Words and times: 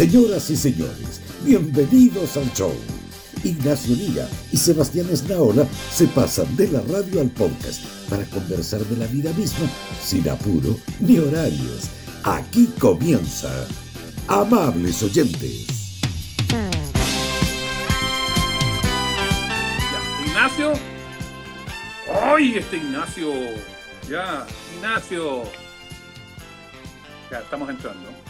Señoras 0.00 0.48
y 0.48 0.56
señores, 0.56 1.20
bienvenidos 1.44 2.34
al 2.38 2.50
show. 2.54 2.72
Ignacio 3.44 3.94
Liga 3.94 4.26
y 4.50 4.56
Sebastián 4.56 5.06
Esnaola 5.12 5.66
se 5.92 6.06
pasan 6.06 6.56
de 6.56 6.68
la 6.68 6.80
radio 6.80 7.20
al 7.20 7.28
podcast 7.28 7.84
para 8.08 8.24
conversar 8.24 8.80
de 8.86 8.96
la 8.96 9.06
vida 9.08 9.30
misma 9.34 9.68
sin 10.02 10.26
apuro 10.30 10.74
ni 11.00 11.18
horarios. 11.18 11.90
Aquí 12.24 12.70
comienza. 12.78 13.50
Amables 14.26 15.02
oyentes. 15.02 15.66
Ignacio. 20.24 20.72
¡Ay, 22.22 22.56
este 22.56 22.78
Ignacio! 22.78 23.28
Ya, 24.08 24.46
Ignacio. 24.78 25.42
Ya, 27.30 27.40
estamos 27.40 27.68
entrando. 27.68 28.29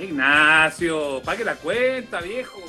Ignacio, 0.00 1.20
pague 1.24 1.44
la 1.44 1.54
cuenta, 1.56 2.20
viejo. 2.20 2.60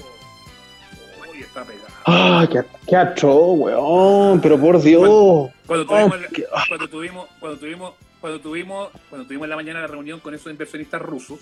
Uy, 1.32 1.40
está 1.42 1.64
pegado. 1.64 1.88
¡Ah, 2.06 2.48
qué, 2.52 2.62
qué 2.88 2.96
atroz, 2.96 3.58
weón! 3.60 4.40
Pero 4.42 4.60
por 4.60 4.82
Dios. 4.82 5.50
Cuando 5.66 5.86
tuvimos, 5.86 6.14
Oh, 6.16 6.34
qué- 6.34 6.46
cuando 6.68 6.88
tuvimos, 6.88 7.28
cuando 7.40 7.58
tuvimos, 7.60 7.94
cuando 8.22 8.40
tuvimos, 8.40 8.90
cuando 9.10 9.28
tuvimos 9.28 9.46
en 9.46 9.50
la 9.50 9.56
mañana 9.56 9.82
la 9.82 9.88
reunión 9.88 10.20
con 10.20 10.34
esos 10.34 10.52
inversionistas 10.52 11.02
rusos 11.02 11.40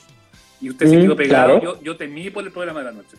y 0.61 0.69
usted 0.69 0.87
se 0.87 0.97
Mm, 0.97 1.01
quedó 1.01 1.15
pegado, 1.15 1.59
claro. 1.59 1.75
yo, 1.77 1.81
yo 1.83 1.97
temí 1.97 2.29
por 2.29 2.43
el 2.43 2.51
programa 2.51 2.79
de 2.79 2.85
la 2.85 2.91
noche. 2.93 3.17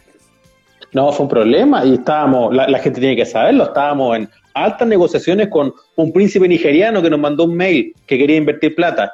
No, 0.93 1.13
fue 1.13 1.25
un 1.25 1.31
problema 1.31 1.85
y 1.85 1.95
estábamos, 1.95 2.55
la, 2.55 2.69
la 2.69 2.79
gente 2.79 3.01
tiene 3.01 3.17
que 3.17 3.27
saberlo, 3.27 3.65
estábamos 3.65 4.17
en 4.17 4.31
altas 4.55 4.87
negociaciones 4.87 5.49
con 5.49 5.75
un 5.97 6.13
príncipe 6.13 6.47
nigeriano 6.47 7.03
que 7.03 7.11
nos 7.11 7.19
mandó 7.19 7.45
un 7.45 7.57
mail 7.57 7.95
que 8.07 8.17
quería 8.17 8.37
invertir 8.37 8.75
plata. 8.77 9.13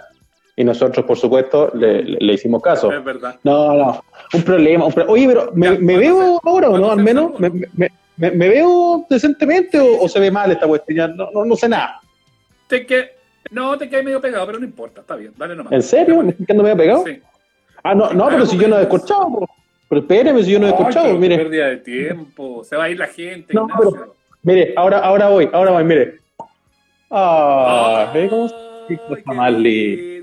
Y 0.61 0.65
nosotros, 0.65 1.07
por 1.07 1.17
supuesto, 1.17 1.71
le, 1.73 2.03
le- 2.03 2.19
le 2.21 2.33
hicimos 2.35 2.61
caso. 2.63 2.93
Es 2.93 3.03
verdad. 3.03 3.35
No, 3.45 3.73
no, 3.75 4.05
un 4.35 4.43
problema. 4.43 4.85
un 4.85 4.93
pro- 4.93 5.07
Oye, 5.09 5.27
pero 5.27 5.51
¿me, 5.55 5.67
Ya, 5.67 5.73
me 5.73 5.79
¿cuándo 5.79 6.01
veo 6.01 6.17
se- 6.43 6.49
ahora 6.51 6.69
o 6.69 6.77
no? 6.79 6.91
Al 6.91 6.99
se 6.99 7.03
menos? 7.03 7.41
¿me, 7.41 7.49
me, 7.49 7.89
me- 8.19 8.31
me 8.33 8.49
veo 8.51 9.07
decentemente 9.09 9.81
o, 9.81 10.03
o 10.03 10.07
se 10.07 10.21
ve 10.21 10.31
mal 10.31 10.53
esta 10.53 10.67
cuestión? 10.67 10.97
Ya 10.99 11.09
No, 11.09 11.31
no, 11.33 11.47
no 11.47 11.57
sé 11.57 11.67
nada. 11.67 11.99
Te 12.67 12.85
que, 12.85 13.13
no, 13.51 13.79
te 13.79 13.89
quedé 13.89 14.03
medio 14.03 14.21
pegado, 14.21 14.45
pero 14.45 14.59
no 14.59 14.67
importa, 14.67 15.01
está 15.01 15.17
bien, 15.17 15.33
dale 15.39 15.57
nomás. 15.57 15.73
¿En 15.73 15.83
serio? 15.83 16.23
¿Me 16.23 16.29
estoy 16.33 16.45
quedando 16.45 16.63
medio 16.65 16.77
pegado? 16.77 17.05
Sí. 17.07 17.19
Ah, 17.83 17.95
no, 17.95 18.13
no, 18.13 18.29
pero 18.29 18.45
si 18.45 18.59
yo 18.59 18.69
no 18.69 18.79
he 18.79 18.83
escuchado. 18.83 19.49
Pero 19.89 20.03
espéreme, 20.03 20.43
si 20.45 20.51
yo 20.53 20.61
no 20.61 20.67
he 20.67 20.71
escuchado, 20.71 21.17
mire. 21.17 21.39
pérdida 21.39 21.69
de 21.69 21.79
tiempo, 21.79 22.63
se 22.65 22.77
va 22.77 22.85
a 22.85 22.91
ir 22.91 22.99
la 22.99 23.07
gente. 23.07 23.55
No, 23.55 23.63
Ignacio. 23.63 23.91
pero- 23.93 24.15
Mire, 24.43 24.75
ahora, 24.77 24.99
ahora 24.99 25.29
voy, 25.31 25.49
ahora 25.55 25.71
voy, 25.71 25.85
mire. 25.85 26.19
Ah, 27.11 28.11
¿ve 28.13 28.29
cómo? 28.29 28.51
Ay, 28.91 28.97
cosa 29.09 29.33
más 29.33 29.53
lindo. 29.55 30.20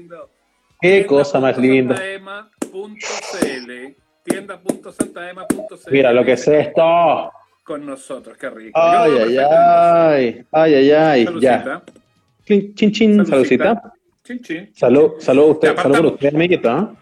Qué 0.80 1.06
cosa 1.06 1.40
más 1.40 1.58
linda. 1.58 1.96
Tienda.santaema.cl 1.96 3.96
Tienda.santaema.cl 4.24 5.92
Mira 5.92 6.14
lo 6.14 6.24
que 6.26 6.34
es 6.34 6.48
esto. 6.48 7.32
Con 7.64 7.86
nosotros, 7.86 8.38
qué 8.38 8.50
rico. 8.50 8.80
Ay, 8.80 9.12
ay, 9.20 9.38
ay. 9.38 10.46
Ay, 10.52 10.74
ay, 10.76 10.92
ay. 10.92 11.26
Ya. 11.40 11.64
Saludcita. 11.64 11.84
Chin, 12.76 12.92
chin. 12.92 13.26
Saludcita. 13.26 13.94
Chin, 14.24 14.42
chin. 14.42 14.70
Salud, 14.74 15.14
salud 15.20 15.44
a 15.44 15.52
usted, 15.52 15.76
salud 15.76 16.14
usted, 16.14 16.36
amiguito. 16.36 16.70
¿ah? 16.70 16.94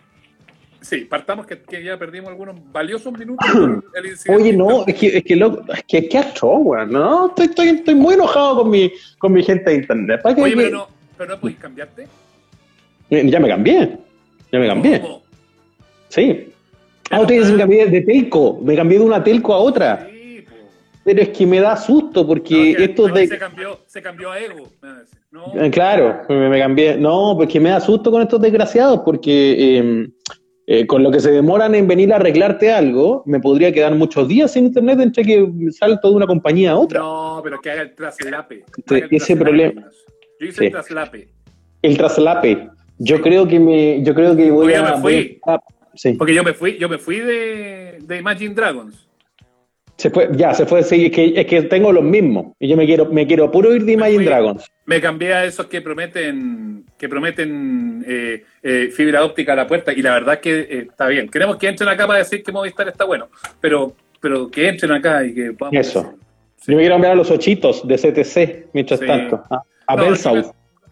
Sí, 0.81 1.01
partamos 1.01 1.47
que, 1.47 1.59
que 1.61 1.83
ya 1.83 1.97
perdimos 1.97 2.29
algunos 2.29 2.55
valiosos 2.71 3.11
minutos. 3.17 3.45
por 3.51 3.83
el 3.95 4.05
incidente. 4.05 4.43
Oye, 4.43 4.53
no, 4.53 4.85
es 4.85 4.95
que, 4.95 5.17
es 5.17 5.23
que, 5.23 5.35
loco, 5.35 5.63
es 5.73 5.83
que, 5.83 6.07
qué 6.07 6.17
atroz, 6.19 6.59
weón. 6.63 6.91
No, 6.91 7.27
estoy, 7.27 7.45
estoy, 7.47 7.67
estoy 7.69 7.95
muy 7.95 8.13
enojado 8.13 8.57
con 8.57 8.69
mi, 8.69 8.91
con 9.17 9.33
mi 9.33 9.43
gente 9.43 9.71
de 9.71 9.77
internet. 9.77 10.21
¿Para 10.21 10.35
qué- 10.35 10.41
Oye, 10.43 10.55
pero 10.55 10.69
no, 10.77 10.87
pero 11.17 11.33
no 11.35 11.39
podéis 11.39 11.59
cambiarte. 11.59 12.07
Ya 13.09 13.39
me 13.39 13.47
cambié. 13.47 13.97
Ya 14.51 14.59
me 14.59 14.67
cambié. 14.67 15.01
¿Cómo? 15.01 15.21
Sí. 16.09 16.47
Ah, 17.11 17.21
ustedes 17.21 17.41
dicen 17.41 17.55
que 17.55 17.61
cambié 17.61 17.85
de 17.87 18.01
telco. 18.01 18.59
Me 18.61 18.75
cambié 18.75 18.99
de 18.99 19.05
una 19.05 19.23
telco 19.23 19.53
a 19.53 19.57
otra. 19.59 20.07
Sí. 20.11 20.43
Pero 21.03 21.21
es 21.21 21.29
que 21.29 21.45
me 21.45 21.59
da 21.59 21.77
susto 21.77 22.25
porque 22.25 22.71
No, 22.71 22.77
que- 22.77 22.83
esto 22.85 23.07
de. 23.09 23.27
se 23.27 23.37
cambió, 23.37 23.79
se 23.85 24.01
cambió 24.01 24.31
a 24.31 24.39
ego. 24.39 24.67
me. 24.81 24.89
No, 25.31 25.53
Eh, 25.65 25.69
Claro, 25.69 26.21
me, 26.29 26.49
me 26.49 26.59
cambié. 26.59 26.95
No, 26.97 27.35
porque 27.37 27.59
me 27.59 27.69
da 27.69 27.79
susto 27.79 28.09
con 28.09 28.21
estos 28.21 28.41
desgraciados, 28.41 29.01
porque 29.05 29.77
eh, 29.79 30.07
eh, 30.65 30.87
con 30.87 31.03
lo 31.03 31.11
que 31.11 31.19
se 31.19 31.29
demoran 31.29 31.75
en 31.75 31.87
venir 31.87 32.11
a 32.11 32.15
arreglarte 32.15 32.71
algo, 32.71 33.21
me 33.27 33.39
podría 33.39 33.71
quedar 33.71 33.93
muchos 33.93 34.27
días 34.27 34.51
sin 34.51 34.65
internet 34.65 34.99
entre 35.01 35.23
que 35.23 35.47
salto 35.71 36.09
de 36.09 36.15
una 36.15 36.25
compañía 36.25 36.71
a 36.71 36.77
otra. 36.77 36.99
No, 37.01 37.41
pero 37.43 37.59
que 37.61 37.69
haga 37.69 37.81
el 37.83 37.93
traslape. 37.93 38.63
Sí, 38.75 38.81
Haga 38.95 38.97
el 38.97 39.03
ese 39.03 39.17
traslape, 39.35 39.41
problema. 39.43 39.81
Yo 40.39 40.47
hice 40.47 40.57
Sí. 40.57 40.65
el 40.65 40.71
traslape. 40.71 41.27
El 41.83 41.97
traslape. 41.97 42.69
Yo 42.97 43.17
Sí. 43.17 43.21
creo 43.23 43.47
que 43.47 43.59
me, 43.59 44.03
yo 44.03 44.13
creo 44.15 44.35
que 44.35 44.49
voy 44.51 44.73
a. 44.73 44.81
me 44.83 45.01
fui. 45.01 45.39
voy 45.43 45.53
a- 45.55 45.59
sí. 45.93 46.13
Porque 46.13 46.33
yo 46.33 46.43
me 46.43 46.53
fui, 46.53 46.77
yo 46.77 46.87
me 46.89 46.97
fui 46.97 47.19
de, 47.19 47.97
de 48.01 48.17
Imagine 48.17 48.53
Dragons. 48.53 49.01
Se 49.97 50.09
fue, 50.09 50.29
ya, 50.35 50.53
se 50.53 50.65
fue. 50.65 50.83
Sí, 50.83 51.05
es 51.05 51.11
que, 51.11 51.39
es 51.39 51.45
que 51.45 51.61
tengo 51.63 51.91
los 51.93 52.03
mismos. 52.03 52.47
Y 52.59 52.67
yo 52.67 52.75
me 52.75 52.85
quiero, 52.85 53.05
me 53.05 53.25
quiero 53.25 53.49
puro 53.49 53.73
ir 53.73 53.85
de 53.85 53.93
Imagine. 53.93 54.25
Dragons. 54.25 54.69
Me 54.85 54.99
cambié 54.99 55.33
a 55.33 55.45
esos 55.45 55.67
que 55.67 55.81
prometen, 55.81 56.83
que 56.97 57.07
prometen 57.07 58.03
eh, 58.05 58.43
eh, 58.61 58.89
fibra 58.93 59.23
óptica 59.23 59.53
a 59.53 59.55
la 59.55 59.67
puerta. 59.67 59.93
Y 59.93 60.01
la 60.01 60.13
verdad 60.13 60.39
que 60.41 60.59
eh, 60.59 60.87
está 60.89 61.07
bien. 61.07 61.29
Queremos 61.29 61.55
que 61.57 61.67
entren 61.69 61.87
acá 61.89 62.05
para 62.07 62.19
decir 62.19 62.43
que 62.43 62.51
Movistar 62.51 62.89
está 62.89 63.05
bueno. 63.05 63.29
Pero, 63.61 63.93
pero 64.19 64.51
que 64.51 64.67
entren 64.67 64.91
acá 64.91 65.23
y 65.23 65.33
que 65.33 65.53
podamos. 65.53 65.79
Eso. 65.87 66.13
Yo 66.67 66.75
me 66.75 66.81
quiero 66.81 66.95
enviar 66.95 67.13
a 67.13 67.15
los 67.15 67.31
ochitos 67.31 67.87
de 67.87 67.95
CTC 67.97 68.67
mientras 68.73 68.99
Sí. 68.99 69.05
tanto. 69.05 69.43
A, 69.49 69.61
a 69.87 69.95
No, 69.95 70.03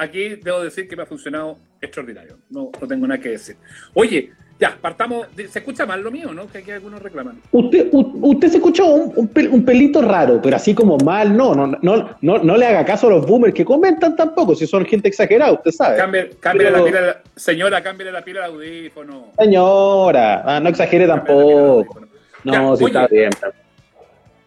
aquí, 0.04 0.36
debo 0.36 0.62
decir 0.64 0.88
que 0.88 0.96
me 0.96 1.04
ha 1.04 1.06
funcionado 1.06 1.58
extraordinario. 1.82 2.38
No, 2.50 2.70
no 2.80 2.88
tengo 2.88 3.08
nada 3.08 3.20
que 3.20 3.30
decir. 3.30 3.56
Oye, 3.94 4.32
ya, 4.60 4.78
partamos. 4.80 5.28
se 5.36 5.60
escucha 5.60 5.86
mal 5.86 6.02
lo 6.02 6.12
mío, 6.12 6.32
¿no? 6.34 6.48
Que 6.48 6.60
aquí 6.60 6.72
algunos 6.72 7.02
reclaman. 7.02 7.42
Usted, 7.52 7.90
usted 7.92 8.48
se 8.50 8.58
escuchó 8.58 8.86
un, 8.86 9.12
un 9.16 9.30
pel- 9.34 9.50
un 9.52 9.66
pelito 9.66 10.02
raro, 10.02 10.40
pero 10.42 10.56
así 10.56 10.74
como 10.74 10.98
mal, 10.98 11.36
no, 11.36 11.54
no, 11.56 11.68
no, 11.82 12.18
no, 12.22 12.38
no 12.38 12.58
le 12.58 12.66
haga 12.68 12.86
caso 12.86 13.08
a 13.08 13.10
los 13.12 13.26
boomers 13.26 13.54
que 13.54 13.66
comentan 13.66 14.16
tampoco, 14.16 14.56
si 14.56 14.66
son 14.68 14.86
gente 14.86 15.10
exagerada, 15.10 15.52
usted 15.54 15.72
sabe. 15.72 15.98
Cambie, 15.98 16.30
cámbiale 16.40 16.72
Pero- 16.72 16.86
la 16.86 16.92
pila, 16.92 17.22
señora, 17.36 17.82
cámbiale 17.84 18.12
la 18.12 18.24
pila 18.24 18.46
al 18.46 18.52
audífono. 18.52 19.32
Señora, 19.38 20.44
ah, 20.46 20.60
no 20.60 20.70
exagere 20.70 21.08
tampoco. 21.08 22.02
No, 22.46 22.54
Ya, 22.54 22.76
si 22.78 22.84
oye, 22.84 22.94
está 22.94 23.08
bien. 23.08 23.32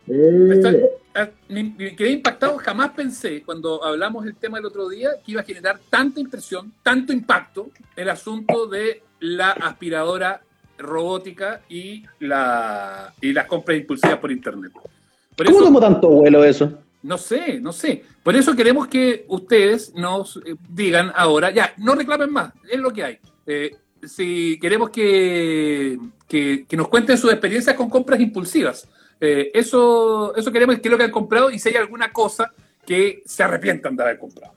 Estoy- 0.07 0.83
ah, 0.83 0.87
me, 1.49 1.63
me 1.65 1.97
quedé 1.97 2.11
impactado, 2.11 2.59
jamás 2.59 2.91
pensé 2.91 3.43
cuando 3.43 3.83
hablamos 3.85 4.25
del 4.25 4.37
tema 4.37 4.59
el 4.59 4.67
otro 4.67 4.89
día 4.89 5.11
que 5.25 5.33
iba 5.33 5.41
a 5.41 5.45
generar 5.45 5.81
tanta 5.91 6.21
impresión, 6.21 6.73
tanto 6.83 7.13
impacto 7.13 7.71
el 7.95 8.09
asunto 8.11 8.67
de 8.67 9.03
la 9.21 9.53
aspiradora 9.53 10.43
robótica 10.79 11.63
y, 11.69 12.05
la, 12.21 13.15
y 13.21 13.33
las 13.33 13.47
compras 13.47 13.79
impulsivas 13.79 14.19
por 14.19 14.31
internet. 14.31 14.73
Por 15.35 15.47
¿Cómo 15.47 15.59
eso, 15.59 15.67
tomó 15.67 15.81
tanto 15.81 16.09
vuelo 16.09 16.45
eso? 16.45 16.79
no 17.03 17.19
sé, 17.19 17.61
no 17.61 17.73
sé. 17.73 18.03
Por 18.23 18.35
eso 18.35 18.57
queremos 18.57 18.89
que 18.89 19.25
ustedes 19.29 19.95
nos 19.95 20.39
eh, 20.39 20.57
digan 20.69 21.13
ahora, 21.15 21.51
ya, 21.51 21.73
no 21.79 21.95
reclamen 21.95 22.33
más, 22.33 22.53
es 22.69 22.81
lo 22.81 22.93
que 22.93 23.05
hay. 23.05 23.19
Eh, 23.47 23.77
si 24.03 24.59
queremos 24.61 24.91
que, 24.91 25.99
que, 26.29 26.67
que 26.69 26.77
nos 26.77 26.89
cuenten 26.89 27.17
sus 27.17 27.31
experiencias 27.31 27.77
con 27.77 27.89
compras 27.89 28.21
impulsivas. 28.21 28.89
Eh, 29.21 29.51
eso, 29.55 30.35
eso 30.37 30.53
queremos, 30.53 30.77
que 30.77 30.89
es 30.89 30.93
lo 30.93 30.99
que 30.99 31.05
han 31.05 31.11
comprado 31.11 31.51
y 31.51 31.59
si 31.59 31.71
hay 31.71 31.77
alguna 31.77 32.13
cosa 32.13 32.53
que 32.85 33.23
se 33.25 33.43
arrepientan 33.43 33.97
de 33.97 34.03
haber 34.03 34.19
comprado. 34.19 34.53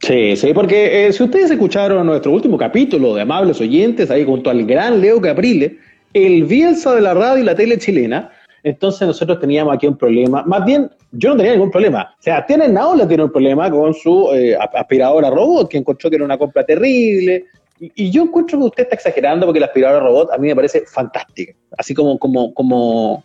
Sí, 0.00 0.36
sí, 0.36 0.54
porque 0.54 1.06
eh, 1.06 1.12
si 1.12 1.24
ustedes 1.24 1.50
escucharon 1.50 2.06
nuestro 2.06 2.30
último 2.32 2.56
capítulo 2.56 3.14
de 3.14 3.22
Amables 3.22 3.60
Oyentes, 3.60 4.10
ahí 4.10 4.24
junto 4.24 4.48
al 4.48 4.64
gran 4.64 5.00
Leo 5.00 5.20
Caprile, 5.20 5.78
el 6.14 6.44
Bielsa 6.44 6.94
de 6.94 7.00
la 7.00 7.14
radio 7.14 7.42
y 7.42 7.44
la 7.46 7.54
tele 7.54 7.78
chilena, 7.78 8.30
entonces 8.62 9.06
nosotros 9.06 9.40
teníamos 9.40 9.74
aquí 9.74 9.86
un 9.86 9.98
problema. 9.98 10.42
Más 10.44 10.64
bien, 10.64 10.90
yo 11.12 11.30
no 11.30 11.36
tenía 11.36 11.52
ningún 11.52 11.70
problema. 11.70 12.14
O 12.18 12.22
sea, 12.22 12.44
tienen 12.46 12.74
Naola 12.74 13.06
tiene 13.08 13.24
un 13.24 13.32
problema 13.32 13.70
con 13.70 13.92
su 13.92 14.30
eh, 14.34 14.56
aspiradora 14.56 15.30
robot, 15.30 15.68
que 15.68 15.78
encontró 15.78 16.08
que 16.10 16.16
era 16.16 16.24
una 16.24 16.38
compra 16.38 16.64
terrible. 16.64 17.46
Y, 17.80 17.92
y 17.94 18.10
yo 18.10 18.22
encuentro 18.22 18.58
que 18.58 18.64
usted 18.64 18.82
está 18.84 18.96
exagerando 18.96 19.46
porque 19.46 19.60
la 19.60 19.66
aspiradora 19.66 20.04
robot 20.04 20.32
a 20.32 20.38
mí 20.38 20.48
me 20.48 20.56
parece 20.56 20.84
fantástica. 20.86 21.54
Así 21.76 21.94
como, 21.94 22.18
como, 22.18 22.54
como, 22.54 23.24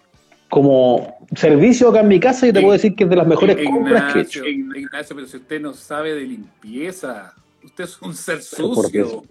como 0.53 1.17
servicio 1.35 1.89
acá 1.89 2.01
en 2.01 2.07
mi 2.09 2.19
casa, 2.19 2.45
yo 2.45 2.53
te 2.53 2.59
Ig- 2.59 2.61
puedo 2.61 2.73
decir 2.73 2.94
que 2.95 3.05
es 3.05 3.09
de 3.09 3.15
las 3.15 3.25
mejores 3.25 3.57
compras 3.67 4.13
que 4.13 4.19
he 4.19 4.21
hecho. 4.21 4.45
Ignacio, 4.45 5.15
pero 5.15 5.27
si 5.27 5.38
usted 5.38 5.59
no 5.59 5.73
sabe 5.73 6.13
de 6.13 6.21
limpieza, 6.27 7.33
usted 7.63 7.85
es 7.85 8.00
un 8.03 8.13
ser 8.13 8.39
sucio. 8.44 9.23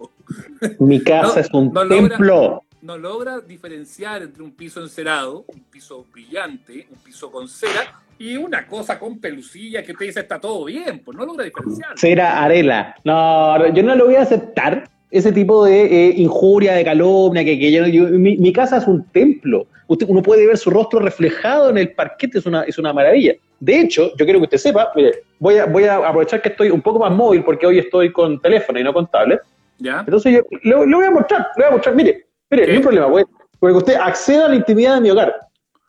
Mi 0.79 1.01
casa 1.03 1.35
No, 1.35 1.39
es 1.41 1.49
un 1.53 1.71
no 1.73 1.83
logra- 1.85 2.09
templo. 2.09 2.63
no 2.81 2.97
logra 2.97 3.39
diferenciar 3.39 4.21
entre 4.21 4.43
un 4.43 4.51
piso 4.51 4.81
encerado, 4.81 5.45
un 5.47 5.61
piso 5.63 6.05
brillante, 6.11 6.87
un 6.91 6.97
piso 6.97 7.31
con 7.31 7.47
cera 7.47 8.01
y 8.19 8.35
una 8.35 8.67
cosa 8.67 8.99
con 8.99 9.19
pelucilla 9.19 9.81
que 9.81 9.93
usted 9.93 10.07
dice 10.07 10.19
está 10.19 10.41
todo 10.41 10.65
bien, 10.65 11.01
pues 11.05 11.17
no 11.17 11.25
logra 11.25 11.45
diferenciar. 11.45 11.97
Cera 11.97 12.43
Arela. 12.43 12.95
No, 13.05 13.73
yo 13.73 13.81
no 13.81 13.95
lo 13.95 14.07
voy 14.07 14.15
a 14.15 14.23
aceptar. 14.23 14.89
Ese 15.13 15.31
tipo 15.31 15.63
de 15.65 15.85
eh, 16.09 16.13
injuria, 16.17 16.73
de 16.73 16.83
calumnia, 16.83 17.45
que, 17.45 17.59
que 17.59 17.71
yo, 17.71 17.85
yo- 17.85 18.05
mi, 18.07 18.35
mi 18.37 18.51
casa 18.51 18.77
es 18.77 18.87
un 18.87 19.05
templo. 19.11 19.67
Usted, 19.87 20.07
uno 20.09 20.23
puede 20.23 20.47
ver 20.47 20.57
su 20.57 20.71
rostro 20.71 20.99
reflejado 20.99 21.69
en 21.69 21.77
el 21.77 21.91
parquete, 21.93 22.39
es 22.39 22.45
una, 22.47 22.63
es 22.63 22.79
una 22.79 22.91
maravilla. 22.93 23.33
De 23.59 23.79
hecho, 23.79 24.11
yo 24.17 24.25
quiero 24.25 24.39
que 24.39 24.45
usted 24.45 24.57
sepa, 24.57 24.91
mire, 24.95 25.11
voy 25.37 25.57
a, 25.57 25.65
voy 25.65 25.83
a 25.83 25.97
aprovechar 25.97 26.41
que 26.41 26.49
estoy 26.49 26.69
un 26.71 26.81
poco 26.81 26.97
más 26.99 27.11
móvil 27.11 27.43
porque 27.43 27.67
hoy 27.67 27.77
estoy 27.77 28.11
con 28.11 28.41
teléfono 28.41 28.79
y 28.79 28.83
no 28.83 28.91
con 28.91 29.05
tablet. 29.07 29.39
¿Ya? 29.77 29.99
Entonces 29.99 30.33
yo 30.33 30.41
le, 30.63 30.85
le 30.87 30.95
voy 30.95 31.05
a 31.05 31.11
mostrar, 31.11 31.47
le 31.57 31.63
voy 31.63 31.67
a 31.67 31.71
mostrar, 31.71 31.95
mire, 31.95 32.25
mire, 32.49 32.67
no 32.67 32.73
hay 32.73 32.79
problema, 32.79 33.05
güey, 33.07 33.25
porque 33.59 33.77
usted 33.77 33.95
acceda 33.95 34.45
a 34.45 34.49
la 34.49 34.55
intimidad 34.55 34.95
de 34.95 35.01
mi 35.01 35.11
hogar. 35.11 35.35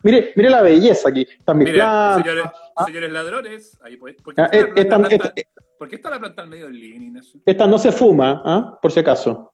Mire, 0.02 0.32
mire 0.36 0.50
la 0.50 0.60
belleza 0.60 1.08
aquí. 1.08 1.26
Están 1.38 1.56
mis 1.58 1.70
plantas. 1.70 2.22
señores, 2.22 2.44
señores 2.86 3.10
ladrones, 3.12 3.78
ahí 3.82 3.96
pues, 3.96 4.16
¿por, 4.22 4.34
qué 4.34 4.42
Ah, 4.42 4.50
¿por 5.84 5.90
qué 5.90 5.96
está 5.96 6.08
la 6.08 6.18
planta 6.18 6.40
al 6.40 6.48
medio 6.48 6.64
del 6.64 6.80
living? 6.80 7.12
Esta 7.44 7.66
no 7.66 7.76
se 7.76 7.92
fuma, 7.92 8.40
¿ah? 8.42 8.78
por 8.80 8.90
si 8.90 9.00
acaso. 9.00 9.52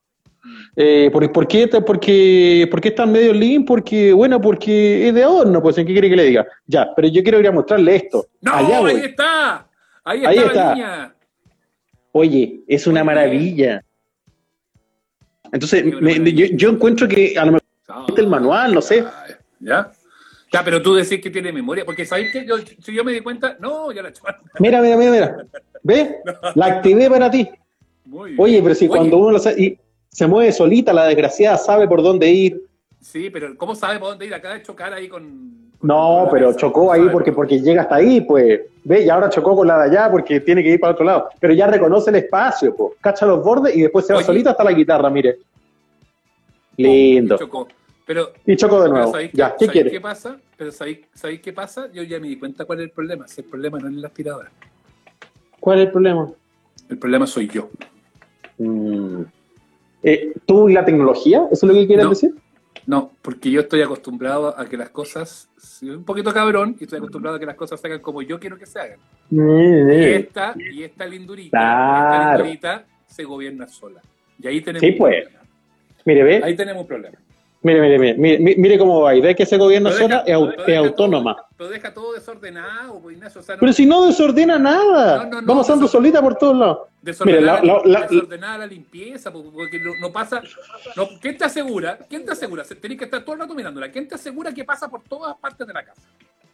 Eh, 0.77 1.09
¿por, 1.11 1.29
por 1.33 1.45
qué, 1.45 1.63
esta- 1.63 1.83
porque, 1.83 2.65
¿Por 2.71 2.79
qué 2.79 2.87
está 2.87 3.03
en 3.03 3.11
medio 3.11 3.33
lean? 3.33 3.65
Porque, 3.65 4.13
bueno, 4.13 4.39
porque 4.39 5.09
es 5.09 5.13
de 5.13 5.23
adorno, 5.25 5.61
pues, 5.61 5.77
¿en 5.77 5.85
qué 5.85 5.91
quiere 5.91 6.09
que 6.09 6.15
le 6.15 6.23
diga? 6.23 6.47
Ya, 6.65 6.87
pero 6.95 7.09
yo 7.09 7.21
quiero 7.21 7.37
ir 7.41 7.47
a 7.47 7.51
mostrarle 7.51 7.97
esto. 7.97 8.27
¡No! 8.39 8.53
Allá 8.55 8.77
ahí 8.77 8.81
voy. 8.81 8.91
está. 9.01 9.67
Ahí 10.05 10.17
está 10.19 10.29
Ahí 10.29 10.35
la 10.37 10.45
está. 10.45 10.73
niña. 10.73 11.15
Oye, 12.13 12.61
es 12.65 12.87
una 12.87 13.01
bien. 13.01 13.05
maravilla. 13.07 13.83
Entonces, 15.51 15.83
me- 15.99 16.31
yo, 16.33 16.45
yo 16.53 16.69
encuentro 16.69 17.09
que 17.09 17.37
a 17.37 17.43
lo 17.43 17.51
mejor 17.51 18.19
el 18.19 18.27
manual, 18.27 18.73
no 18.73 18.81
sé. 18.81 19.03
¿Ya? 19.59 19.91
Ya, 20.53 20.63
pero 20.63 20.81
tú 20.81 20.95
decís 20.95 21.21
que 21.21 21.29
tiene 21.29 21.51
memoria, 21.53 21.85
porque 21.85 22.05
¿sabéis 22.05 22.31
que 22.31 22.45
yo, 22.45 22.57
si 22.57 22.93
yo 22.93 23.03
me 23.03 23.11
di 23.13 23.21
cuenta? 23.21 23.57
No, 23.59 23.91
ya 23.91 24.01
la 24.01 24.11
chuparon. 24.11 24.41
Mira, 24.59 24.81
mira, 24.81 24.97
mira, 24.97 25.11
mira. 25.11 25.37
¿Ves? 25.83 26.15
La 26.55 26.65
activé 26.67 27.09
para 27.09 27.29
ti. 27.29 27.49
Oye, 28.37 28.61
pero 28.61 28.75
si 28.75 28.85
Oye, 28.85 28.89
cuando 28.97 29.17
uno 29.17 29.31
lo 29.31 29.39
sabe, 29.39 29.61
y 29.61 29.79
se 30.09 30.27
mueve 30.27 30.51
solita, 30.51 30.91
la 30.91 31.05
desgraciada 31.05 31.57
sabe 31.57 31.87
por 31.87 32.03
dónde 32.03 32.29
ir. 32.29 32.61
Sí, 32.99 33.29
pero 33.29 33.55
¿cómo 33.57 33.73
sabe 33.75 33.99
por 33.99 34.09
dónde 34.09 34.25
ir? 34.27 34.33
Acaba 34.33 34.55
de 34.55 34.63
chocar 34.63 34.93
ahí 34.93 35.07
con. 35.07 35.23
con- 35.79 35.87
No, 35.87 36.21
con 36.23 36.29
pero 36.31 36.53
chocó 36.53 36.91
ahí 36.91 37.07
porque, 37.11 37.31
porque 37.31 37.59
llega 37.61 37.83
hasta 37.83 37.95
ahí, 37.95 38.21
pues. 38.21 38.61
¿Ves? 38.83 39.05
Y 39.05 39.09
ahora 39.09 39.29
chocó 39.29 39.55
con 39.55 39.67
la 39.67 39.77
de 39.77 39.91
allá 39.91 40.11
porque 40.11 40.39
tiene 40.41 40.61
que 40.63 40.69
ir 40.69 40.79
para 40.79 40.93
otro 40.93 41.05
lado. 41.05 41.29
Pero 41.39 41.53
ya 41.53 41.67
reconoce 41.67 42.09
el 42.09 42.17
espacio, 42.17 42.75
pues. 42.75 42.93
Cacha 42.99 43.25
los 43.25 43.43
bordes 43.43 43.75
y 43.75 43.81
después 43.81 44.05
se 44.05 44.13
va 44.13 44.17
Oye. 44.19 44.25
solita 44.25 44.51
hasta 44.51 44.63
la 44.63 44.71
guitarra, 44.73 45.09
mire. 45.09 45.37
Lindo. 46.77 47.35
Y 47.35 47.39
chocó. 47.39 47.67
Pero, 48.05 48.31
Y 48.45 48.55
chocó 48.57 48.83
de 48.83 48.89
nuevo. 48.89 49.11
¿sabéis 49.11 49.31
Ya, 49.33 49.51
qué, 49.51 49.53
¿qué 49.59 49.65
sabéis 49.65 49.71
quiere? 49.71 49.91
qué 49.91 50.01
pasa? 50.01 50.37
Pero 50.57 50.71
¿sabéis, 50.71 50.99
¿sabéis 51.13 51.41
qué 51.41 51.53
pasa? 51.53 51.89
Yo 51.93 52.03
ya 52.03 52.19
me 52.19 52.27
di 52.27 52.37
cuenta 52.37 52.65
cuál 52.65 52.79
es 52.79 52.85
el 52.85 52.91
problema. 52.91 53.27
Si 53.27 53.41
el 53.41 53.47
problema 53.47 53.79
no 53.79 53.87
es 53.87 53.93
la 53.95 54.07
aspiradora. 54.07 54.51
¿Cuál 55.61 55.79
es 55.79 55.85
el 55.85 55.91
problema? 55.91 56.27
El 56.89 56.97
problema 56.97 57.27
soy 57.27 57.47
yo. 57.47 57.69
Mm. 58.57 59.21
Eh, 60.03 60.33
¿Tú 60.47 60.67
y 60.67 60.73
la 60.73 60.83
tecnología? 60.83 61.47
¿Eso 61.51 61.67
es 61.67 61.73
lo 61.73 61.79
que 61.79 61.85
quieres 61.87 62.03
No. 62.05 62.09
decir? 62.09 62.33
No, 62.87 63.11
porque 63.21 63.51
yo 63.51 63.61
estoy 63.61 63.83
acostumbrado 63.83 64.59
a 64.59 64.65
que 64.65 64.75
las 64.75 64.89
cosas. 64.89 65.47
Soy 65.57 65.91
un 65.91 66.03
poquito 66.03 66.33
cabrón 66.33 66.75
y 66.79 66.83
estoy 66.85 66.97
acostumbrado 66.97 67.37
a 67.37 67.39
que 67.39 67.45
las 67.45 67.55
cosas 67.55 67.79
se 67.79 67.85
hagan 67.87 67.99
como 67.99 68.23
yo 68.23 68.39
quiero 68.39 68.57
que 68.57 68.65
se 68.65 68.79
hagan. 68.79 68.97
Y 69.29 69.35
Mm. 69.35 69.89
esta, 69.91 70.55
y 70.57 70.81
esta 70.83 71.05
lindurita, 71.05 71.57
esta 71.59 72.07
Claro. 72.09 72.37
lindurita 72.43 72.85
se 73.05 73.23
gobierna 73.23 73.67
sola. 73.67 74.01
Y 74.41 74.47
ahí 74.47 74.61
tenemos 74.61 74.81
Sí, 74.81 74.93
un 74.93 74.97
pues. 74.97 75.21
problema. 75.25 75.45
Mire, 76.05 76.23
ve. 76.23 76.41
Ahí 76.43 76.55
tenemos 76.55 76.81
un 76.81 76.87
problema. 76.87 77.17
Mire, 77.63 77.79
mire, 77.79 77.99
mire, 77.99 78.15
mire, 78.39 78.55
mire 78.57 78.77
cómo 78.79 79.01
va. 79.01 79.13
Y 79.13 79.21
ve 79.21 79.35
que 79.35 79.43
ese 79.43 79.55
gobierno 79.55 79.91
sola 79.91 80.23
es, 80.25 80.35
autónoma. 80.77 81.35
todo- 81.35 81.45
pero 81.57 81.69
deja 81.69 81.93
todo 81.93 82.13
desordenado, 82.13 82.99
pues, 82.99 83.15
Ignacio. 83.17 83.39
O 83.41 83.43
sea, 83.43 83.55
no- 83.55 83.59
Pero 83.59 83.73
si 83.73 83.85
no 83.85 84.03
desordena 84.07 84.57
nada. 84.57 85.17
No, 85.17 85.29
no, 85.29 85.41
no, 85.41 85.47
Vamos 85.47 85.69
andando 85.69 85.87
solita 85.87 86.21
por 86.23 86.35
todos 86.35 86.57
lados. 86.57 86.79
desordenada, 87.03 87.61
Mire, 87.61 87.73
la- 87.73 87.81
la- 87.85 87.99
la- 87.99 88.07
desordenada 88.07 88.57
la 88.57 88.65
limpieza, 88.65 89.31
po- 89.31 89.43
porque 89.53 89.79
no, 89.79 90.11
pasa. 90.11 90.41
¿Quién 91.21 91.37
te 91.37 91.45
asegura? 91.45 91.99
¿Quién 92.09 92.25
te 92.25 92.31
asegura? 92.31 92.63
Se- 92.63 92.73
Tenés 92.75 92.97
que 92.97 93.03
estar 93.05 93.21
todo 93.23 93.35
el 93.35 93.41
rato 93.41 93.53
mirándola. 93.53 93.91
¿Quién 93.91 94.07
te 94.07 94.15
asegura 94.15 94.51
que 94.51 94.63
pasa 94.63 94.87
por 94.89 95.03
todas 95.03 95.35
partes 95.37 95.67
de 95.67 95.73
la 95.73 95.83
casa? 95.85 96.01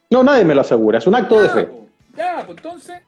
No, 0.10 0.24
nadie 0.24 0.44
me 0.44 0.53
lo 0.56 0.60
asegura. 0.62 0.98
Es 0.98 1.07
un 1.07 1.15
acto 1.15 1.42
de 1.42 1.50
fe. 1.50 1.63
po, 1.68 1.88
ya, 2.18 2.44
pues 2.45 2.57
entonces. 2.57 3.01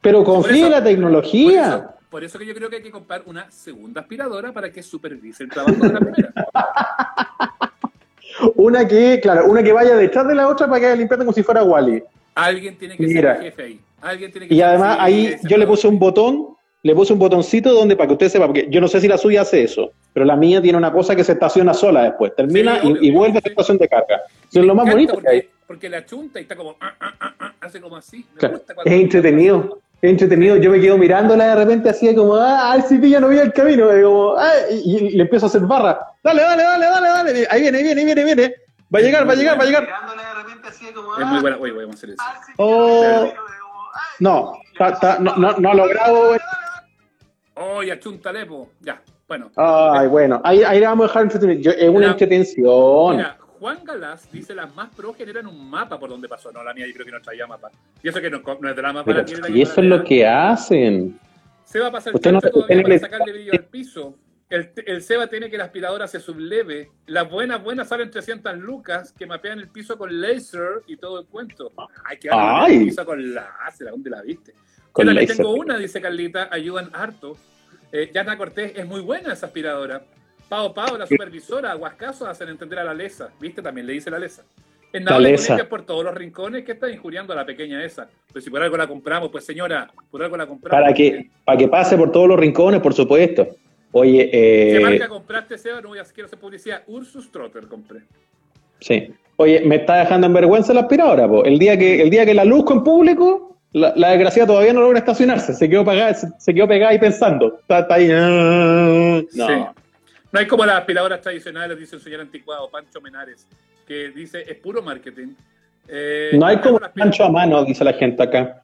Pero 0.00 0.24
confía 0.24 0.64
en 0.66 0.70
la 0.72 0.82
tecnología. 0.82 1.90
Por 2.16 2.24
eso 2.24 2.38
que 2.38 2.46
yo 2.46 2.54
creo 2.54 2.70
que 2.70 2.76
hay 2.76 2.82
que 2.82 2.90
comprar 2.90 3.20
una 3.26 3.50
segunda 3.50 4.00
aspiradora 4.00 4.50
para 4.50 4.72
que 4.72 4.82
supervise 4.82 5.42
el 5.42 5.50
trabajo 5.50 5.86
de 5.86 5.92
la 5.92 6.00
primera. 6.00 6.32
Una 8.54 8.88
que, 8.88 9.20
claro, 9.20 9.44
una 9.50 9.62
que 9.62 9.70
vaya 9.70 9.94
detrás 9.96 10.26
de 10.26 10.34
la 10.34 10.48
otra 10.48 10.66
para 10.66 10.80
que 10.80 10.96
limpiando 10.96 11.26
como 11.26 11.34
si 11.34 11.42
fuera 11.42 11.62
Wally. 11.62 12.02
Alguien 12.34 12.78
tiene 12.78 12.96
que 12.96 13.06
Mira. 13.06 13.34
ser 13.34 13.44
el 13.44 13.50
jefe 13.50 13.62
ahí. 13.64 13.80
Alguien 14.00 14.32
tiene 14.32 14.48
que 14.48 14.54
Y 14.54 14.62
además 14.62 14.96
ahí 14.98 15.36
yo 15.42 15.58
le 15.58 15.66
puse 15.66 15.86
un 15.88 15.98
botón, 15.98 16.56
le 16.82 16.94
puse 16.94 17.12
un 17.12 17.18
botoncito 17.18 17.74
donde 17.74 17.96
para 17.96 18.06
que 18.06 18.12
usted 18.14 18.28
sepa, 18.30 18.46
porque 18.46 18.66
yo 18.70 18.80
no 18.80 18.88
sé 18.88 18.98
si 19.02 19.08
la 19.08 19.18
suya 19.18 19.42
hace 19.42 19.62
eso, 19.64 19.92
pero 20.14 20.24
la 20.24 20.36
mía 20.36 20.62
tiene 20.62 20.78
una 20.78 20.90
cosa 20.94 21.14
que 21.14 21.22
se 21.22 21.32
estaciona 21.32 21.74
sola 21.74 22.04
después, 22.04 22.34
termina 22.34 22.80
Sí, 22.80 22.86
y- 22.88 22.92
obvio, 22.92 23.02
y, 23.02 23.10
vuelve 23.10 23.38
a 23.40 23.42
la 23.44 23.50
estación 23.50 23.76
de 23.76 23.88
carga. 23.88 24.22
Eso 24.50 24.60
es 24.60 24.64
lo 24.66 24.74
más 24.74 24.90
bonito 24.90 25.18
que 25.18 25.28
hay. 25.28 25.40
porque, 25.42 25.54
porque 25.66 25.88
la 25.90 26.06
chunta 26.06 26.38
y 26.38 26.42
está 26.44 26.56
como. 26.56 26.76
ah, 26.80 26.94
ah, 26.98 27.34
ah, 27.40 27.52
hace 27.60 27.78
como 27.78 27.96
así. 27.96 28.24
Me 28.34 28.38
Claro, 28.40 28.56
gusta 28.56 28.74
Es 28.86 28.92
entretenido, 28.92 29.80
es 30.08 30.12
entretenido. 30.12 30.56
Yo 30.56 30.70
me 30.70 30.80
quedo 30.80 30.96
mirándola 30.98 31.48
de 31.48 31.54
repente 31.64 31.88
así 31.90 32.14
como, 32.14 32.34
ah, 32.36 32.72
ay, 32.72 32.82
si 32.88 32.98
ya 33.10 33.20
no 33.20 33.28
vi 33.28 33.38
el 33.38 33.52
camino, 33.52 33.96
y, 33.96 34.02
como, 34.02 34.34
"Ah", 34.36 34.52
y, 34.70 34.96
y 34.96 35.10
le 35.10 35.22
empiezo 35.22 35.46
a 35.46 35.48
hacer 35.48 35.62
barra. 35.62 35.98
Dale, 36.22 36.42
dale, 36.42 36.62
dale, 36.62 36.86
dale, 36.86 37.08
dale. 37.08 37.46
Ahí 37.50 37.60
viene, 37.62 37.78
ahí 37.78 37.84
viene, 37.84 38.00
ahí 38.00 38.04
viene, 38.06 38.20
ahí 38.20 38.24
viene. 38.34 38.54
Va 38.94 38.98
a 38.98 39.02
llegar, 39.02 39.28
va 39.28 39.32
a 39.32 39.36
llegar, 39.36 39.58
va 39.58 39.62
a 39.62 39.66
llegar. 39.66 39.88
Es 41.20 41.26
muy 41.26 41.40
buena. 41.40 41.56
Oye, 41.58 41.72
voy 41.72 41.84
a 41.84 41.90
hacer 41.92 42.10
eso. 42.10 42.22
Oh, 42.58 43.32
no, 44.20 44.52
ta- 44.78 44.98
ta- 44.98 45.18
no, 45.18 45.36
no, 45.36 45.52
no 45.58 45.70
ha 45.70 45.74
logrado. 45.74 46.36
Oye, 47.54 47.92
achúntale, 47.92 48.46
po. 48.46 48.68
Ya, 48.80 49.00
bueno. 49.26 49.50
Ay, 49.56 50.06
bueno, 50.08 50.40
ahí, 50.44 50.62
ahí 50.62 50.80
le 50.80 50.86
vamos 50.86 51.04
a 51.04 51.08
dejar 51.08 51.22
entretenido. 51.24 51.60
Yo- 51.60 51.70
Es 51.72 51.88
una 51.88 51.98
Mira, 51.98 52.10
entretención. 52.12 53.16
Mira, 53.16 53.38
Juan 53.58 53.84
Galás 53.84 54.30
dice 54.32 54.54
las 54.54 54.74
más 54.74 54.94
pro 54.94 55.12
generan 55.14 55.46
un 55.46 55.68
mapa 55.70 55.98
por 55.98 56.08
donde 56.10 56.28
pasó. 56.28 56.50
No, 56.52 56.62
la 56.62 56.72
mía 56.74 56.86
yo 56.86 56.92
creo 56.94 57.06
que 57.06 57.12
no 57.12 57.20
traía 57.20 57.46
mapa. 57.46 57.70
Y 58.02 58.08
eso 58.08 58.20
que 58.20 58.30
no, 58.30 58.40
no 58.60 58.68
es 58.68 58.76
de 58.76 58.82
la 58.82 58.92
más 58.92 59.04
Pero 59.04 59.18
la 59.18 59.26
si 59.26 59.60
eso 59.62 59.80
es 59.80 59.86
lo 59.86 60.04
que 60.04 60.26
hacen. 60.26 61.18
Se 61.64 61.80
va 61.80 61.88
a 61.88 61.92
pasar 61.92 62.14
Usted 62.14 62.32
no- 62.32 62.40
todavía 62.40 62.76
le- 62.76 62.82
para 62.82 62.98
sacarle 62.98 63.32
brillo 63.32 63.52
al 63.52 63.64
piso. 63.64 64.16
El, 64.48 64.70
el 64.86 65.02
Seba 65.02 65.26
tiene 65.26 65.50
que 65.50 65.58
la 65.58 65.64
aspiradora 65.64 66.06
se 66.06 66.20
subleve. 66.20 66.90
Las 67.06 67.28
buenas, 67.28 67.60
buenas 67.64 67.88
salen 67.88 68.10
300 68.10 68.56
lucas 68.58 69.12
que 69.12 69.26
mapean 69.26 69.58
el 69.58 69.68
piso 69.68 69.98
con 69.98 70.20
laser 70.20 70.82
y 70.86 70.96
todo 70.96 71.18
el 71.20 71.26
cuento. 71.26 71.72
Ay, 72.04 72.18
que 72.18 72.28
Ay. 72.30 72.76
el 72.76 72.84
piso 72.84 73.04
con 73.04 73.34
láser. 73.34 73.90
¿Dónde 73.90 74.10
la 74.10 74.22
viste? 74.22 74.54
Con 74.92 75.12
láser. 75.12 75.36
tengo 75.36 75.52
una, 75.54 75.76
dice 75.78 76.00
Carlita, 76.00 76.48
ayudan 76.52 76.90
harto. 76.92 77.36
Eh, 77.90 78.10
Yana 78.14 78.36
Cortés 78.38 78.72
es 78.76 78.86
muy 78.86 79.00
buena 79.00 79.32
esa 79.32 79.46
aspiradora. 79.46 80.04
Pau 80.48 80.72
Pau, 80.72 80.96
la 80.96 81.06
supervisora, 81.06 81.74
Huascaso 81.76 82.26
hacen 82.26 82.48
entender 82.48 82.78
a 82.78 82.84
la 82.84 82.94
Lesa. 82.94 83.30
¿Viste? 83.40 83.62
También 83.62 83.86
le 83.86 83.94
dice 83.94 84.10
la 84.10 84.18
Lesa. 84.18 84.44
Es 84.92 85.02
nada 85.02 85.18
La 85.18 85.28
Lesa. 85.30 85.68
por 85.68 85.82
todos 85.84 86.04
los 86.04 86.14
rincones 86.14 86.64
que 86.64 86.72
está 86.72 86.88
injuriando 86.90 87.32
a 87.32 87.36
la 87.36 87.44
pequeña 87.44 87.84
esa. 87.84 88.08
Pues 88.32 88.44
si 88.44 88.50
por 88.50 88.62
algo 88.62 88.76
la 88.76 88.86
compramos, 88.86 89.30
pues 89.30 89.44
señora, 89.44 89.90
por 90.10 90.22
algo 90.22 90.36
la 90.36 90.46
compramos. 90.46 90.80
Para 90.80 90.94
que, 90.94 91.28
para 91.44 91.58
que 91.58 91.68
pase 91.68 91.96
por 91.96 92.12
todos 92.12 92.28
los 92.28 92.38
rincones, 92.38 92.80
por 92.80 92.94
supuesto. 92.94 93.48
Oye, 93.92 94.30
¿Qué 94.30 94.76
eh, 94.76 94.80
marca 94.80 95.08
compraste, 95.08 95.58
Seba? 95.58 95.80
No 95.80 95.88
voy 95.88 95.98
a 95.98 96.04
quiero 96.04 96.26
hacer 96.26 96.38
publicidad. 96.38 96.82
Ursus 96.86 97.30
Trotter 97.30 97.66
compré. 97.66 98.00
sí. 98.80 99.12
Oye, 99.38 99.60
me 99.66 99.76
está 99.76 99.96
dejando 99.96 100.26
en 100.28 100.32
vergüenza 100.32 100.72
la 100.72 100.80
aspiradora, 100.80 101.28
po. 101.28 101.44
El 101.44 101.58
día 101.58 101.76
que, 101.78 102.00
el 102.00 102.08
día 102.08 102.24
que 102.24 102.32
la 102.32 102.42
luzco 102.46 102.72
en 102.72 102.82
público, 102.82 103.58
la, 103.72 103.92
la 103.94 104.08
desgraciada 104.12 104.46
todavía 104.46 104.72
no 104.72 104.80
logra 104.80 105.00
estacionarse. 105.00 105.52
Se 105.52 105.68
quedó 105.68 105.84
pegada, 105.84 106.14
se, 106.14 106.28
se 106.38 106.54
quedó 106.54 106.66
pegada 106.66 106.92
ahí 106.92 106.98
pensando. 106.98 107.58
Está, 107.60 107.80
está 107.80 107.94
ahí. 107.96 108.08
ah, 108.10 109.20
No. 109.34 109.46
Sí. 109.46 109.52
No 110.32 110.40
hay 110.40 110.46
como 110.46 110.64
las 110.66 110.76
aspiradoras 110.80 111.20
tradicionales, 111.20 111.78
dice 111.78 111.96
el 111.96 112.02
señor 112.02 112.20
anticuado, 112.20 112.68
Pancho 112.70 113.00
Menares, 113.00 113.46
que 113.86 114.10
dice, 114.10 114.42
es 114.46 114.56
puro 114.58 114.82
marketing. 114.82 115.28
Eh, 115.88 116.32
No 116.38 116.46
hay 116.46 116.58
como 116.58 116.78
las 116.78 116.90
pancho 116.92 117.24
a 117.24 117.30
mano, 117.30 117.64
dice 117.64 117.84
la 117.84 117.92
gente 117.92 118.22
acá. 118.22 118.62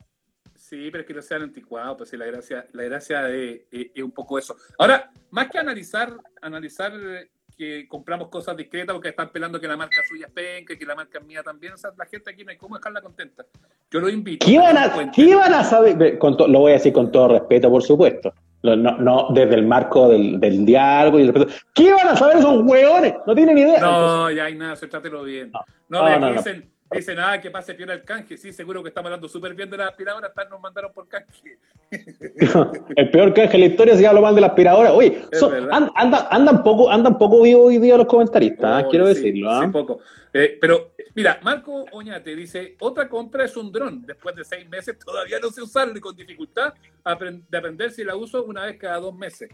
Sí, 0.56 0.88
pero 0.90 1.02
es 1.02 1.06
que 1.06 1.14
no 1.14 1.22
sean 1.22 1.42
anticuados, 1.42 1.96
pues 1.98 2.10
sí, 2.10 2.16
la 2.16 2.26
gracia, 2.26 2.66
la 2.72 2.82
gracia 2.84 3.28
es, 3.28 3.60
es- 3.70 3.86
es 3.94 4.02
un 4.02 4.10
poco 4.10 4.38
eso. 4.38 4.56
Ahora, 4.78 5.10
más 5.30 5.48
que 5.50 5.58
analizar, 5.58 6.12
analizar 6.40 6.92
eh, 6.94 7.28
que 7.56 7.86
compramos 7.86 8.28
cosas 8.28 8.56
discretas 8.56 8.94
porque 8.94 9.10
están 9.10 9.30
pelando 9.30 9.60
que 9.60 9.68
la 9.68 9.76
marca 9.76 10.00
suya 10.08 10.26
es 10.26 10.32
penca, 10.32 10.76
que 10.76 10.86
la 10.86 10.94
marca 10.94 11.18
es 11.18 11.24
mía 11.26 11.42
también, 11.42 11.74
o 11.74 11.76
sea, 11.76 11.90
la 11.96 12.06
gente 12.06 12.30
aquí 12.30 12.42
no 12.44 12.50
hay 12.50 12.56
cómo 12.56 12.76
dejarla 12.76 13.00
contenta. 13.02 13.44
Yo 13.90 14.00
lo 14.00 14.08
invito. 14.08 14.46
¿Qué 14.46 14.52
iban 14.52 14.76
a, 14.78 15.10
qué 15.12 15.22
iban 15.22 15.52
a 15.54 15.62
saber? 15.62 15.96
Ve, 15.96 16.18
con 16.18 16.36
to- 16.36 16.48
lo 16.48 16.60
voy 16.60 16.72
a 16.72 16.74
decir 16.74 16.92
con 16.92 17.12
todo 17.12 17.28
respeto, 17.28 17.70
por 17.70 17.82
supuesto. 17.82 18.34
No, 18.62 18.76
no 18.76 19.26
desde 19.30 19.56
el 19.56 19.66
marco 19.66 20.08
del, 20.08 20.38
del 20.38 20.64
diálogo 20.64 21.18
y 21.18 21.22
el. 21.22 21.48
¿Qué 21.74 21.84
iban 21.84 22.08
a 22.08 22.16
saber 22.16 22.36
esos 22.36 22.62
hueones? 22.62 23.14
No 23.26 23.34
tienen 23.34 23.58
idea. 23.58 23.80
No, 23.80 24.30
ya 24.30 24.44
hay 24.44 24.54
nada, 24.54 24.76
trátelo 24.76 25.24
bien. 25.24 25.50
No, 25.52 25.60
No, 25.88 26.04
ve, 26.04 26.18
no, 26.18 26.30
no. 26.34 26.42
Dicen, 26.98 27.18
ah, 27.18 27.40
que 27.40 27.50
pase 27.50 27.74
piola 27.74 27.94
el 27.94 28.02
canje. 28.04 28.36
Sí, 28.36 28.52
seguro 28.52 28.82
que 28.82 28.88
estamos 28.88 29.06
hablando 29.08 29.28
súper 29.28 29.54
bien 29.54 29.70
de 29.70 29.76
la 29.76 29.88
aspiradora, 29.88 30.28
hasta 30.28 30.44
nos 30.46 30.60
mandaron 30.60 30.92
por 30.92 31.08
canje. 31.08 31.58
el 32.96 33.10
peor 33.10 33.34
canje 33.34 33.52
de 33.52 33.58
la 33.58 33.66
historia 33.66 33.96
se 33.96 34.06
habla 34.06 34.20
mal 34.20 34.34
de 34.34 34.40
la 34.40 34.48
aspiradora. 34.48 34.92
Oye, 34.92 35.22
son- 35.32 35.52
verdad. 35.52 35.70
an- 35.72 35.90
andan, 36.30 36.62
poco, 36.62 36.90
andan 36.90 37.18
poco 37.18 37.42
vivos 37.42 37.66
hoy 37.66 37.78
día 37.78 37.96
los 37.96 38.06
comentaristas, 38.06 38.64
¿ah? 38.64 38.84
Oh, 38.86 38.90
quiero 38.90 39.06
sí, 39.08 39.14
decirlo. 39.14 39.50
¿ah? 39.50 39.62
sí, 39.64 39.70
poco. 39.72 40.00
Eh, 40.34 40.56
pero, 40.60 40.92
mira, 41.14 41.38
Marco 41.42 41.84
Oñate 41.92 42.34
dice, 42.34 42.76
otra 42.80 43.08
compra 43.08 43.44
es 43.44 43.56
un 43.56 43.70
dron. 43.70 44.06
Después 44.06 44.34
de 44.34 44.44
seis 44.44 44.68
meses 44.68 44.98
todavía 44.98 45.38
no 45.40 45.50
sé 45.50 45.62
usarlo 45.62 45.96
y 45.96 46.00
con 46.00 46.16
dificultad 46.16 46.72
de 47.04 47.58
aprender 47.58 47.90
si 47.90 48.02
la 48.04 48.16
uso 48.16 48.42
una 48.44 48.64
vez 48.66 48.78
cada 48.78 48.98
dos 48.98 49.14
meses. 49.14 49.50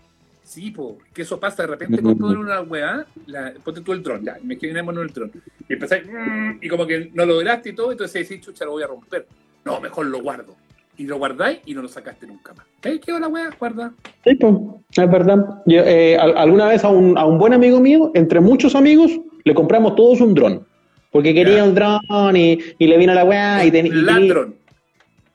Sí, 0.49 0.71
po, 0.71 0.97
que 1.13 1.23
eso 1.23 1.39
pasa 1.39 1.63
de 1.65 1.67
repente 1.69 2.01
con 2.01 2.17
todo 2.17 2.33
en 2.33 2.39
una 2.39 2.63
weá, 2.63 3.05
la, 3.27 3.53
ponte 3.63 3.83
tú 3.83 3.93
el 3.93 4.03
dron, 4.03 4.25
ya, 4.25 4.39
en 4.43 4.51
el 4.79 5.09
dron. 5.13 5.31
Y 5.69 5.75
empecé, 5.75 6.01
mm, 6.01 6.59
y 6.63 6.69
como 6.69 6.87
que 6.87 7.11
no 7.13 7.27
lo 7.27 7.35
lograste 7.35 7.69
y 7.69 7.73
todo, 7.75 7.93
entonces 7.93 8.27
decís, 8.27 8.47
chucha, 8.47 8.65
lo 8.65 8.71
voy 8.71 8.83
a 8.83 8.87
romper. 8.87 9.27
No, 9.67 9.79
mejor 9.79 10.07
lo 10.07 10.23
guardo. 10.23 10.57
y 10.97 11.05
lo 11.07 11.17
guardáis 11.19 11.61
y 11.67 11.75
no 11.75 11.83
lo 11.83 11.89
sacaste 11.89 12.27
nunca 12.27 12.55
más. 12.55 12.67
¿Qué 12.81 12.99
quedó 12.99 13.21
la 13.21 13.29
weá? 13.29 13.51
Guarda. 13.59 13.93
Sí, 14.25 14.35
pues, 14.37 14.55
es 14.97 15.11
verdad. 15.13 15.63
Yo, 15.67 15.83
eh, 15.85 16.17
alguna 16.17 16.67
vez 16.67 16.83
a 16.83 16.89
un, 16.89 17.17
a 17.19 17.25
un 17.27 17.39
buen 17.39 17.53
amigo 17.53 17.79
mío, 17.79 18.11
entre 18.15 18.41
muchos 18.41 18.75
amigos, 18.75 19.13
le 19.45 19.55
compramos 19.55 19.95
todos 19.97 20.21
un 20.23 20.33
dron. 20.35 20.67
Porque 21.13 21.35
quería 21.35 21.63
un 21.63 21.75
dron 21.75 22.01
y, 22.37 22.59
y 22.79 22.87
le 22.87 22.97
vino 22.97 23.13
la 23.15 23.25
weá 23.25 23.65
y, 23.67 23.71
tenía. 23.71 23.93
y 23.93 23.95
tenía- 24.05 24.13
Ladrón. 24.19 24.55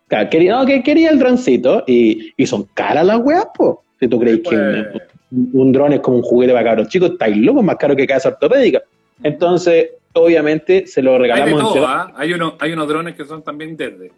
Claro, 0.07 0.29
quería, 0.29 0.55
no, 0.57 0.65
que 0.65 0.81
quería 0.83 1.11
el 1.11 1.19
droncito 1.19 1.83
y, 1.87 2.33
y 2.35 2.45
son 2.47 2.63
caras 2.73 3.05
las 3.05 3.19
weas, 3.19 3.45
po. 3.55 3.82
Si 4.03 4.09
tú 4.09 4.19
crees 4.19 4.39
que 4.41 4.55
un, 4.55 4.85
Pues, 4.91 5.03
un 5.53 5.71
dron 5.71 5.93
es 5.93 5.99
como 6.01 6.17
un 6.17 6.23
juguete 6.23 6.51
para 6.53 6.65
cabros 6.65 6.89
chicos, 6.89 7.11
estáis 7.11 7.37
locos, 7.37 7.63
más 7.63 7.77
caro 7.77 7.95
que 7.95 8.05
casa 8.05 8.27
ortopédica. 8.29 8.81
Entonces, 9.23 9.91
obviamente, 10.13 10.85
se 10.87 11.01
lo 11.01 11.11
hay 11.13 11.17
de 11.19 11.23
regalamos 11.23 11.73
todo, 11.73 11.87
¿ah? 11.87 12.11
hay, 12.17 12.33
uno, 12.33 12.55
hay 12.59 12.73
unos 12.73 12.87
drones 12.89 13.15
que 13.15 13.23
son 13.25 13.41
también 13.43 13.77
desde. 13.77 14.11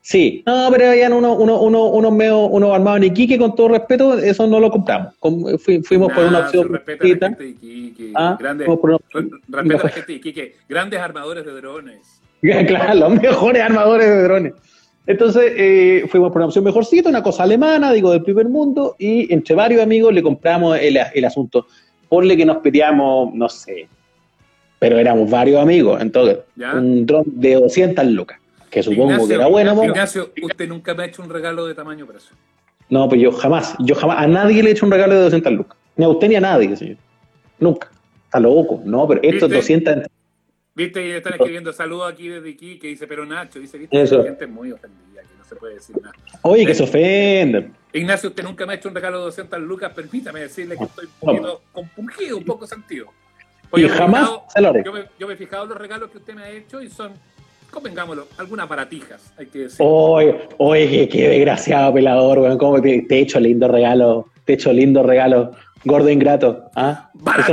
Sí, 0.00 0.42
no, 0.46 0.68
pero 0.72 0.88
habían 0.90 1.12
unos 1.12 1.36
uno, 1.38 1.60
uno, 1.60 1.84
unos 1.86 2.12
medio, 2.12 2.46
unos 2.46 2.72
armados 2.72 2.98
en 2.98 3.04
Iquique, 3.04 3.36
con 3.38 3.54
todo 3.56 3.68
respeto, 3.68 4.16
eso 4.18 4.46
no 4.46 4.58
lo 4.60 4.70
compramos. 4.70 5.14
Com- 5.18 5.58
fui- 5.58 5.82
fuimos 5.82 6.12
por 6.12 6.24
una 6.24 6.38
opción 6.40 6.68
respeta 6.72 7.04
a 7.04 7.08
la 7.08 7.14
gente 7.28 7.42
de 7.42 7.48
Iquique, 7.50 8.12
Ah, 8.14 8.36
grandes, 8.40 8.68
una 8.68 8.98
respeta 9.50 9.60
a 9.60 9.82
la 9.84 9.88
gente 9.90 10.12
de 10.12 10.18
Iquique, 10.18 10.54
grandes 10.68 11.00
armadores 11.00 11.44
de 11.44 11.52
drones. 11.52 12.22
Claro, 12.40 12.94
los 12.94 13.20
mejores 13.20 13.62
armadores 13.62 14.06
de 14.08 14.22
drones. 14.22 14.52
Entonces 15.06 15.52
eh, 15.56 16.04
fuimos 16.08 16.30
por 16.30 16.38
una 16.38 16.46
opción 16.46 16.64
mejorcita, 16.64 17.08
una 17.08 17.22
cosa 17.22 17.44
alemana, 17.44 17.92
digo, 17.92 18.10
del 18.10 18.22
primer 18.22 18.48
mundo, 18.48 18.96
y 18.98 19.32
entre 19.32 19.54
varios 19.54 19.82
amigos 19.82 20.12
le 20.12 20.22
compramos 20.22 20.78
el, 20.78 20.98
el 21.14 21.24
asunto. 21.24 21.66
Ponle 22.08 22.36
que 22.36 22.44
nos 22.44 22.58
pedíamos, 22.58 23.32
no 23.34 23.48
sé, 23.48 23.88
pero 24.78 24.98
éramos 24.98 25.30
varios 25.30 25.60
amigos, 25.60 26.00
entonces, 26.00 26.38
¿Ya? 26.56 26.74
un 26.74 27.06
dron 27.06 27.24
de 27.26 27.54
200 27.54 28.04
lucas, 28.06 28.38
que 28.70 28.82
supongo 28.82 29.12
Ignacio, 29.12 29.28
que 29.28 29.34
era 29.34 29.46
bueno. 29.46 29.74
¿no? 29.74 29.84
Ignacio, 29.84 30.30
usted 30.42 30.68
nunca 30.68 30.94
me 30.94 31.04
ha 31.04 31.06
hecho 31.06 31.22
un 31.22 31.30
regalo 31.30 31.66
de 31.66 31.74
tamaño 31.74 32.06
precio. 32.06 32.36
No, 32.88 33.08
pues 33.08 33.20
yo 33.20 33.32
jamás, 33.32 33.74
yo 33.80 33.94
jamás, 33.94 34.18
a 34.18 34.26
nadie 34.26 34.62
le 34.62 34.70
he 34.70 34.72
hecho 34.72 34.86
un 34.86 34.92
regalo 34.92 35.14
de 35.14 35.20
200 35.22 35.52
lucas. 35.52 35.76
Ni 35.96 36.04
a 36.04 36.08
usted 36.08 36.28
ni 36.28 36.36
a 36.36 36.40
nadie, 36.40 36.76
señor. 36.76 36.96
Nunca. 37.58 37.90
Está 38.24 38.38
loco, 38.38 38.82
no, 38.84 39.08
pero 39.08 39.20
estos 39.22 39.48
¿Viste? 39.50 39.74
200... 39.74 40.10
Viste, 40.76 41.06
y 41.06 41.10
están 41.12 41.32
escribiendo 41.32 41.72
saludos 41.72 42.12
aquí 42.12 42.28
desde 42.28 42.50
aquí, 42.50 42.78
que 42.78 42.88
dice, 42.88 43.06
pero 43.06 43.24
Nacho, 43.24 43.58
dice, 43.58 43.78
viste, 43.78 44.00
Eso. 44.02 44.18
la 44.18 44.24
gente 44.24 44.44
es 44.44 44.50
muy 44.50 44.70
ofendida, 44.72 45.22
que 45.22 45.34
no 45.38 45.44
se 45.44 45.56
puede 45.56 45.74
decir 45.74 45.96
nada. 46.02 46.14
Oye, 46.42 46.66
que 46.66 46.74
se 46.74 46.82
ofenden. 46.84 47.72
Ignacio, 47.94 48.28
usted 48.28 48.42
nunca 48.44 48.66
me 48.66 48.74
ha 48.74 48.76
hecho 48.76 48.88
un 48.90 48.94
regalo 48.94 49.18
de 49.20 49.24
200 49.24 49.58
lucas, 49.60 49.92
permítame 49.94 50.40
decirle 50.40 50.76
que 50.76 50.84
estoy 50.84 51.06
un 51.06 51.12
poquito 51.20 51.62
compungido, 51.72 52.36
un 52.36 52.44
poco 52.44 52.66
sentido. 52.66 53.06
Y 53.74 53.80
me 53.80 53.86
he 53.86 53.88
jamás 53.88 54.20
fijado- 54.28 54.42
se 54.48 54.60
lo 54.60 54.68
haré. 54.68 54.82
Yo 54.84 54.92
me, 54.92 55.04
yo 55.18 55.26
me 55.26 55.32
he 55.32 55.36
fijado 55.36 55.62
en 55.64 55.68
los 55.70 55.78
regalos 55.78 56.10
que 56.10 56.18
usted 56.18 56.34
me 56.34 56.42
ha 56.42 56.50
hecho 56.50 56.82
y 56.82 56.90
son, 56.90 57.12
convengámoslo, 57.70 58.28
algunas 58.36 58.68
baratijas, 58.68 59.32
hay 59.38 59.46
que 59.46 59.58
decir. 59.60 59.78
Oye, 59.80 60.46
oye, 60.58 60.88
qué, 60.88 61.08
qué 61.08 61.28
desgraciado 61.30 61.94
pelador, 61.94 62.38
weón. 62.40 62.58
¿Cómo 62.58 62.82
te, 62.82 63.00
te 63.08 63.16
he 63.16 63.20
hecho 63.22 63.40
lindo 63.40 63.66
regalo? 63.66 64.28
Te 64.44 64.52
he 64.52 64.54
hecho 64.56 64.72
lindo 64.74 65.02
regalo. 65.02 65.52
Gordo 65.86 66.10
ingrato. 66.10 66.70
¿Ah? 66.74 67.10
No 67.14 67.22
te- 67.24 67.52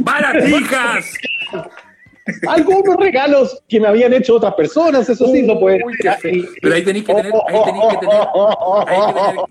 ¡Baratijas! 0.00 1.14
Algunos 2.48 2.96
regalos 2.96 3.62
que 3.68 3.78
me 3.80 3.86
habían 3.88 4.12
hecho 4.12 4.36
otras 4.36 4.54
personas, 4.54 5.08
eso 5.08 5.26
sí, 5.28 5.42
no 5.42 5.58
puede. 5.60 5.80
Pero 6.60 6.74
ahí 6.74 6.82
tenéis 6.84 7.04
que 7.04 7.14
tener, 7.14 7.32
ahí 7.32 7.64
tenéis 7.64 7.84
que 7.92 7.98
tener, 7.98 8.20
ahí 8.86 9.06
que 9.06 9.20
tener- 9.20 9.44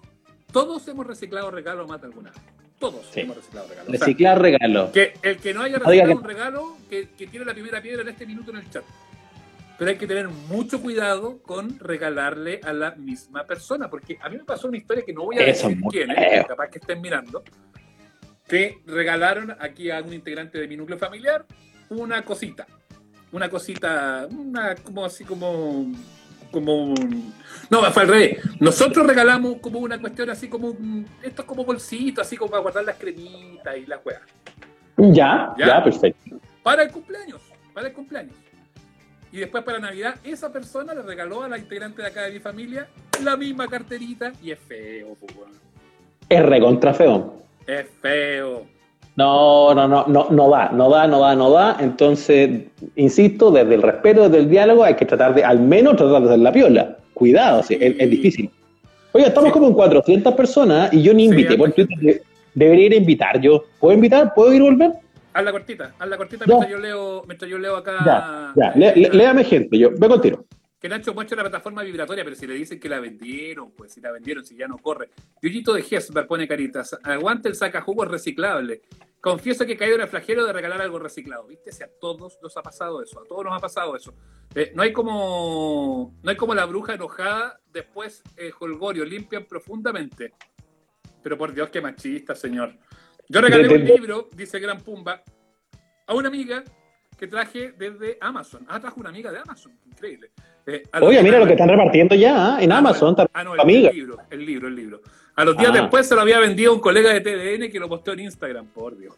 Todos 0.51 0.88
hemos 0.88 1.08
reciclado 1.08 1.51
regalos 1.51 1.88
más 1.88 2.01
de 2.01 2.08
alguna. 2.08 2.32
vez. 2.32 2.39
Todos 2.79 3.05
Sí. 3.12 3.22
hemos 3.22 3.38
reciclado 3.38 3.67
regalos. 3.70 3.88
O 3.89 3.91
sea, 3.98 4.00
Reciclar 4.05 4.41
regalo. 4.41 4.91
que 4.91 5.13
el 5.24 5.38
que 5.38 5.53
no 5.53 5.62
haya 5.62 5.79
reciclado 5.79 6.08
que- 6.10 6.15
un 6.15 6.24
regalo, 6.24 6.77
que, 6.89 7.10
que 7.17 7.27
tiene 7.27 7.46
la 7.46 7.53
primera 7.53 7.82
piedra 7.82 8.01
en 8.01 8.10
este 8.10 8.25
minuto 8.25 8.51
en 8.51 8.58
el 8.58 8.70
chat. 8.70 8.84
Pero 9.77 9.91
hay 9.91 9.98
que 9.98 10.08
tener 10.08 10.27
mucho 10.29 10.82
cuidado 10.82 11.39
con 11.41 11.79
regalarle 11.79 12.60
a 12.63 12.72
la 12.74 12.91
misma 12.91 13.46
persona, 13.46 13.89
porque 13.89 14.17
a 14.22 14.29
mí 14.29 14.38
me 14.38 14.44
pasó 14.44 14.67
una 14.67 14.77
historia 14.77 15.03
que 15.05 15.13
no 15.13 15.24
voy 15.24 15.38
a 15.38 15.46
Eso 15.46 15.67
decir 15.70 15.84
quién 15.89 16.12
es, 16.12 16.46
capaz 16.46 16.70
que 16.70 16.79
estén 16.79 17.01
mirando, 17.01 17.44
que 18.48 18.77
regalaron 18.86 19.55
aquí 19.60 19.89
a 19.91 20.01
un 20.01 20.13
integrante 20.13 20.60
de 20.60 20.67
mi 20.67 20.77
núcleo 20.77 20.98
familiar 20.98 21.46
una 21.89 22.23
cosita, 22.23 22.65
una 23.31 23.49
cosita, 23.49 24.27
una 24.29 24.75
como 24.75 25.05
así 25.05 25.23
como 25.23 25.85
como 26.51 26.85
un- 26.85 27.33
no 27.69 27.81
fue 27.91 28.03
al 28.03 28.09
revés 28.09 28.37
nosotros 28.61 29.05
regalamos 29.05 29.57
como 29.59 29.79
una 29.79 29.99
cuestión 29.99 30.29
así 30.29 30.47
como 30.47 30.69
un, 30.69 31.05
esto 31.21 31.41
es 31.41 31.47
como 31.47 31.65
bolsito 31.65 32.21
así 32.21 32.37
como 32.37 32.51
para 32.51 32.61
guardar 32.61 32.85
las 32.85 32.95
cremitas 32.97 33.75
y 33.77 33.85
las 33.85 33.99
weas 34.05 34.21
Ya, 34.97 35.53
Ya. 35.57 35.67
ya, 35.67 35.83
perfecto. 35.83 36.37
para 36.63 36.83
el 36.83 36.91
cumpleaños, 36.91 37.41
para 37.73 37.87
el 37.87 37.93
cumpleaños. 37.93 38.35
Y 39.31 39.37
después 39.39 39.63
para 39.65 39.79
Navidad, 39.79 40.15
esa 40.23 40.53
persona 40.53 40.93
le 40.93 41.01
regaló 41.01 41.43
a 41.43 41.49
la 41.49 41.57
integrante 41.57 42.01
de 42.01 42.07
acá 42.07 42.21
de 42.23 42.31
mi 42.31 42.39
familia 42.39 42.87
la 43.21 43.35
misma 43.35 43.67
carterita 43.67 44.31
y 44.41 44.51
es 44.51 44.59
feo, 44.59 45.17
weón. 45.35 45.51
Es 46.29 46.41
recontra 46.45 46.93
feo. 46.93 47.43
es 47.67 47.85
feo. 48.01 48.65
No, 49.17 49.74
no, 49.74 49.88
no, 49.88 50.05
no, 50.07 50.27
no 50.29 50.50
da, 50.50 50.69
no 50.69 50.89
da, 50.89 51.07
no 51.07 51.19
da, 51.22 51.36
no 51.36 51.50
da. 51.51 51.77
Entonces, 51.79 52.50
insisto, 52.95 53.50
desde 53.51 53.75
el 53.75 53.81
respeto, 53.81 54.24
desde 54.24 54.39
el 54.39 54.50
diálogo, 54.50 54.84
hay 54.84 54.95
que 54.95 55.05
tratar 55.05 55.34
de, 55.34 55.43
al 55.43 55.60
menos 55.60 55.95
tratar 55.95 56.22
de 56.22 56.27
hacer 56.27 56.39
la 56.39 56.51
piola. 56.51 56.98
Cuidado, 57.13 57.63
sí, 57.63 57.77
es, 57.79 57.95
es 57.98 58.10
difícil. 58.10 58.50
Oiga, 59.13 59.27
estamos 59.29 59.50
Sí. 59.50 59.53
como 59.53 59.67
en 59.67 59.74
400 59.74 60.34
personas 60.34 60.91
y 60.93 61.01
yo 61.01 61.13
ni 61.13 61.24
Sí, 61.24 61.29
invité 61.29 61.57
por 61.57 61.69
harta 61.69 61.75
Twitter. 61.86 61.98
de- 62.00 62.22
Debería 62.53 62.86
ir 62.88 62.93
a 62.93 62.98
invitar 62.98 63.39
yo. 63.41 63.63
¿Puedo 63.79 63.93
invitar? 63.95 64.34
¿Puedo 64.34 64.53
ir 64.53 64.62
a 64.62 64.65
volver? 64.65 64.91
Haz 65.34 65.43
la 65.43 65.51
cortita, 65.51 65.93
haz 66.00 66.07
la 66.10 66.15
cortita 66.17 66.45
Ya. 66.45 66.53
mientras 66.53 66.72
yo 66.72 66.77
leo, 66.79 67.24
mientras 67.27 67.51
yo 67.51 67.57
leo 67.57 67.75
acá. 67.77 67.91
Ya, 68.05 68.53
ya. 68.55 68.74
Le- 68.75 68.95
le- 68.95 69.10
léame 69.10 69.43
gente, 69.43 69.77
yo. 69.77 69.89
Con 69.98 70.22
tiro. 70.22 70.45
Que 70.85 70.89
Nacho 70.89 71.15
muestra 71.15 71.37
la 71.37 71.41
plataforma 71.41 71.81
vibratoria, 71.81 72.23
pero 72.23 72.35
si 72.35 72.45
le 72.45 72.53
dicen 72.53 72.79
que 72.79 72.87
la 72.87 72.99
vendieron, 72.99 73.71
pues 73.71 73.91
si 73.91 74.01
la 74.01 74.11
vendieron, 74.11 74.45
si 74.45 74.55
ya 74.55 74.67
no 74.67 74.77
corre. 74.77 75.09
Yuyito 75.41 75.73
de 75.73 75.81
Gesber 75.81 76.27
pone 76.27 76.47
caritas. 76.47 76.95
Aguante 77.01 77.49
el 77.49 77.55
sacajugo 77.55 78.05
reciclable. 78.05 78.83
Confieso 79.19 79.65
que 79.65 79.71
he 79.71 79.77
caído 79.77 79.95
en 79.95 80.01
el 80.01 80.07
flagelo 80.07 80.45
de 80.45 80.53
regalar 80.53 80.83
algo 80.83 80.99
reciclado. 80.99 81.47
¿Viste? 81.47 81.71
Si 81.71 81.81
a 81.81 81.89
todos 81.99 82.37
nos 82.39 82.55
ha 82.55 82.61
pasado 82.61 83.01
eso, 83.01 83.19
a 83.19 83.23
todos 83.23 83.43
nos 83.43 83.57
ha 83.57 83.59
pasado 83.59 83.95
eso. 83.95 84.13
Eh, 84.53 84.73
no 84.75 84.83
hay 84.83 84.93
como 84.93 86.13
no 86.21 86.29
hay 86.29 86.37
como 86.37 86.53
la 86.53 86.65
bruja 86.65 86.93
enojada, 86.93 87.59
después 87.73 88.21
eh, 88.37 88.51
Holgorio, 88.59 89.05
limpian 89.05 89.45
profundamente. 89.45 90.35
Pero 91.23 91.35
por 91.35 91.51
Dios, 91.51 91.71
qué 91.71 91.81
machista, 91.81 92.35
señor. 92.35 92.77
Yo 93.27 93.41
regalé 93.41 93.73
un 93.73 93.85
libro, 93.85 94.29
dice 94.35 94.59
Gran 94.59 94.81
Pumba, 94.81 95.23
a 96.05 96.13
una 96.13 96.27
amiga 96.27 96.63
que 97.17 97.25
traje 97.25 97.71
desde 97.71 98.19
Amazon. 98.21 98.67
Ah, 98.69 98.79
trajo 98.79 98.99
una 98.99 99.09
amiga 99.09 99.31
de 99.31 99.39
Amazon. 99.39 99.75
Increíble. 99.87 100.29
Eh, 100.67 100.84
Oye, 101.01 101.22
mira 101.22 101.39
lo 101.39 101.45
que 101.45 101.51
están 101.53 101.69
repartiendo 101.69 102.15
ya 102.15 102.55
¿ah? 102.55 102.57
en 102.62 102.72
Ah, 102.72 102.77
Amazon. 102.79 103.15
Ah, 103.34 103.43
no, 103.43 103.53
el, 103.53 103.60
amiga. 103.60 103.89
el 103.89 103.95
libro, 103.95 104.17
el 104.31 104.45
libro, 104.45 104.67
el 104.67 104.75
libro. 104.75 105.01
A 105.36 105.45
los 105.45 105.57
días 105.57 105.72
Ah. 105.75 105.81
después 105.81 106.07
se 106.07 106.15
lo 106.15 106.22
había 106.22 106.39
vendido 106.39 106.74
un 106.74 106.79
colega 106.79 107.13
de 107.13 107.22
TDN 107.22 107.69
que 107.72 107.79
lo 107.79 107.88
posteó 107.89 108.13
en 108.13 108.22
Instagram. 108.22 108.65
Por 108.67 108.98
Dios. 108.98 109.13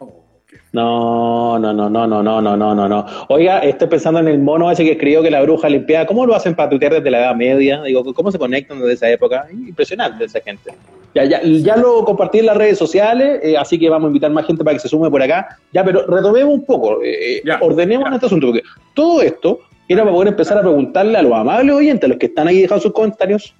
No, 0.72 1.58
no, 1.58 1.72
no, 1.72 1.88
no, 1.90 2.06
no, 2.06 2.22
no, 2.22 2.40
no, 2.42 2.56
no, 2.56 2.74
no, 2.74 2.88
no. 2.88 3.06
Oiga, 3.28 3.60
estoy 3.60 3.88
pensando 3.88 4.20
en 4.20 4.28
el 4.28 4.38
mono 4.38 4.70
ese 4.70 4.84
que 4.84 4.92
escribió 4.92 5.22
que 5.22 5.30
la 5.30 5.42
bruja 5.42 5.68
limpiaba. 5.68 6.06
¿Cómo 6.06 6.26
lo 6.26 6.34
hacen 6.34 6.54
para 6.54 6.70
tutear 6.70 6.92
desde 6.94 7.10
la 7.10 7.18
Edad 7.20 7.34
Media? 7.36 7.82
Digo, 7.82 8.02
¿cómo 8.14 8.30
se 8.32 8.38
conectan 8.38 8.78
desde 8.80 8.92
esa 8.94 9.10
época? 9.10 9.46
Impresionante 9.52 10.24
esa 10.24 10.40
gente. 10.40 10.72
Ya, 11.14 11.24
ya, 11.24 11.40
ya 11.42 11.76
lo 11.76 12.04
compartí 12.04 12.38
en 12.40 12.46
las 12.46 12.56
redes 12.56 12.78
sociales, 12.78 13.40
eh, 13.42 13.56
así 13.56 13.78
que 13.78 13.88
vamos 13.88 14.06
a 14.06 14.10
invitar 14.10 14.30
más 14.30 14.46
gente 14.46 14.62
para 14.62 14.74
que 14.74 14.80
se 14.80 14.88
sume 14.88 15.10
por 15.10 15.22
acá. 15.22 15.58
Ya, 15.72 15.82
pero 15.84 16.06
retomemos 16.06 16.52
un 16.54 16.64
poco, 16.64 16.98
eh, 17.02 17.40
Ya, 17.44 17.58
ordenemos 17.62 18.08
ya. 18.08 18.14
este 18.14 18.26
asunto, 18.26 18.48
porque 18.48 18.62
todo 18.94 19.22
esto 19.22 19.60
era 19.88 20.02
para 20.02 20.14
poder 20.14 20.28
empezar 20.28 20.58
a 20.58 20.60
preguntarle 20.62 21.18
a 21.18 21.22
los 21.22 21.32
amables 21.32 21.74
oyentes, 21.74 22.04
a 22.04 22.08
los 22.08 22.18
que 22.18 22.26
están 22.26 22.46
ahí 22.48 22.60
dejando 22.60 22.82
sus 22.82 22.92
comentarios, 22.92 23.54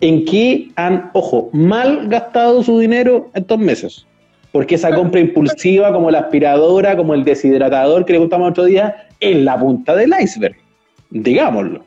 en 0.00 0.24
qué 0.24 0.68
han, 0.76 1.10
ojo, 1.14 1.50
mal 1.52 2.08
gastado 2.08 2.62
su 2.62 2.78
dinero 2.78 3.30
estos 3.34 3.58
meses. 3.58 4.06
Porque 4.52 4.76
esa 4.76 4.94
compra 4.94 5.20
impulsiva, 5.20 5.92
como 5.92 6.10
la 6.10 6.20
aspiradora, 6.20 6.96
como 6.96 7.14
el 7.14 7.24
deshidratador 7.24 8.04
que 8.04 8.12
le 8.12 8.20
contamos 8.20 8.50
otro 8.50 8.64
día, 8.64 9.08
es 9.18 9.36
la 9.38 9.58
punta 9.58 9.96
del 9.96 10.12
iceberg. 10.20 10.54
Digámoslo. 11.10 11.84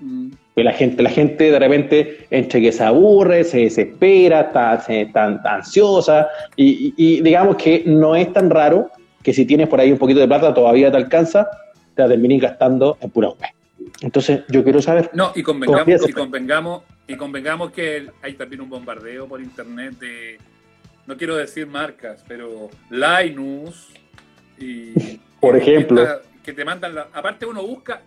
Mm. 0.00 0.30
Pues 0.54 0.64
la 0.66 0.72
gente, 0.72 1.02
la 1.02 1.10
gente 1.10 1.50
de 1.50 1.58
repente, 1.58 2.26
entre 2.30 2.60
que 2.60 2.72
se 2.72 2.82
aburre, 2.84 3.44
se 3.44 3.60
desespera, 3.60 4.40
está, 4.42 4.80
se- 4.80 5.02
está 5.02 5.38
ansiosa, 5.44 6.28
y, 6.56 6.66
y- 6.66 6.94
y 6.96 7.20
digamos 7.22 7.56
que 7.56 7.84
no 7.86 8.14
es 8.16 8.30
tan 8.32 8.50
raro 8.50 8.90
que 9.22 9.32
si 9.32 9.46
tienes 9.46 9.68
por 9.68 9.80
ahí 9.80 9.90
un 9.92 9.98
poquito 9.98 10.20
de 10.20 10.26
plata, 10.26 10.52
todavía 10.52 10.90
te 10.90 10.96
alcanza, 10.98 11.48
te 11.94 12.06
la 12.08 12.38
gastando 12.38 12.98
en 13.00 13.10
pura 13.10 13.28
web. 13.28 13.50
Entonces, 14.00 14.42
yo 14.48 14.62
quiero 14.62 14.80
saber. 14.80 15.10
No, 15.12 15.32
y 15.34 15.42
convengamos, 15.42 16.08
y 16.08 16.12
convengamos, 16.12 16.82
y 17.06 17.16
convengamos 17.16 17.72
que 17.72 18.10
hay 18.22 18.34
también 18.34 18.62
un 18.62 18.70
bombardeo 18.70 19.26
por 19.26 19.40
internet 19.40 19.98
de, 19.98 20.38
no 21.06 21.16
quiero 21.16 21.36
decir 21.36 21.66
marcas, 21.66 22.24
pero 22.26 22.70
Linus 22.90 23.90
y 24.58 25.20
Por 25.40 25.56
ejemplo. 25.56 26.06
que 26.42 26.52
te 26.52 26.64
mandan 26.64 26.94
la, 26.94 27.08
aparte 27.12 27.44
uno 27.46 27.62
busca, 27.66 28.02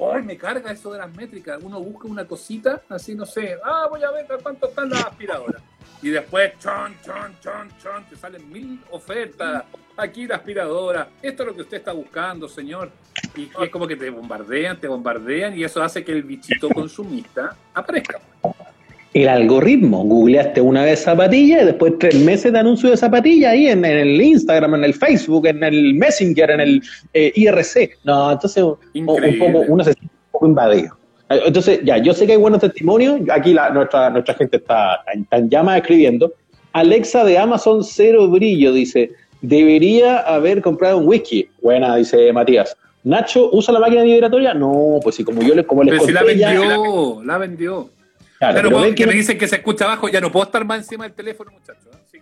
¡ay, 0.00 0.22
me 0.22 0.36
carga 0.36 0.72
eso 0.72 0.92
de 0.92 0.98
las 0.98 1.14
métricas! 1.14 1.62
Uno 1.62 1.80
busca 1.80 2.08
una 2.08 2.24
cosita, 2.24 2.82
así 2.88 3.14
no 3.14 3.26
sé, 3.26 3.56
ah, 3.64 3.86
voy 3.88 4.02
a 4.02 4.10
ver 4.10 4.26
cuánto 4.42 4.68
están 4.68 4.90
las 4.90 5.04
aspiradoras. 5.04 5.62
Y 6.02 6.10
después, 6.10 6.52
chon, 6.58 6.96
chon, 7.04 7.36
chon, 7.40 7.68
chon, 7.80 8.04
te 8.10 8.16
salen 8.16 8.50
mil 8.50 8.80
ofertas. 8.90 9.64
Aquí 9.96 10.26
la 10.26 10.36
aspiradora, 10.36 11.08
esto 11.22 11.42
es 11.44 11.48
lo 11.48 11.54
que 11.54 11.62
usted 11.62 11.76
está 11.76 11.92
buscando, 11.92 12.48
señor. 12.48 12.90
Y, 13.36 13.42
y 13.42 13.50
es 13.62 13.70
como 13.70 13.86
que 13.86 13.96
te 13.96 14.10
bombardean, 14.10 14.78
te 14.80 14.88
bombardean, 14.88 15.58
y 15.58 15.64
eso 15.64 15.82
hace 15.82 16.04
que 16.04 16.12
el 16.12 16.22
bichito 16.22 16.68
consumista 16.68 17.56
aparezca. 17.74 18.20
el 19.14 19.28
algoritmo. 19.28 20.04
Googleaste 20.04 20.60
una 20.60 20.84
vez 20.84 21.02
zapatilla 21.02 21.62
y 21.62 21.66
después 21.66 21.94
tres 21.98 22.18
meses 22.18 22.52
de 22.52 22.58
anuncio 22.58 22.90
de 22.90 22.96
zapatilla 22.96 23.50
ahí 23.50 23.68
en, 23.68 23.84
el 23.84 24.20
Instagram, 24.20 24.76
en 24.76 24.84
el 24.84 24.94
Facebook, 24.94 25.46
en 25.46 25.62
el 25.62 25.94
Messenger, 25.94 26.50
en 26.50 26.60
el 26.60 26.82
eh, 27.12 27.32
IRC. 27.34 27.98
No, 28.04 28.32
entonces 28.32 28.62
un, 28.62 29.06
poco, 29.06 29.64
uno 29.68 29.84
se 29.84 29.92
siente 29.92 30.14
un 30.14 30.32
poco 30.32 30.46
invadido. 30.46 30.96
Entonces, 31.28 31.80
ya, 31.84 31.98
yo 31.98 32.12
sé 32.12 32.26
que 32.26 32.32
hay 32.32 32.38
buenos 32.38 32.60
testimonios. 32.60 33.20
Aquí 33.30 33.54
la, 33.54 33.70
nuestra, 33.70 34.10
nuestra 34.10 34.34
gente 34.34 34.58
está 34.58 35.02
en 35.30 35.48
llama 35.48 35.76
escribiendo. 35.76 36.32
Alexa 36.72 37.24
de 37.24 37.38
Amazon 37.38 37.84
Cero 37.84 38.28
Brillo 38.28 38.72
dice, 38.72 39.10
debería 39.40 40.18
haber 40.20 40.62
comprado 40.62 40.98
un 40.98 41.06
whisky. 41.06 41.48
Buena, 41.60 41.96
dice 41.96 42.32
Matías. 42.32 42.76
Nacho, 43.04 43.50
¿usa 43.52 43.74
la 43.74 43.80
máquina 43.80 44.02
vibratoria? 44.02 44.54
No, 44.54 45.00
pues 45.02 45.16
sí, 45.16 45.24
como 45.24 45.42
yo 45.42 45.54
les, 45.54 45.66
como 45.66 45.82
les 45.82 45.98
conté, 45.98 46.12
la 46.12 46.22
vendió, 46.22 47.22
la 47.24 47.38
vendió. 47.38 47.90
pero, 48.38 48.80
ven 48.80 48.94
que 48.94 49.06
me 49.06 49.12
dicen 49.12 49.36
que 49.36 49.48
se 49.48 49.56
escucha 49.56 49.86
abajo, 49.86 50.08
ya 50.08 50.20
no 50.20 50.30
puedo 50.30 50.46
estar 50.46 50.64
más 50.64 50.78
encima 50.78 51.04
del 51.04 51.12
teléfono, 51.12 51.50
muchachos. 51.50 51.88
¿eh? 52.12 52.20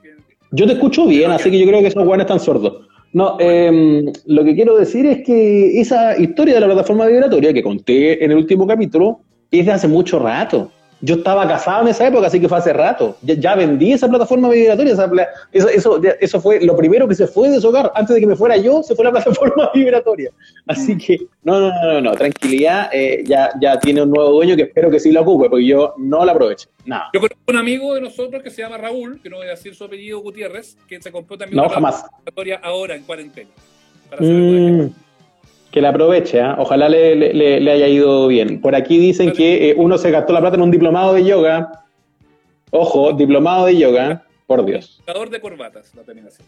Yo 0.53 0.67
te 0.67 0.73
escucho 0.73 1.07
bien, 1.07 1.31
así 1.31 1.51
que 1.51 1.59
yo 1.59 1.67
creo 1.67 1.81
que 1.81 1.89
esos 1.89 2.05
guanes 2.05 2.25
están 2.25 2.41
sordos. 2.41 2.89
No, 3.13 3.37
eh, 3.41 4.05
lo 4.27 4.45
que 4.45 4.55
quiero 4.55 4.77
decir 4.77 5.05
es 5.05 5.25
que 5.25 5.81
esa 5.81 6.19
historia 6.19 6.55
de 6.55 6.61
la 6.61 6.67
plataforma 6.67 7.07
vibratoria 7.07 7.53
que 7.53 7.63
conté 7.63 8.25
en 8.25 8.31
el 8.31 8.39
último 8.39 8.67
capítulo 8.67 9.21
es 9.51 9.67
de 9.67 9.73
hace 9.73 9.89
mucho 9.89 10.19
rato. 10.19 10.73
Yo 11.03 11.17
estaba 11.17 11.49
casado 11.49 11.83
en 11.83 11.89
esa 11.89 12.07
época, 12.07 12.27
así 12.27 12.39
que 12.41 12.49
fue 12.49 12.59
hace 12.59 12.73
rato. 12.73 13.17
Ya, 13.23 13.55
vendí 13.55 13.93
esa 13.93 14.09
plataforma 14.09 14.49
vibratoria. 14.51 14.93
eso, 15.53 15.69
eso, 15.69 16.01
eso, 16.21 16.41
fue 16.41 16.61
lo 16.61 16.77
primero 16.77 17.09
que 17.09 17.15
se 17.15 17.27
fue 17.27 17.49
de 17.49 17.61
su 17.61 17.69
hogar. 17.69 17.91
Antes 17.95 18.15
de 18.15 18.21
que 18.21 18.27
me 18.27 18.37
fuera 18.37 18.57
yo, 18.57 18.83
se 18.83 18.95
fue 18.95 19.05
la 19.05 19.11
plataforma 19.13 19.71
vibratoria. 19.75 20.31
Así 20.67 20.99
que, 20.99 21.27
no, 21.43 21.61
no, 21.61 21.71
no, 21.83 22.01
no, 22.01 22.13
tranquilidad. 22.13 22.91
Eh, 22.93 23.25
ya, 23.27 23.51
ya 23.61 23.79
tiene 23.79 24.03
un 24.03 24.11
nuevo 24.11 24.31
dueño 24.31 24.57
que 24.57 24.63
espero 24.63 24.91
que 24.91 25.01
sí 25.01 25.11
lo 25.11 25.23
ocupe, 25.23 25.49
porque 25.49 25.67
yo 25.67 25.95
no 25.97 26.25
la 26.25 26.33
aprovecho. 26.33 26.69
Nada. 26.85 27.09
Yo 27.15 27.21
conozco 27.21 27.41
un 27.49 27.57
amigo 27.57 27.95
de 27.95 28.03
nosotros 28.03 28.43
que 28.43 28.51
se 28.51 28.63
llama 28.63 28.77
Raúl, 28.77 29.21
que 29.23 29.31
no 29.31 29.37
voy 29.37 29.47
a 29.47 29.51
decir 29.51 29.75
su 29.75 29.85
apellido 29.85 30.21
Gutiérrez, 30.21 30.77
que 30.87 31.01
se 31.01 31.11
compró 31.11 31.39
también 31.39 31.57
no, 31.57 31.65
una 31.65 31.75
jamás. 31.75 32.05
vibratoria 32.19 32.61
ahora 32.63 32.95
en 32.95 33.03
cuarentena. 33.05 33.51
Para 34.11 34.23
mm. 34.23 34.93
Que 35.71 35.81
la 35.81 35.91
aproveche, 35.91 36.41
¿eh? 36.41 36.55
ojalá 36.59 36.89
le, 36.89 37.15
le, 37.15 37.71
haya 37.71 37.87
ido 37.87 38.27
bien. 38.27 38.61
Por 38.61 38.75
aquí 38.75 38.99
dicen 38.99 39.33
que 39.33 39.71
eh, 39.71 39.75
uno 39.77 39.99
se 39.99 40.11
gastó 40.11 40.33
la 40.33 40.41
plata 40.41 40.57
en 40.57 40.63
un 40.63 40.71
diplomado 40.71 41.15
de 41.15 41.25
yoga. 41.25 41.85
Ojo, 42.73 43.13
diplomado 43.13 43.67
de 43.67 43.77
yoga, 43.77 44.25
por 44.47 44.65
Dios. 44.65 45.01
de 45.31 45.41
corbatas, 45.41 45.95
la 45.95 46.03
terminación. 46.03 46.47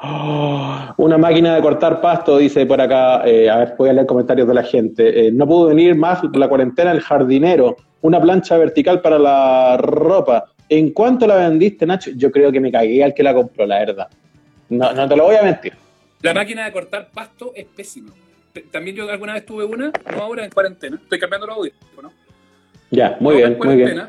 Oh, 0.00 0.94
una 0.98 1.18
máquina 1.18 1.56
de 1.56 1.62
cortar 1.62 2.00
pasto, 2.00 2.38
dice 2.38 2.64
por 2.64 2.80
acá. 2.80 3.22
Eh, 3.26 3.50
a 3.50 3.56
ver, 3.58 3.74
voy 3.76 3.88
a 3.88 3.92
leer 3.92 4.06
comentarios 4.06 4.46
de 4.46 4.54
la 4.54 4.62
gente. 4.62 5.26
Eh, 5.26 5.32
no 5.32 5.48
pudo 5.48 5.66
venir 5.66 5.96
más 5.96 6.20
la 6.32 6.48
cuarentena 6.48 6.92
el 6.92 7.00
jardinero. 7.00 7.76
Una 8.02 8.20
plancha 8.20 8.56
vertical 8.56 9.00
para 9.00 9.18
la 9.18 9.76
ropa. 9.78 10.44
¿En 10.68 10.92
cuánto 10.92 11.26
la 11.26 11.34
vendiste, 11.34 11.86
Nacho? 11.86 12.12
Yo 12.16 12.30
creo 12.30 12.52
que 12.52 12.60
me 12.60 12.70
cagué 12.70 13.02
al 13.02 13.14
que 13.14 13.24
la 13.24 13.34
compró, 13.34 13.66
la 13.66 13.80
verdad. 13.80 14.08
No, 14.68 14.92
no 14.92 15.08
te 15.08 15.16
lo 15.16 15.24
voy 15.24 15.34
a 15.34 15.42
mentir. 15.42 15.72
La 16.22 16.32
máquina 16.32 16.64
de 16.64 16.72
cortar 16.72 17.08
pasto 17.12 17.52
es 17.56 17.66
pésima 17.66 18.12
también 18.70 18.96
yo 18.96 19.10
alguna 19.10 19.34
vez 19.34 19.46
tuve 19.46 19.64
una, 19.64 19.92
no 20.10 20.22
ahora 20.22 20.44
en 20.44 20.50
cuarentena. 20.50 20.98
Estoy 21.02 21.18
cambiando 21.18 21.46
los 21.46 21.56
audífonos. 21.56 22.12
Ya, 22.90 23.16
muy 23.20 23.36
bien, 23.36 23.56
muy 23.58 23.76
bien. 23.76 24.02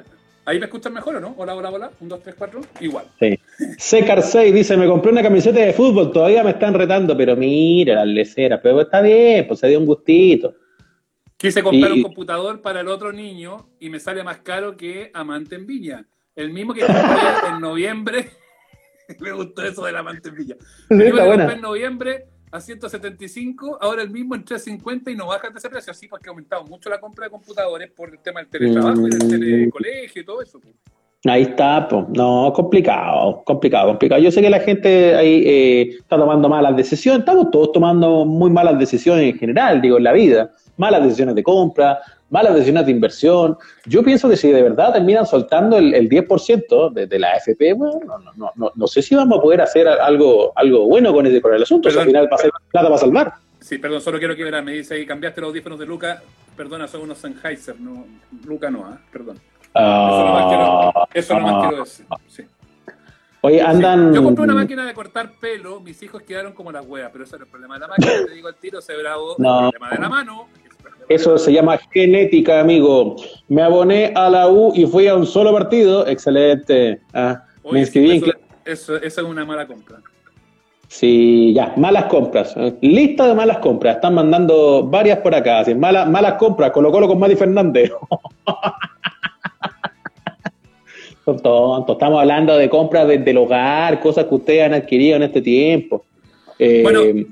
Ahí 0.43 0.59
me 0.59 0.65
escuchan 0.65 0.93
mejor 0.93 1.15
o 1.15 1.19
no? 1.19 1.35
Hola, 1.37 1.55
hola, 1.55 1.69
hola. 1.69 1.91
Un, 1.99 2.09
dos, 2.09 2.21
tres, 2.23 2.35
cuatro. 2.35 2.61
Igual. 2.79 3.05
Sí. 3.19 3.39
Secar 3.77 4.23
6 4.23 4.53
dice: 4.53 4.75
Me 4.75 4.87
compré 4.87 5.11
una 5.11 5.21
camiseta 5.21 5.59
de 5.59 5.71
fútbol, 5.71 6.11
todavía 6.11 6.43
me 6.43 6.51
están 6.51 6.73
retando, 6.73 7.15
pero 7.15 7.35
mira, 7.35 7.95
las 7.95 8.07
leceras. 8.07 8.59
Pero 8.63 8.81
está 8.81 9.01
bien, 9.01 9.47
pues 9.47 9.59
se 9.59 9.67
dio 9.67 9.79
un 9.79 9.85
gustito. 9.85 10.55
Quise 11.37 11.61
comprar 11.61 11.91
un 11.91 12.03
computador 12.03 12.61
para 12.61 12.81
el 12.81 12.87
otro 12.87 13.11
niño 13.11 13.69
y 13.79 13.89
me 13.89 13.99
sale 13.99 14.23
más 14.23 14.39
caro 14.39 14.75
que 14.77 15.11
Amante 15.13 15.55
en 15.55 15.67
Viña. 15.67 16.05
El 16.35 16.51
mismo 16.51 16.73
que 16.73 16.81
compré 16.81 16.95
en 17.49 17.61
noviembre. 17.61 18.29
me 19.19 19.31
gustó 19.31 19.63
eso 19.63 19.85
de 19.85 19.91
la 19.91 19.99
Amante 19.99 20.29
en 20.29 20.35
Viña. 20.35 20.55
El 20.89 20.97
mismo 20.97 21.17
que 21.17 21.27
compré 21.27 21.53
en 21.53 21.61
noviembre 21.61 22.25
a 22.51 22.59
175, 22.59 23.77
ahora 23.81 24.01
el 24.03 24.09
mismo 24.09 24.35
en 24.35 24.43
350 24.43 25.11
y 25.11 25.15
no 25.15 25.27
baja 25.27 25.49
de 25.49 25.57
ese 25.57 25.69
precio, 25.69 25.91
así 25.91 26.07
porque 26.07 26.29
ha 26.29 26.31
aumentado 26.31 26.65
mucho 26.65 26.89
la 26.89 26.99
compra 26.99 27.25
de 27.25 27.31
computadores 27.31 27.91
por 27.91 28.09
el 28.09 28.19
tema 28.19 28.41
del 28.41 28.49
teletrabajo 28.49 29.07
y 29.07 29.09
del 29.09 29.25
mm. 29.25 29.29
telecolegio 29.29 30.21
y 30.21 30.25
todo 30.25 30.41
eso. 30.41 30.59
Ahí 31.25 31.43
está, 31.43 31.87
pues. 31.87 32.05
no, 32.09 32.51
complicado, 32.53 33.43
complicado, 33.45 33.89
complicado. 33.89 34.21
Yo 34.21 34.31
sé 34.31 34.41
que 34.41 34.49
la 34.49 34.59
gente 34.59 35.15
ahí 35.15 35.43
eh, 35.45 35.81
está 35.99 36.17
tomando 36.17 36.49
malas 36.49 36.75
decisiones, 36.75 37.19
estamos 37.19 37.51
todos 37.51 37.71
tomando 37.71 38.25
muy 38.25 38.49
malas 38.49 38.79
decisiones 38.79 39.31
en 39.31 39.37
general, 39.37 39.81
digo, 39.81 39.97
en 39.97 40.03
la 40.03 40.13
vida, 40.13 40.51
malas 40.77 41.03
decisiones 41.03 41.35
de 41.35 41.43
compra, 41.43 41.99
malas 42.31 42.53
decisiones 42.53 42.85
de 42.85 42.91
inversión. 42.91 43.57
Yo 43.85 44.03
pienso 44.03 44.27
que 44.27 44.37
si 44.37 44.51
de 44.51 44.63
verdad 44.63 44.93
terminan 44.93 45.25
soltando 45.25 45.77
el, 45.77 45.93
el 45.93 46.09
10% 46.09 46.93
de, 46.93 47.05
de, 47.05 47.19
la 47.19 47.33
AFP, 47.33 47.73
bueno, 47.73 47.99
no, 48.05 48.17
no, 48.35 48.51
no, 48.55 48.71
no, 48.73 48.87
sé 48.87 49.01
si 49.01 49.15
vamos 49.15 49.37
a 49.37 49.41
poder 49.41 49.61
hacer 49.61 49.87
algo, 49.87 50.51
algo 50.55 50.87
bueno 50.87 51.13
con 51.13 51.27
el, 51.27 51.41
con 51.41 51.53
el 51.53 51.61
asunto. 51.61 51.89
al 51.89 52.05
final 52.05 52.27
va 52.31 52.35
a 52.35 52.39
ser 52.39 52.51
plata 52.71 52.87
para 52.87 52.97
salvar. 52.97 53.33
Sí, 53.59 53.77
perdón, 53.77 54.01
solo 54.01 54.17
quiero 54.17 54.35
que 54.35 54.43
verás, 54.43 54.63
me 54.63 54.71
dice 54.71 54.95
ahí, 54.95 55.05
cambiaste 55.05 55.41
los 55.41 55.49
audífonos 55.49 55.77
de 55.77 55.85
Luca, 55.85 56.23
perdona, 56.57 56.87
son 56.87 57.01
unos 57.01 57.19
Sennheiser, 57.19 57.79
no, 57.79 58.05
Luca 58.45 58.71
no, 58.71 58.79
¿eh? 58.79 58.97
perdón. 59.11 59.37
Eso 59.73 61.39
no 61.39 61.41
más 61.41 61.67
quiero, 61.67 61.83
decir, 61.83 62.05
sí. 62.27 62.43
Oye, 63.43 63.61
andan. 63.61 64.13
Yo 64.13 64.23
compré 64.23 64.43
una 64.43 64.53
máquina 64.53 64.85
de 64.85 64.93
cortar 64.93 65.31
pelo, 65.39 65.79
mis 65.79 66.01
hijos 66.03 66.21
quedaron 66.21 66.53
como 66.53 66.71
las 66.71 66.85
huevas, 66.85 67.09
pero 67.11 67.23
eso 67.23 67.37
no 67.37 67.43
es 67.43 67.47
el 67.47 67.51
problema 67.51 67.75
de 67.75 67.79
la 67.81 67.87
máquina, 67.87 68.11
te 68.25 68.33
digo 68.33 68.49
el 68.49 68.55
tiro, 68.55 68.81
se 68.81 68.95
bravo, 68.95 69.35
no. 69.37 69.65
el 69.65 69.71
problema 69.71 69.95
de 69.95 70.01
la 70.01 70.09
mano, 70.09 70.47
eso 71.13 71.37
se 71.37 71.53
llama 71.53 71.79
genética, 71.91 72.59
amigo. 72.59 73.15
Me 73.47 73.61
aboné 73.61 74.11
a 74.15 74.29
la 74.29 74.49
U 74.49 74.73
y 74.75 74.85
fui 74.85 75.07
a 75.07 75.15
un 75.15 75.25
solo 75.25 75.53
partido. 75.53 76.05
Excelente. 76.07 76.99
Ah, 77.13 77.43
me 77.71 77.79
inscribí 77.79 78.21
eso, 78.65 78.97
eso, 78.97 78.97
es 78.97 79.17
una 79.17 79.45
mala 79.45 79.67
compra. 79.67 79.99
Sí, 80.87 81.53
ya, 81.53 81.73
malas 81.77 82.05
compras. 82.05 82.55
Lista 82.81 83.27
de 83.27 83.33
malas 83.33 83.59
compras. 83.59 83.95
Están 83.95 84.15
mandando 84.15 84.87
varias 84.87 85.19
por 85.19 85.33
acá. 85.33 85.59
Así, 85.59 85.73
malas, 85.73 86.09
malas 86.09 86.33
compras. 86.33 86.71
Colo 86.71 86.91
Colo 86.91 87.07
con 87.07 87.19
Mati 87.19 87.35
Fernández. 87.35 87.91
Son 91.25 91.39
tontos. 91.39 91.95
Estamos 91.95 92.19
hablando 92.19 92.57
de 92.57 92.69
compras 92.69 93.07
desde 93.07 93.31
el 93.31 93.37
hogar, 93.37 93.99
cosas 93.99 94.25
que 94.25 94.35
ustedes 94.35 94.63
han 94.63 94.73
adquirido 94.73 95.15
en 95.15 95.23
este 95.23 95.41
tiempo. 95.41 96.05
bueno, 96.57 97.01
eh, 97.01 97.25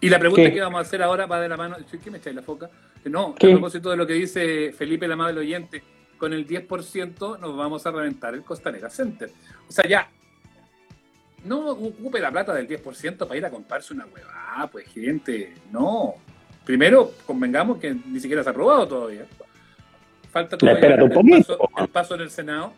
y 0.00 0.08
la 0.08 0.18
pregunta 0.18 0.50
que 0.50 0.60
vamos 0.60 0.78
a 0.78 0.82
hacer 0.82 1.02
ahora 1.02 1.26
va 1.26 1.40
de 1.40 1.48
la 1.48 1.56
mano. 1.56 1.76
¿Qué 2.02 2.10
me 2.10 2.18
echáis 2.18 2.36
la 2.36 2.42
foca? 2.42 2.70
No, 3.04 3.34
a 3.34 3.34
propósito 3.34 3.90
de 3.90 3.96
lo 3.96 4.06
que 4.06 4.14
dice 4.14 4.72
Felipe, 4.72 5.06
el 5.06 5.12
amable 5.12 5.40
oyente, 5.40 5.82
con 6.16 6.32
el 6.32 6.46
10% 6.46 7.38
nos 7.38 7.56
vamos 7.56 7.86
a 7.86 7.90
reventar 7.90 8.34
el 8.34 8.42
Costanera 8.42 8.90
Center. 8.90 9.30
O 9.68 9.72
sea, 9.72 9.86
ya, 9.88 10.08
no 11.44 11.70
ocupe 11.70 12.20
la 12.20 12.30
plata 12.30 12.54
del 12.54 12.68
10% 12.68 13.16
para 13.18 13.36
ir 13.36 13.44
a 13.44 13.50
comprarse 13.50 13.94
una 13.94 14.06
hueva. 14.06 14.68
pues 14.70 14.86
gente, 14.88 15.54
no. 15.70 16.14
Primero, 16.64 17.12
convengamos 17.26 17.78
que 17.78 17.94
ni 17.94 18.20
siquiera 18.20 18.42
se 18.42 18.50
ha 18.50 18.52
aprobado 18.52 18.86
todavía. 18.86 19.26
Falta 20.30 20.56
todavía 20.56 20.94
el, 20.94 21.10
paso, 21.10 21.58
el 21.78 21.88
paso 21.88 22.14
en 22.14 22.20
el 22.20 22.30
Senado. 22.30 22.72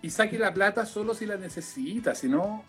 Y 0.00 0.10
saque 0.10 0.38
la 0.38 0.54
plata 0.54 0.86
solo 0.86 1.12
si 1.14 1.26
la 1.26 1.36
necesita, 1.36 2.14
si 2.14 2.28
no, 2.28 2.64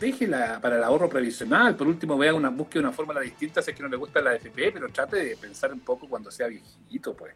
déjela 0.00 0.58
para 0.60 0.78
el 0.78 0.84
ahorro 0.84 1.08
previsional. 1.08 1.76
Por 1.76 1.86
último, 1.86 2.16
vea 2.16 2.34
una, 2.34 2.48
busque 2.48 2.78
una 2.78 2.90
fórmula 2.90 3.20
distinta 3.20 3.62
si 3.62 3.70
es 3.70 3.76
que 3.76 3.82
no 3.82 3.88
le 3.88 3.96
gusta 3.96 4.20
la 4.20 4.30
AFP, 4.30 4.72
pero 4.72 4.88
trate 4.88 5.16
de 5.16 5.36
pensar 5.36 5.72
un 5.72 5.80
poco 5.80 6.08
cuando 6.08 6.30
sea 6.30 6.48
viejito, 6.48 7.14
pues. 7.14 7.34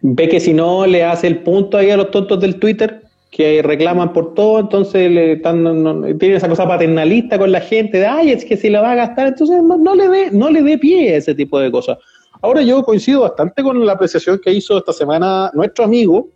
Ve 0.00 0.28
que 0.28 0.40
si 0.40 0.52
no 0.52 0.86
le 0.86 1.02
hace 1.04 1.26
el 1.26 1.38
punto 1.38 1.76
ahí 1.76 1.90
a 1.90 1.96
los 1.96 2.10
tontos 2.10 2.40
del 2.40 2.58
Twitter, 2.58 3.02
que 3.30 3.62
reclaman 3.62 4.12
por 4.12 4.32
todo, 4.34 4.60
entonces 4.60 5.10
le 5.10 5.32
están, 5.32 6.16
tiene 6.18 6.36
esa 6.36 6.48
cosa 6.48 6.68
paternalista 6.68 7.36
con 7.36 7.50
la 7.50 7.60
gente 7.60 7.98
de, 7.98 8.06
ay, 8.06 8.30
es 8.30 8.44
que 8.44 8.56
si 8.56 8.70
la 8.70 8.80
va 8.80 8.92
a 8.92 8.94
gastar, 8.94 9.26
entonces 9.26 9.60
no, 9.60 9.94
le 9.94 10.08
dé 10.08 10.30
no 10.30 10.50
le 10.50 10.62
dé 10.62 10.78
pie 10.78 11.14
a 11.14 11.16
ese 11.16 11.34
tipo 11.34 11.58
de 11.58 11.68
cosas. 11.70 11.98
Ahora 12.42 12.62
yo 12.62 12.84
coincido 12.84 13.22
bastante 13.22 13.62
con 13.62 13.84
la 13.84 13.94
apreciación 13.94 14.38
que 14.38 14.52
hizo 14.52 14.78
esta 14.78 14.92
semana 14.92 15.50
nuestro 15.52 15.84
amigo, 15.84 16.28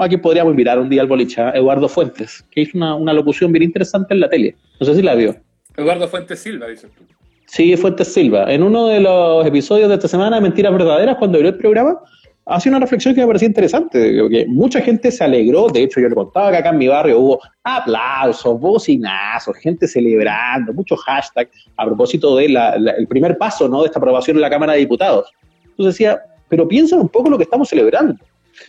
aquí 0.00 0.16
podríamos 0.16 0.52
invitar 0.52 0.78
un 0.78 0.88
día 0.88 1.02
al 1.02 1.08
boliche, 1.08 1.42
Eduardo 1.54 1.88
Fuentes, 1.88 2.44
que 2.50 2.62
hizo 2.62 2.78
una, 2.78 2.94
una, 2.94 3.12
locución 3.12 3.52
bien 3.52 3.64
interesante 3.64 4.14
en 4.14 4.20
la 4.20 4.28
tele. 4.28 4.54
No 4.78 4.86
sé 4.86 4.94
si 4.94 5.02
la 5.02 5.14
vio. 5.14 5.36
Eduardo 5.76 6.06
Fuentes 6.08 6.40
Silva, 6.40 6.68
dices 6.68 6.90
tú. 6.96 7.04
Sí, 7.46 7.76
Fuentes 7.76 8.12
Silva. 8.12 8.52
En 8.52 8.62
uno 8.62 8.86
de 8.86 9.00
los 9.00 9.44
episodios 9.44 9.88
de 9.88 9.96
esta 9.96 10.08
semana, 10.08 10.40
Mentiras 10.40 10.72
Verdaderas, 10.72 11.16
cuando 11.18 11.36
abrió 11.36 11.50
el 11.50 11.58
programa, 11.58 11.98
hace 12.46 12.68
una 12.68 12.78
reflexión 12.78 13.14
que 13.14 13.20
me 13.20 13.26
parecía 13.26 13.48
interesante, 13.48 14.28
que 14.30 14.46
mucha 14.46 14.80
gente 14.80 15.10
se 15.10 15.22
alegró, 15.22 15.68
de 15.68 15.82
hecho 15.82 16.00
yo 16.00 16.08
le 16.08 16.14
contaba 16.14 16.50
que 16.50 16.56
acá 16.56 16.70
en 16.70 16.78
mi 16.78 16.88
barrio 16.88 17.18
hubo 17.18 17.40
aplausos, 17.62 18.58
bocinazos, 18.58 19.56
gente 19.58 19.86
celebrando, 19.86 20.72
muchos 20.72 21.00
hashtags 21.04 21.50
a 21.76 21.84
propósito 21.84 22.36
del 22.36 22.56
el 22.56 23.06
primer 23.06 23.38
paso 23.38 23.68
¿no? 23.68 23.82
de 23.82 23.86
esta 23.86 23.98
aprobación 23.98 24.36
en 24.36 24.40
la 24.40 24.50
Cámara 24.50 24.72
de 24.72 24.80
Diputados. 24.80 25.32
Entonces 25.64 25.94
decía, 25.94 26.20
pero 26.48 26.66
piensa 26.66 26.96
un 26.96 27.08
poco 27.08 27.30
lo 27.30 27.38
que 27.38 27.44
estamos 27.44 27.68
celebrando. 27.68 28.16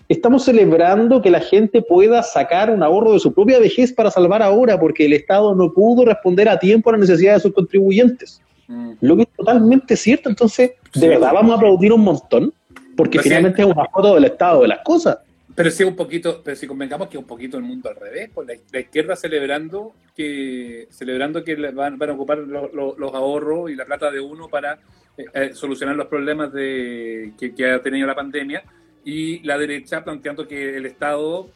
Estamos 0.07 0.45
celebrando 0.45 1.21
que 1.21 1.29
la 1.29 1.39
gente 1.39 1.81
pueda 1.81 2.23
sacar 2.23 2.69
un 2.69 2.83
ahorro 2.83 3.13
de 3.13 3.19
su 3.19 3.33
propia 3.33 3.59
vejez 3.59 3.93
para 3.93 4.11
salvar 4.11 4.41
ahora, 4.41 4.79
porque 4.79 5.05
el 5.05 5.13
Estado 5.13 5.55
no 5.55 5.73
pudo 5.73 6.05
responder 6.05 6.49
a 6.49 6.59
tiempo 6.59 6.89
a 6.89 6.93
las 6.93 7.01
necesidades 7.01 7.43
de 7.43 7.49
sus 7.49 7.55
contribuyentes. 7.55 8.41
Mm. 8.67 8.93
Lo 9.01 9.15
que 9.15 9.23
es 9.23 9.29
totalmente 9.35 9.95
cierto. 9.95 10.29
Entonces, 10.29 10.71
¿de 10.93 11.07
verdad 11.07 11.33
vamos 11.33 11.53
a 11.53 11.57
aplaudir 11.57 11.93
un 11.93 12.01
montón? 12.01 12.53
Porque 12.95 13.19
finalmente 13.19 13.61
es 13.61 13.67
una 13.67 13.85
foto 13.85 14.15
del 14.15 14.25
estado 14.25 14.61
de 14.61 14.67
las 14.67 14.79
cosas. 14.83 15.17
Pero 15.55 15.69
si 15.69 15.83
un 15.83 15.95
poquito, 15.95 16.41
pero 16.43 16.55
si 16.55 16.65
convengamos 16.65 17.07
que 17.09 17.17
es 17.17 17.21
un 17.21 17.27
poquito 17.27 17.57
el 17.57 17.63
mundo 17.63 17.89
al 17.89 17.95
revés, 17.95 18.29
pues 18.33 18.47
la, 18.71 18.79
izquierda 18.79 19.15
celebrando 19.15 19.93
que 20.15 20.87
celebrando 20.89 21.43
que 21.43 21.55
van, 21.55 21.97
van 21.97 22.09
a 22.09 22.13
ocupar 22.13 22.39
los 22.39 23.13
ahorros 23.13 23.69
y 23.69 23.75
la 23.75 23.85
plata 23.85 24.09
de 24.09 24.19
uno 24.19 24.47
para 24.47 24.79
eh, 25.15 25.25
eh, 25.33 25.53
solucionar 25.53 25.95
los 25.95 26.07
problemas 26.07 26.51
de, 26.51 27.33
que, 27.37 27.71
ha 27.71 27.81
tenido 27.83 28.07
la 28.07 28.15
pandemia, 28.15 28.63
y 29.05 29.39
la 29.43 29.57
derecha 29.57 30.03
planteando 30.03 30.47
que 30.47 30.77
el 30.77 30.85
Estado, 30.85 31.49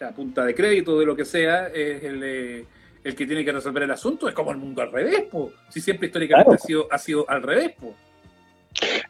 a 0.00 0.10
punta 0.10 0.44
de 0.44 0.54
crédito, 0.54 0.98
de 0.98 1.06
lo 1.06 1.16
que 1.16 1.24
sea, 1.24 1.68
es 1.68 2.02
el, 2.02 2.22
eh, 2.22 2.64
el 3.04 3.14
que 3.14 3.26
tiene 3.26 3.44
que 3.44 3.52
resolver 3.52 3.84
el 3.84 3.90
asunto. 3.90 4.28
Es 4.28 4.34
como 4.34 4.50
el 4.50 4.58
mundo 4.58 4.82
al 4.82 4.92
revés, 4.92 5.24
pues. 5.30 5.52
Si 5.68 5.80
siempre 5.80 6.06
históricamente 6.06 6.54
ha, 6.54 6.58
sido, 6.58 6.88
ha 6.90 6.98
sido 6.98 7.28
al 7.28 7.42
revés, 7.42 7.72
pues. 7.78 7.94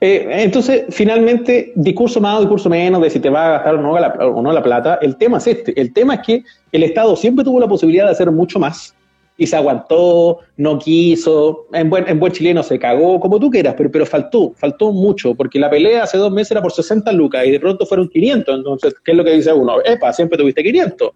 entonces, 0.01 0.85
finalmente, 0.90 1.73
discurso 1.75 2.21
más 2.21 2.38
o 2.38 2.40
discurso 2.40 2.69
menos 2.69 3.03
de 3.03 3.11
si 3.11 3.21
te 3.21 3.31
va 3.31 3.47
a 3.47 3.51
gastar 3.53 3.75
o 3.75 3.81
no, 3.81 3.99
la, 3.99 4.09
o 4.09 4.43
no 4.43 4.53
la 4.53 4.62
plata, 4.62 4.99
el 5.03 5.16
tema 5.16 5.38
es 5.38 5.47
este. 5.47 5.81
El 5.81 5.93
tema 5.93 6.14
es 6.14 6.21
que 6.21 6.45
el 6.73 6.83
Estado 6.83 7.16
siempre 7.16 7.45
tuvo 7.45 7.61
la 7.61 7.69
posibilidad 7.69 8.07
de 8.07 8.12
hacer 8.12 8.31
mucho 8.31 8.59
más 8.59 8.95
y 9.40 9.46
se 9.46 9.57
aguantó, 9.57 10.40
no 10.59 10.79
quiso, 10.79 11.66
en 11.72 11.88
buen, 11.88 12.07
en 12.07 12.20
buen 12.20 12.31
chileno 12.31 12.62
se 12.62 12.79
cagó, 12.79 13.18
como 13.18 13.40
tú 13.40 13.48
quieras, 13.48 13.74
pero, 13.74 13.90
pero 13.90 14.05
faltó, 14.05 14.53
faltó 14.55 14.92
mucho, 14.92 15.35
porque 15.35 15.59
la 15.59 15.70
pelea 15.70 16.03
hace 16.03 16.18
dos 16.18 16.31
meses 16.31 16.50
era 16.50 16.61
por 16.61 16.72
60 16.72 17.11
lucas 17.12 17.46
y 17.46 17.50
de 17.50 17.59
pronto 17.59 17.87
fueron 17.87 18.11
500, 18.11 18.59
entonces, 18.59 18.94
¿qué 19.03 19.12
es 19.12 19.16
lo 19.16 19.24
que 19.24 19.33
dice 19.33 19.50
uno? 19.50 19.76
Epa, 19.83 20.12
siempre 20.12 20.37
tuviste 20.37 20.62
500. 20.62 21.11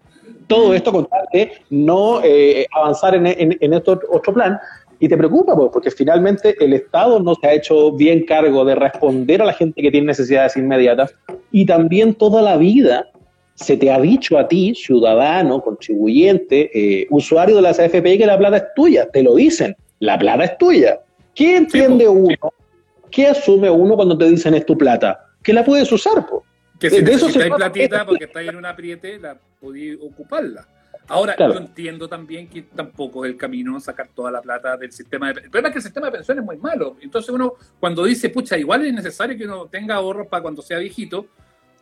Todo 0.47 0.73
esto 0.73 0.91
con 0.91 1.07
de 1.33 1.51
no 1.69 2.19
eh, 2.23 2.65
avanzar 2.75 3.13
en, 3.13 3.27
en, 3.27 3.57
en 3.59 3.73
este 3.73 3.91
otro 3.91 4.33
plan, 4.33 4.57
y 4.99 5.07
te 5.07 5.17
preocupa, 5.17 5.55
porque 5.55 5.91
finalmente 5.91 6.55
el 6.59 6.73
Estado 6.73 7.19
no 7.19 7.35
se 7.35 7.45
ha 7.45 7.53
hecho 7.53 7.91
bien 7.91 8.25
cargo 8.25 8.65
de 8.65 8.73
responder 8.73 9.43
a 9.43 9.45
la 9.45 9.53
gente 9.53 9.83
que 9.83 9.91
tiene 9.91 10.07
necesidades 10.07 10.57
inmediatas 10.57 11.13
y 11.51 11.67
también 11.67 12.15
toda 12.15 12.41
la 12.41 12.57
vida 12.57 13.07
se 13.55 13.77
te 13.77 13.91
ha 13.91 13.99
dicho 13.99 14.37
a 14.37 14.47
ti, 14.47 14.75
ciudadano, 14.75 15.61
contribuyente, 15.61 16.69
eh, 16.73 17.07
usuario 17.09 17.55
de 17.55 17.61
las 17.61 17.79
AFP, 17.79 18.17
que 18.17 18.25
la 18.25 18.37
plata 18.37 18.57
es 18.57 18.63
tuya, 18.75 19.09
te 19.09 19.23
lo 19.23 19.35
dicen, 19.35 19.75
la 19.99 20.19
plata 20.19 20.43
es 20.43 20.57
tuya. 20.57 20.99
¿Qué 21.33 21.57
entiende 21.57 22.07
uno? 22.07 22.35
¿Qué 23.09 23.27
asume 23.27 23.69
uno 23.69 23.95
cuando 23.95 24.17
te 24.17 24.29
dicen 24.29 24.53
es 24.53 24.65
tu 24.65 24.77
plata? 24.77 25.27
Que 25.41 25.53
la 25.53 25.63
puedes 25.63 25.89
usar, 25.91 26.25
po. 26.27 26.43
Que 26.79 26.89
si 26.89 27.01
de 27.01 27.13
eso 27.13 27.29
se 27.29 27.49
platita 27.49 28.05
porque 28.05 28.25
está 28.25 28.41
en 28.41 28.57
un 28.57 28.65
apriete, 28.65 29.17
la 29.19 29.37
podéis 29.59 29.97
ocuparla. 30.01 30.67
Ahora, 31.07 31.35
yo 31.37 31.53
entiendo 31.53 32.09
también 32.09 32.49
que 32.49 32.63
tampoco 32.63 33.25
es 33.25 33.31
el 33.31 33.37
camino 33.37 33.79
sacar 33.79 34.09
toda 34.13 34.31
la 34.31 34.41
plata 34.41 34.75
del 34.75 34.91
sistema 34.91 35.31
de... 35.31 35.41
El 35.41 35.49
problema 35.49 35.69
es 35.69 35.73
que 35.73 35.79
el 35.79 35.83
sistema 35.83 36.07
de 36.07 36.13
pensiones 36.13 36.41
es 36.41 36.45
muy 36.45 36.57
malo. 36.57 36.97
Entonces 36.99 37.29
uno, 37.29 37.53
cuando 37.79 38.03
dice, 38.05 38.29
pucha, 38.29 38.57
igual 38.57 38.85
es 38.85 38.93
necesario 38.93 39.37
que 39.37 39.45
uno 39.45 39.67
tenga 39.67 39.95
ahorros 39.95 40.27
para 40.27 40.41
cuando 40.41 40.61
sea 40.61 40.79
viejito, 40.79 41.27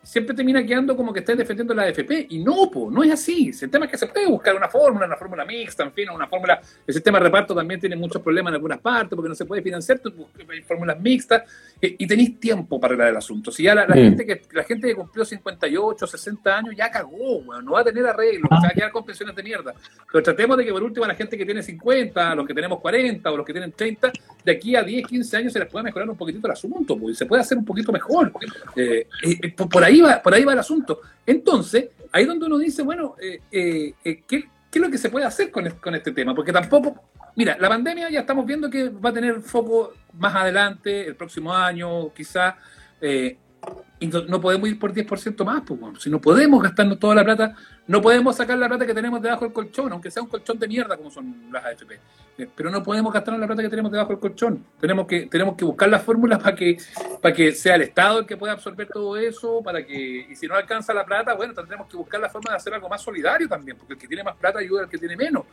siempre 0.04 0.36
termina 0.36 0.64
quedando 0.64 0.96
como 0.96 1.14
que 1.14 1.22
estés 1.22 1.38
defendiendo 1.38 1.74
la 1.74 1.84
AFP. 1.84 2.28
Y 2.30 2.44
no, 2.44 2.70
po, 2.70 2.92
no 2.92 3.04
es 3.04 3.12
así. 3.12 3.52
El 3.62 3.70
tema 3.70 3.86
es 3.86 3.92
que 3.92 3.98
se 3.98 4.08
puede 4.08 4.28
buscar 4.28 4.56
una 4.56 4.68
fórmula, 4.68 5.06
una 5.06 5.16
fórmula 5.16 5.46
mixta, 5.46 5.84
en 5.84 5.94
fin, 5.94 6.10
una 6.10 6.28
fórmula. 6.28 6.62
El 6.86 6.94
sistema 6.94 7.18
de 7.18 7.24
reparto 7.24 7.56
también 7.56 7.80
tiene 7.80 7.96
muchos 7.96 8.22
problemas 8.22 8.52
en 8.52 8.56
algunas 8.56 8.80
partes 8.80 9.16
porque 9.16 9.30
no 9.30 9.36
se 9.36 9.46
puede 9.46 9.62
financiar, 9.62 10.02
hay 10.50 10.62
fórmulas 10.62 11.00
mixtas 11.00 11.44
y 11.86 12.08
tenéis 12.08 12.40
tiempo 12.40 12.80
para 12.80 12.94
arreglar 12.94 13.10
el 13.10 13.18
asunto. 13.18 13.52
Si 13.52 13.64
ya 13.64 13.76
la, 13.76 13.86
gente 13.94 14.26
que 14.26 14.42
la 14.52 14.64
gente 14.64 14.88
que 14.88 14.96
cumplió 14.96 15.26
58, 15.26 16.08
60 16.08 16.58
años 16.58 16.76
ya 16.78 16.90
cagó, 16.90 17.44
no 17.62 17.72
va 17.72 17.82
a 17.82 17.84
tener 17.84 18.06
arreglo, 18.06 18.48
se 18.50 18.68
va 18.68 18.70
a 18.70 18.74
quedar 18.74 18.92
con 18.92 19.06
pensiones 19.06 19.36
de 19.36 19.44
mierda. 19.44 19.74
Pero 20.12 20.24
tratemos 20.24 20.58
de 20.58 20.66
que 20.66 20.72
por 20.72 20.82
último 20.82 21.06
la 21.06 21.16
gente 21.16 21.38
que 21.38 21.46
tiene 21.46 21.62
50, 21.62 22.36
los 22.36 22.48
que 22.48 22.54
tenemos 22.54 22.80
40 22.80 23.32
o 23.32 23.38
los 23.38 23.46
que 23.46 23.54
tienen 23.54 23.72
30, 23.72 24.12
de 24.46 24.52
aquí 24.52 24.76
a 24.76 24.84
10, 24.84 25.08
15 25.08 25.38
años 25.38 25.54
se 25.54 25.60
les 25.60 25.68
pueda 25.68 25.84
mejorar 25.84 26.10
un 26.10 26.16
poquitito 26.16 26.48
el 26.48 26.54
asunto, 26.54 26.98
pues, 26.98 27.18
se 27.18 27.26
puede 27.26 27.42
hacer 27.42 27.58
un 27.58 27.66
poquito 27.66 27.92
mejor. 27.92 28.32
Eh, 28.76 29.08
eh, 29.24 29.52
por 29.52 29.84
ahí 29.84 30.02
va, 30.02 30.22
por 30.22 30.34
ahí 30.34 30.44
va 30.44 30.54
el 30.54 30.60
asunto. 30.60 31.02
Entonces, 31.26 31.90
ahí 32.14 32.22
es 32.22 32.28
donde 32.28 32.46
uno 32.46 32.58
dice, 32.58 32.84
bueno, 32.84 33.16
eh, 33.22 33.42
eh, 33.52 33.94
eh, 34.04 34.24
¿qué, 34.74 34.80
es 34.80 34.86
lo 34.86 34.92
que 34.92 34.98
se 34.98 35.10
puede 35.10 35.26
hacer 35.26 35.52
con, 35.52 35.70
con 35.70 35.94
este 35.94 36.12
tema? 36.12 36.34
Porque 36.34 36.52
tampoco, 36.52 37.04
mira, 37.36 37.56
la 37.60 37.70
pandemia 37.70 38.10
ya 38.10 38.22
estamos 38.22 38.46
viendo 38.46 38.70
que 38.70 38.90
va 38.90 39.12
a 39.12 39.14
tener 39.14 39.42
foco 39.42 39.94
más 40.18 40.36
adelante, 40.36 41.08
el 41.08 41.16
próximo 41.16 41.54
año, 41.54 42.12
quizá. 42.14 42.58
y 43.02 44.08
no, 44.08 44.42
podemos 44.42 44.68
ir 44.68 44.80
por 44.80 44.94
10% 44.94 45.46
más, 45.46 45.62
pues, 45.66 45.80
si 46.00 46.10
no 46.10 46.20
podemos 46.20 46.62
gastarnos 46.62 47.00
toda 47.00 47.16
la 47.16 47.24
plata, 47.24 47.56
no 47.86 48.02
podemos 48.02 48.36
sacar 48.36 48.58
la 48.58 48.68
plata 48.68 48.86
que 48.86 48.94
tenemos 48.94 49.22
debajo 49.22 49.44
del 49.46 49.54
colchón, 49.54 49.92
aunque 49.92 50.10
sea 50.10 50.24
un 50.24 50.30
colchón 50.30 50.58
de 50.58 50.68
mierda 50.68 50.96
como 50.96 51.12
son 51.12 51.52
las 51.52 51.66
AFP. 51.66 52.00
Eh, 52.38 52.48
pero 52.56 52.72
no 52.72 52.82
podemos 52.82 53.14
gastarnos 53.14 53.40
la 53.40 53.46
plata 53.46 53.62
que 53.62 53.70
tenemos 53.70 53.92
debajo 53.92 54.10
del 54.10 54.20
colchón. 54.20 54.66
Tenemos 54.80 55.06
que, 55.06 55.28
tenemos 55.28 55.56
que 55.56 55.66
buscar 55.66 55.90
las 55.90 56.02
fórmulas 56.02 56.42
para 56.42 56.56
que, 56.56 56.78
para 57.22 57.36
que 57.36 57.52
sea 57.52 57.76
el 57.76 57.84
Estado 57.84 58.20
el 58.20 58.26
que 58.26 58.38
pueda 58.38 58.54
absorber 58.54 58.88
todo 58.88 59.18
eso, 59.18 59.62
para 59.62 59.86
que, 59.86 60.28
y 60.30 60.36
si 60.36 60.48
no 60.48 60.56
alcanza 60.56 60.94
la 60.94 61.06
plata, 61.06 61.34
bueno, 61.34 61.54
tendremos 61.54 61.88
que 61.88 61.98
buscar 61.98 62.22
la 62.22 62.30
forma 62.30 62.52
de 62.52 62.58
hacer 62.58 62.74
algo 62.74 62.88
más 62.90 63.02
solidario 63.02 63.48
también, 63.48 63.78
porque 63.78 63.94
el 63.94 64.00
que 64.00 64.08
tiene 64.08 64.24
más 64.24 64.36
plata 64.38 64.60
ayuda 64.60 64.84
al 64.84 64.90
que 64.90 64.98
tiene 64.98 65.18
menos. 65.18 65.44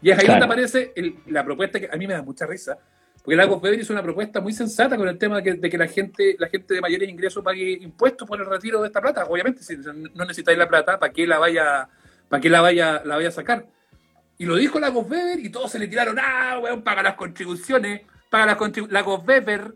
Y 0.00 0.10
es 0.10 0.18
ahí 0.18 0.26
donde 0.26 0.44
aparece 0.44 0.94
la 1.26 1.44
propuesta 1.44 1.80
que 1.80 1.90
a 1.92 1.96
mí 1.96 2.06
me 2.06 2.14
da 2.14 2.22
mucha 2.22 2.46
risa, 2.46 2.78
porque 3.22 3.36
Lago 3.36 3.56
Weber 3.56 3.78
hizo 3.78 3.92
una 3.92 4.02
propuesta 4.02 4.40
muy 4.40 4.52
sensata 4.52 4.96
con 4.96 5.06
el 5.06 5.18
tema 5.18 5.36
de 5.36 5.42
que, 5.42 5.52
de 5.54 5.70
que, 5.70 5.76
la 5.76 5.86
gente 5.86 6.36
la 6.38 6.48
gente 6.48 6.74
de 6.74 6.80
mayores 6.80 7.08
ingresos 7.08 7.44
pague 7.44 7.72
impuestos 7.72 8.26
por 8.26 8.40
el 8.40 8.46
retiro 8.46 8.80
de 8.80 8.86
esta 8.86 9.00
plata. 9.00 9.24
Obviamente, 9.24 9.62
si 9.62 9.76
no 9.76 10.24
necesitáis 10.24 10.56
la 10.56 10.68
plata, 10.68 10.98
¿para 10.98 11.12
qué 11.12 11.26
la 11.26 11.38
vaya, 11.38 11.88
para 12.28 12.40
qué 12.40 12.48
la 12.48 12.62
vaya, 12.62 13.02
la 13.04 13.16
vaya 13.16 13.28
a 13.28 13.32
sacar? 13.32 13.66
Y 14.38 14.46
lo 14.46 14.56
dijo 14.56 14.80
Lagos 14.80 15.06
Weber 15.08 15.38
y 15.38 15.50
todos 15.50 15.70
se 15.70 15.78
le 15.78 15.86
tiraron, 15.86 16.18
ah, 16.18 16.58
weón, 16.62 16.82
paga 16.82 17.02
las 17.02 17.14
contribuciones, 17.14 18.02
paga 18.30 18.46
las 18.46 18.56
contribuciones. 18.56 18.94
Lagos 18.94 19.22
Weber, 19.26 19.74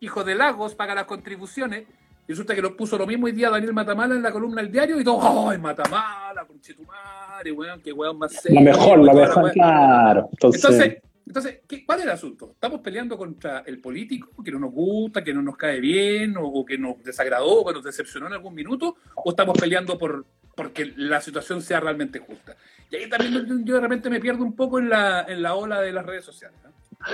hijo 0.00 0.24
de 0.24 0.34
Lagos, 0.34 0.74
paga 0.74 0.94
las 0.94 1.04
contribuciones. 1.04 1.84
Y 2.26 2.32
resulta 2.32 2.54
que 2.54 2.62
lo 2.62 2.74
puso 2.76 2.96
lo 2.96 3.06
mismo 3.06 3.26
hoy 3.26 3.32
día 3.32 3.50
Daniel 3.50 3.74
Matamala 3.74 4.14
en 4.14 4.22
la 4.22 4.32
columna 4.32 4.62
del 4.62 4.72
diario 4.72 4.98
y 4.98 5.04
todo, 5.04 5.50
¡ay, 5.50 5.58
Matamala, 5.58 6.46
conchetumare, 6.46 7.52
weón, 7.52 7.80
qué 7.82 7.92
weón 7.92 8.18
más 8.18 8.32
serio! 8.32 8.58
La 8.58 8.72
mejor, 8.72 9.04
la 9.04 9.12
mejor, 9.12 9.52
claro. 9.52 10.28
Entonces, 10.32 10.64
entonces, 10.64 11.02
¿cuál 11.32 11.98
es 11.98 12.04
el 12.04 12.10
asunto? 12.10 12.52
¿Estamos 12.52 12.80
peleando 12.80 13.16
contra 13.16 13.60
el 13.66 13.80
político 13.80 14.42
que 14.42 14.50
no 14.50 14.58
nos 14.58 14.72
gusta, 14.72 15.24
que 15.24 15.34
no 15.34 15.42
nos 15.42 15.56
cae 15.56 15.80
bien, 15.80 16.34
o, 16.38 16.64
que 16.64 16.78
nos 16.78 17.02
desagradó, 17.02 17.60
o 17.60 17.66
que 17.66 17.74
nos 17.74 17.84
decepcionó 17.84 18.26
en 18.26 18.34
algún 18.34 18.54
minuto? 18.54 18.96
¿O 19.16 19.30
estamos 19.30 19.58
peleando 19.58 19.98
por 19.98 20.24
porque 20.54 20.92
la 20.96 21.20
situación 21.20 21.60
sea 21.60 21.80
realmente 21.80 22.18
justa? 22.18 22.56
Y 22.90 22.96
ahí 22.96 23.08
también 23.10 23.64
yo 23.64 23.74
de 23.74 23.80
repente 23.80 24.08
me 24.08 24.20
pierdo 24.20 24.44
un 24.44 24.54
poco 24.54 24.78
en 24.78 24.88
la, 24.88 25.26
en 25.28 25.42
la 25.42 25.54
ola 25.54 25.80
de 25.80 25.92
las 25.92 26.06
redes 26.06 26.24
sociales. 26.24 26.58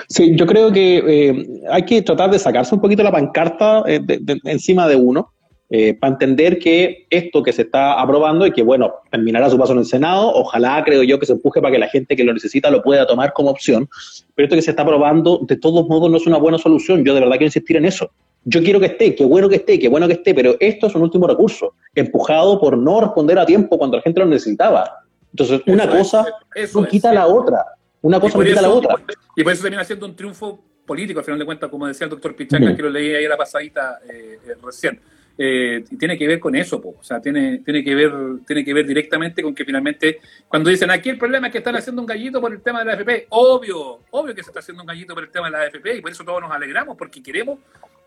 Sí, 0.09 0.37
yo 0.37 0.47
creo 0.47 0.73
que 0.73 0.99
eh, 0.99 1.63
hay 1.71 1.85
que 1.85 2.03
tratar 2.03 2.31
de 2.31 2.39
sacarse 2.39 2.75
un 2.75 2.81
poquito 2.81 3.03
la 3.03 3.11
pancarta 3.11 3.83
eh, 3.87 4.01
encima 4.45 4.87
de 4.87 4.97
uno 4.97 5.33
eh, 5.75 5.95
para 5.95 6.13
entender 6.13 6.59
que 6.59 7.07
esto 7.09 7.43
que 7.43 7.51
se 7.51 7.63
está 7.63 7.99
aprobando 7.99 8.47
y 8.47 8.53
que, 8.53 8.63
bueno, 8.63 8.97
terminará 9.11 9.49
su 9.49 9.57
paso 9.57 9.73
en 9.73 9.79
el 9.79 9.87
Senado, 9.87 10.31
ojalá, 10.35 10.83
creo 10.85 11.03
yo, 11.03 11.19
que 11.19 11.25
se 11.25 11.33
empuje 11.33 11.63
para 11.63 11.73
que 11.73 11.79
la 11.79 11.89
gente 11.89 12.15
que 12.15 12.25
lo 12.25 12.35
necesita 12.35 12.71
lo 12.71 12.83
pueda 12.83 13.07
tomar 13.07 13.33
como 13.33 13.49
opción, 13.49 13.89
pero 14.35 14.45
esto 14.45 14.57
que 14.57 14.61
se 14.61 14.73
está 14.73 14.83
aprobando, 14.83 15.41
de 15.49 15.57
todos 15.57 15.89
modos, 15.89 16.11
no 16.11 16.19
es 16.19 16.27
una 16.27 16.37
buena 16.37 16.59
solución. 16.59 17.03
Yo 17.07 17.15
de 17.15 17.21
verdad 17.21 17.37
quiero 17.37 17.47
insistir 17.47 17.79
en 17.79 17.87
eso. 17.87 18.11
Yo 18.45 18.63
quiero 18.63 18.81
que 18.81 18.87
esté, 18.87 19.15
qué 19.15 19.25
bueno 19.25 19.49
que 19.49 19.57
esté, 19.57 19.79
qué 19.79 19.89
bueno 19.89 20.07
que 20.09 20.13
esté, 20.13 20.35
pero 20.35 20.57
esto 20.61 20.89
es 20.89 20.95
un 20.95 21.01
último 21.01 21.27
recurso, 21.27 21.73
empujado 21.95 22.61
por 22.61 22.77
no 22.77 23.01
responder 23.01 23.39
a 23.39 23.47
tiempo 23.47 23.79
cuando 23.79 23.97
la 23.97 24.03
gente 24.03 24.21
lo 24.21 24.27
necesitaba. 24.27 24.99
Entonces, 25.31 25.63
una 25.67 25.89
cosa 25.89 26.27
no 26.75 26.85
quita 26.85 27.15
la 27.15 27.27
otra. 27.29 27.65
Una 28.03 28.21
cosa 28.21 28.37
no 28.37 28.45
quita 28.45 28.61
la 28.61 28.69
otra. 28.69 28.97
Y 29.35 29.43
por 29.43 29.55
eso 29.55 29.63
termina 29.63 29.85
siendo 29.85 30.05
un 30.05 30.15
triunfo 30.15 30.63
político, 30.85 31.21
al 31.21 31.25
final 31.25 31.39
de 31.39 31.47
cuentas, 31.47 31.71
como 31.71 31.87
decía 31.87 32.05
el 32.05 32.11
doctor 32.11 32.37
Pichaca, 32.37 32.77
que 32.77 32.83
lo 32.83 32.91
leí 32.91 33.15
ahí 33.15 33.25
a 33.25 33.31
la 33.31 33.39
pasadita 33.39 34.01
eh, 34.07 34.39
eh, 34.47 34.55
recién 34.63 35.01
eh, 35.39 35.85
tiene 35.99 36.19
que 36.19 36.27
ver 36.27 36.39
con 36.39 36.55
eso, 36.55 36.81
o 36.85 37.03
sea, 37.03 37.21
tiene, 37.21 37.59
tiene, 37.59 37.83
que 37.83 37.95
ver, 37.95 38.13
tiene 38.47 38.65
que 38.65 38.75
ver 38.75 38.87
directamente 38.87 39.43
con 39.43 39.55
que 39.55 39.65
finalmente, 39.65 40.21
cuando 40.49 40.71
dicen 40.71 40.91
aquí 40.91 41.11
el 41.11 41.19
problema 41.19 41.47
es 41.47 41.53
que 41.53 41.59
están 41.59 41.77
haciendo 41.77 42.03
un 42.03 42.07
gallito 42.07 42.41
por 42.41 42.53
el 42.53 42.61
tema 42.61 42.81
de 42.81 42.85
la 42.85 42.93
AFP, 42.93 43.27
obvio, 43.31 44.01
obvio 44.11 44.35
que 44.35 44.43
se 44.43 44.51
está 44.51 44.61
haciendo 44.61 44.83
un 44.83 44.87
gallito 44.87 45.15
por 45.15 45.23
el 45.23 45.31
tema 45.31 45.47
de 45.47 45.53
la 45.53 45.63
AFP 45.63 45.97
y 45.97 46.01
por 46.03 46.11
eso 46.11 46.25
todos 46.25 46.41
nos 46.41 46.53
alegramos, 46.53 46.97
porque 46.97 47.23
queremos, 47.23 47.59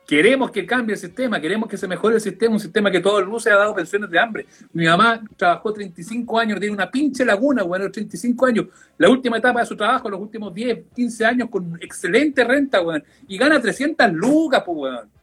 queremos 0.05 0.51
que 0.51 0.65
cambie 0.65 0.93
el 0.93 0.99
sistema, 0.99 1.41
queremos 1.41 1.67
que 1.67 1.77
se 1.77 1.87
mejore 1.87 2.15
el 2.15 2.21
sistema, 2.21 2.53
un 2.53 2.59
sistema 2.59 2.91
que 2.91 2.99
todo 2.99 3.19
el 3.19 3.25
luce 3.25 3.49
ha 3.49 3.55
dado 3.55 3.73
pensiones 3.73 4.09
de 4.09 4.19
hambre. 4.19 4.45
Mi 4.73 4.85
mamá 4.85 5.21
trabajó 5.35 5.73
35 5.73 6.39
años, 6.39 6.59
tiene 6.59 6.75
una 6.75 6.91
pinche 6.91 7.25
laguna, 7.25 7.63
bueno, 7.63 7.89
35 7.89 8.45
años, 8.45 8.65
la 8.97 9.09
última 9.09 9.37
etapa 9.37 9.61
de 9.61 9.65
su 9.65 9.75
trabajo, 9.75 10.09
los 10.09 10.19
últimos 10.19 10.53
10, 10.53 10.85
15 10.95 11.25
años 11.25 11.49
con 11.49 11.77
excelente 11.81 12.43
renta, 12.43 12.81
bueno, 12.81 13.03
y 13.27 13.37
gana 13.37 13.59
300 13.59 14.11
lucas, 14.13 14.63
pues, 14.65 14.77
weón. 14.77 15.14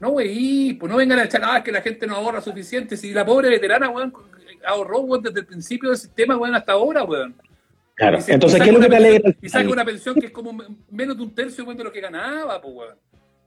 No, 0.00 0.10
güey, 0.10 0.72
pues 0.74 0.90
no 0.90 0.96
vengan 0.96 1.18
a 1.18 1.24
echar, 1.24 1.42
ah, 1.44 1.62
que 1.62 1.70
la 1.70 1.82
gente 1.82 2.06
no 2.06 2.16
ahorra 2.16 2.40
suficiente. 2.40 2.96
Si 2.96 3.12
la 3.12 3.24
pobre 3.24 3.50
veterana, 3.50 3.90
weón, 3.90 4.12
ahorró, 4.64 5.00
weón, 5.00 5.22
desde 5.22 5.40
el 5.40 5.46
principio 5.46 5.90
del 5.90 5.98
sistema, 5.98 6.36
weón, 6.36 6.54
hasta 6.54 6.72
ahora, 6.72 7.04
weón. 7.04 7.34
Claro, 7.94 8.18
entonces, 8.26 8.62
¿qué 8.62 8.68
es 8.70 8.74
lo 8.74 8.80
que 8.80 8.88
te 8.88 8.96
alegra? 8.96 9.34
Y 9.42 9.48
saca 9.50 9.68
una 9.68 9.84
pensión 9.84 10.14
que 10.14 10.26
es 10.26 10.32
como 10.32 10.58
menos 10.90 11.16
de 11.16 11.22
un 11.22 11.34
tercio 11.34 11.64
de 11.64 11.84
lo 11.84 11.92
que 11.92 12.00
ganaba, 12.00 12.60
pues, 12.60 12.74
weón. 12.74 12.96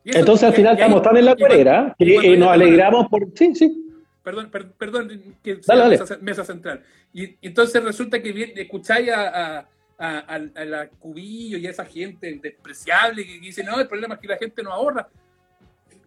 Entonces, 0.06 0.44
al 0.48 0.54
final, 0.54 0.74
estamos 0.74 1.02
tan 1.02 1.18
en 1.18 1.26
la 1.26 1.36
carrera 1.36 1.96
que 1.98 2.34
eh, 2.34 2.38
nos 2.38 2.50
alegramos 2.50 3.08
por. 3.08 3.28
Sí, 3.34 3.56
sí. 3.56 3.80
Perdón, 4.22 4.52
perdón, 4.78 5.36
que 5.44 5.60
dale, 5.66 5.98
mesa, 5.98 6.18
mesa, 6.22 6.46
central. 6.46 6.82
Y, 7.12 7.36
entonces 7.42 7.84
resulta 7.84 8.22
que 8.22 8.54
escucháis 8.56 9.10
a, 9.10 9.58
a 9.60 9.68
a, 9.98 10.66
la 10.66 10.88
Cubillo 10.90 11.58
y 11.58 11.68
a 11.68 11.70
esa 11.70 11.86
gente 11.86 12.40
despreciable 12.42 13.26
que 13.26 13.40
dice, 13.40 13.64
no, 13.64 13.80
el 13.80 13.88
problema 13.88 14.16
es 14.16 14.22
que 14.22 14.28
la 14.28 14.38
gente 14.38 14.64
no 14.64 14.72
ahorra. 14.72 15.08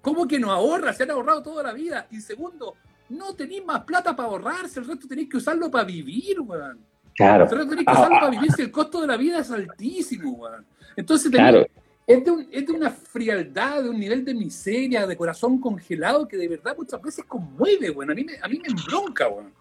¿Cómo 0.07 0.29
que 0.29 0.38
no 0.38 0.53
ahorra? 0.53 0.92
Se 0.92 1.03
han 1.03 1.11
ahorrado 1.11 1.42
toda 1.42 1.64
la 1.64 1.73
vida. 1.73 2.07
Y 2.12 2.21
segundo, 2.21 2.75
no 3.09 3.35
tenéis 3.35 3.64
más 3.64 3.81
plata 3.83 4.14
para 4.14 4.29
ahorrarse, 4.29 4.79
el 4.79 4.87
resto 4.87 5.09
tenéis 5.09 5.29
que 5.29 5.38
usarlo 5.38 5.69
para 5.69 5.83
vivir, 5.83 6.40
weón. 6.40 6.79
Claro. 7.16 7.42
El 7.42 7.51
resto 7.51 7.69
tenéis 7.71 7.87
que 7.87 7.92
usarlo 7.92 8.16
Ah, 8.16 8.21
para 8.21 8.31
vivir 8.31 8.53
si 8.53 8.62
el 8.62 8.71
costo 8.71 9.01
de 9.01 9.09
la 9.09 9.16
vida 9.16 9.40
es 9.40 9.51
altísimo, 9.51 10.31
weón. 10.35 10.64
Entonces, 10.97 11.29
Claro. 11.33 11.62
tenéis- 11.66 11.71
es, 12.07 12.25
de 12.25 12.31
un- 12.31 12.49
es 12.53 12.66
de 12.69 12.73
una 12.73 12.90
frialdad, 12.90 13.83
de 13.83 13.90
un 13.90 13.99
nivel 13.99 14.25
de 14.25 14.33
miseria, 14.33 15.09
de 15.09 15.16
corazón 15.16 15.59
congelado 15.61 16.29
que 16.29 16.37
de 16.37 16.47
verdad 16.47 16.77
muchas 16.79 17.03
veces 17.03 17.25
conmueve, 17.25 17.90
weón. 17.90 18.12
A 18.12 18.14
mí 18.14 18.23
me, 18.23 18.35
a 18.40 18.47
mí 18.47 18.61
me 18.62 18.69
embronca, 18.69 19.27
weón. 19.29 19.53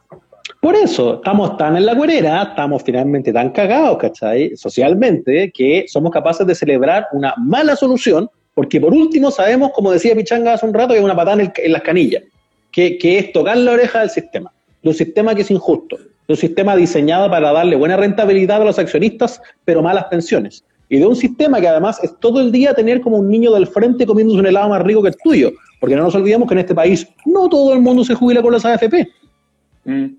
Por 0.62 0.76
eso, 0.76 1.16
estamos 1.16 1.58
tan 1.58 1.76
en 1.76 1.88
la 1.88 1.96
cuerera, 1.98 2.44
estamos 2.44 2.84
finalmente 2.84 3.34
tan 3.34 3.50
cagados, 3.50 3.98
¿cachai? 3.98 4.56
Socialmente, 4.56 5.52
que 5.52 5.86
somos 5.88 6.12
capaces 6.12 6.46
de 6.46 6.54
celebrar 6.54 7.08
una 7.14 7.34
mala 7.38 7.76
solución, 7.76 8.30
porque 8.56 8.82
por 8.82 8.94
último 8.94 9.30
sabemos, 9.30 9.72
como 9.74 9.92
decía 9.92 10.16
Pichanga 10.16 10.54
hace 10.54 10.66
un 10.66 10.74
rato, 10.74 10.94
que 10.94 11.00
hay 11.00 11.06
una 11.06 11.16
patada 11.16 11.36
en, 11.36 11.42
el- 11.42 11.52
en 11.64 11.72
las 11.74 11.82
canillas, 11.84 12.24
que, 12.72 12.98
que 12.98 13.20
es 13.20 13.32
tocar 13.32 13.58
la 13.58 13.74
oreja 13.74 14.00
del 14.00 14.10
sistema, 14.10 14.52
de 14.82 14.90
un 14.90 14.96
sistema 14.96 15.36
que 15.36 15.42
es 15.44 15.52
injusto, 15.52 15.98
de 15.98 16.34
un 16.34 16.38
sistema 16.38 16.76
diseñado 16.76 17.30
para 17.30 17.52
darle 17.52 17.76
buena 17.76 17.96
rentabilidad 17.98 18.62
a 18.62 18.66
los 18.66 18.80
accionistas, 18.80 19.40
pero 19.64 19.84
malas 19.84 20.06
pensiones. 20.06 20.64
Y 20.90 20.98
de 21.00 21.06
un 21.06 21.16
sistema 21.16 21.60
que 21.62 21.68
además 21.68 22.04
es 22.04 22.16
todo 22.20 22.40
el 22.42 22.52
día 22.52 22.74
tener 22.74 23.02
como 23.02 23.18
un 23.18 23.30
niño 23.30 23.52
del 23.54 23.68
frente 23.68 24.06
comiéndose 24.06 24.40
un 24.40 24.48
helado 24.48 24.70
más 24.70 24.82
rico 24.84 25.02
que 25.04 25.10
el 25.10 25.16
tuyo, 25.24 25.52
porque 25.80 25.96
no 25.96 26.04
nos 26.04 26.16
olvidemos 26.16 26.48
que 26.48 26.54
en 26.54 26.60
este 26.60 26.76
país 26.76 27.08
no 27.26 27.48
todo 27.50 27.74
el 27.74 27.82
mundo 27.82 28.04
se 28.04 28.14
jubila 28.16 28.42
con 28.42 28.54
las 28.54 28.66
AFP 28.66 29.08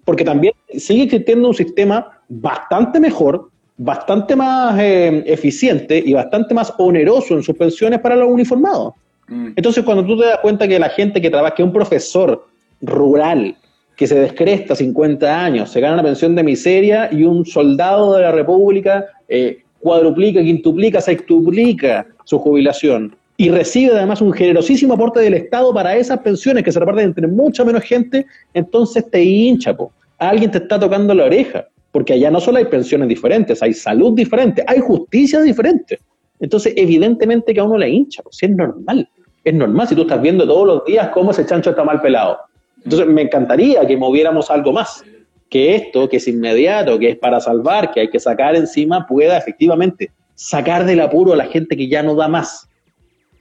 porque 0.05 0.25
también 0.25 0.53
sigue 0.77 1.05
existiendo 1.05 1.49
un 1.49 1.55
sistema 1.55 2.21
bastante 2.29 3.01
mejor, 3.01 3.49
bastante 3.79 4.35
más 4.35 4.79
eh, 4.81 5.23
eficiente 5.27 6.03
y 6.05 6.13
bastante 6.13 6.55
más 6.55 6.73
oneroso 6.79 7.35
en 7.35 7.43
sus 7.43 7.57
pensiones 7.57 8.01
para 8.01 8.17
los 8.17 8.29
uniformados. 8.29 8.95
Mm. 9.29 9.49
Entonces, 9.57 9.85
cuando 9.85 10.05
tú 10.05 10.19
te 10.19 10.27
das 10.27 10.39
cuenta 10.41 10.67
que 10.67 10.79
la 10.79 10.89
gente 10.89 11.21
que 11.21 11.31
trabaja, 11.31 11.55
que 11.55 11.63
un 11.63 11.73
profesor 11.73 12.47
rural 12.81 13.57
que 13.97 14.07
se 14.07 14.19
descresta 14.19 14.77
50 14.77 15.45
años, 15.45 15.71
se 15.71 15.81
gana 15.81 15.95
una 15.95 16.03
pensión 16.03 16.35
de 16.35 16.43
miseria 16.43 17.09
y 17.11 17.25
un 17.25 17.47
soldado 17.47 18.15
de 18.15 18.23
la 18.23 18.33
República 18.33 19.07
eh, 19.29 19.63
cuadruplica, 19.81 20.43
quintuplica, 20.43 21.01
sextuplica 21.01 22.07
su 22.25 22.39
jubilación 22.39 23.17
y 23.37 23.51
recibe 23.51 23.93
además 23.93 24.21
un 24.21 24.33
generosísimo 24.33 24.95
aporte 24.95 25.21
del 25.21 25.35
Estado 25.35 25.73
para 25.73 25.97
esas 25.97 26.21
pensiones 26.21 26.65
que 26.65 26.73
se 26.73 26.81
reparten 26.81 27.07
entre 27.07 27.27
mucha 27.27 27.65
menos 27.65 27.83
gente, 27.83 28.27
entonces 28.55 29.09
te 29.11 29.23
hincha, 29.23 29.77
po. 29.77 29.93
alguien 30.19 30.51
te 30.51 30.59
está 30.59 30.81
tocando 30.81 31.15
la 31.15 31.25
oreja, 31.25 31.67
porque 31.97 32.13
allá 32.13 32.31
no 32.31 32.43
solo 32.43 32.59
hay 32.59 32.67
pensiones 32.67 33.09
diferentes, 33.09 33.63
hay 33.63 33.73
salud 33.73 34.13
diferente, 34.13 34.63
hay 34.67 34.81
justicia 34.81 35.41
diferente. 35.41 35.99
Entonces, 36.39 36.75
evidentemente 36.77 37.55
que 37.55 37.61
a 37.61 37.65
uno 37.65 37.79
le 37.79 37.89
hincha, 37.89 38.23
pues, 38.23 38.37
si 38.37 38.45
es 38.45 38.53
normal. 38.53 39.09
Es 39.43 39.55
normal 39.55 39.89
si 39.89 39.95
tú 39.95 40.03
estás 40.03 40.21
viendo 40.21 40.47
todos 40.47 40.67
los 40.67 40.85
días 40.85 41.09
cómo 41.09 41.31
ese 41.31 41.47
chancho 41.47 41.71
está 41.71 41.85
mal 41.85 42.03
pelado. 42.03 42.37
Entonces, 42.85 43.09
me 43.09 43.23
encantaría 43.23 43.87
que 43.87 43.97
moviéramos 43.97 44.51
algo 44.51 44.75
más. 44.75 45.03
Que 45.49 45.75
esto, 45.75 46.07
que 46.07 46.19
es 46.19 46.29
inmediato, 46.29 46.99
que 46.99 47.09
es 47.09 47.17
para 47.17 47.41
salvar, 47.41 47.91
que 47.91 48.01
hay 48.01 48.11
que 48.11 48.21
sacar 48.21 48.55
encima, 48.57 49.07
pueda 49.07 49.39
efectivamente 49.39 50.11
sacar 50.35 50.85
del 50.85 51.01
apuro 51.01 51.33
a 51.33 51.37
la 51.37 51.47
gente 51.47 51.79
que 51.79 51.89
ya 51.89 52.03
no 52.03 52.15
da 52.15 52.29
más. 52.29 52.69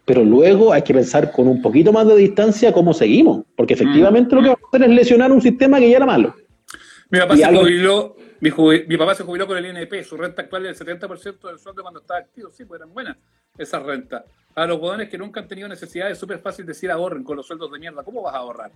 Pero 0.05 0.23
luego 0.23 0.71
hay 0.71 0.83
que 0.83 0.93
pensar 0.93 1.33
con 1.33 1.49
un 1.49 1.61
poquito 1.61 1.91
más 1.91 2.07
de 2.07 2.15
distancia 2.15 2.71
cómo 2.71 2.93
seguimos. 2.93 3.43
Porque 3.57 3.73
efectivamente 3.73 4.33
lo 4.33 4.41
que 4.41 4.47
vamos 4.47 4.63
a 4.63 4.77
hacer 4.77 4.89
es 4.89 4.95
lesionar 4.95 5.33
un 5.33 5.41
sistema 5.41 5.77
que 5.77 5.89
ya 5.89 5.97
era 5.97 6.05
malo. 6.05 6.33
Mi 7.09 7.19
papá 7.19 7.35
se 7.37 7.45
algo- 7.45 7.61
jubiló, 7.61 8.15
mi, 8.39 8.97
papá 8.97 9.15
se 9.15 9.23
jubiló 9.23 9.47
con 9.47 9.57
el 9.57 9.65
INP, 9.65 10.03
su 10.03 10.17
renta 10.17 10.41
actual 10.43 10.65
es 10.65 10.79
el 10.81 10.87
70% 10.87 11.47
del 11.47 11.59
sueldo 11.59 11.81
cuando 11.81 11.99
estaba 11.99 12.19
activo, 12.19 12.51
sí, 12.51 12.65
pues 12.65 12.79
eran 12.79 12.93
buenas 12.93 13.17
esas 13.57 13.83
rentas. 13.83 14.23
A 14.55 14.65
los 14.65 14.79
hueones 14.79 15.09
que 15.09 15.17
nunca 15.17 15.39
han 15.39 15.47
tenido 15.47 15.67
necesidad 15.67 16.09
es 16.09 16.17
súper 16.17 16.39
fácil 16.39 16.65
decir 16.65 16.89
ahorren 16.91 17.23
con 17.23 17.37
los 17.37 17.45
sueldos 17.45 17.71
de 17.71 17.79
mierda. 17.79 18.03
¿Cómo 18.03 18.21
vas 18.21 18.33
a 18.35 18.39
ahorrar? 18.39 18.71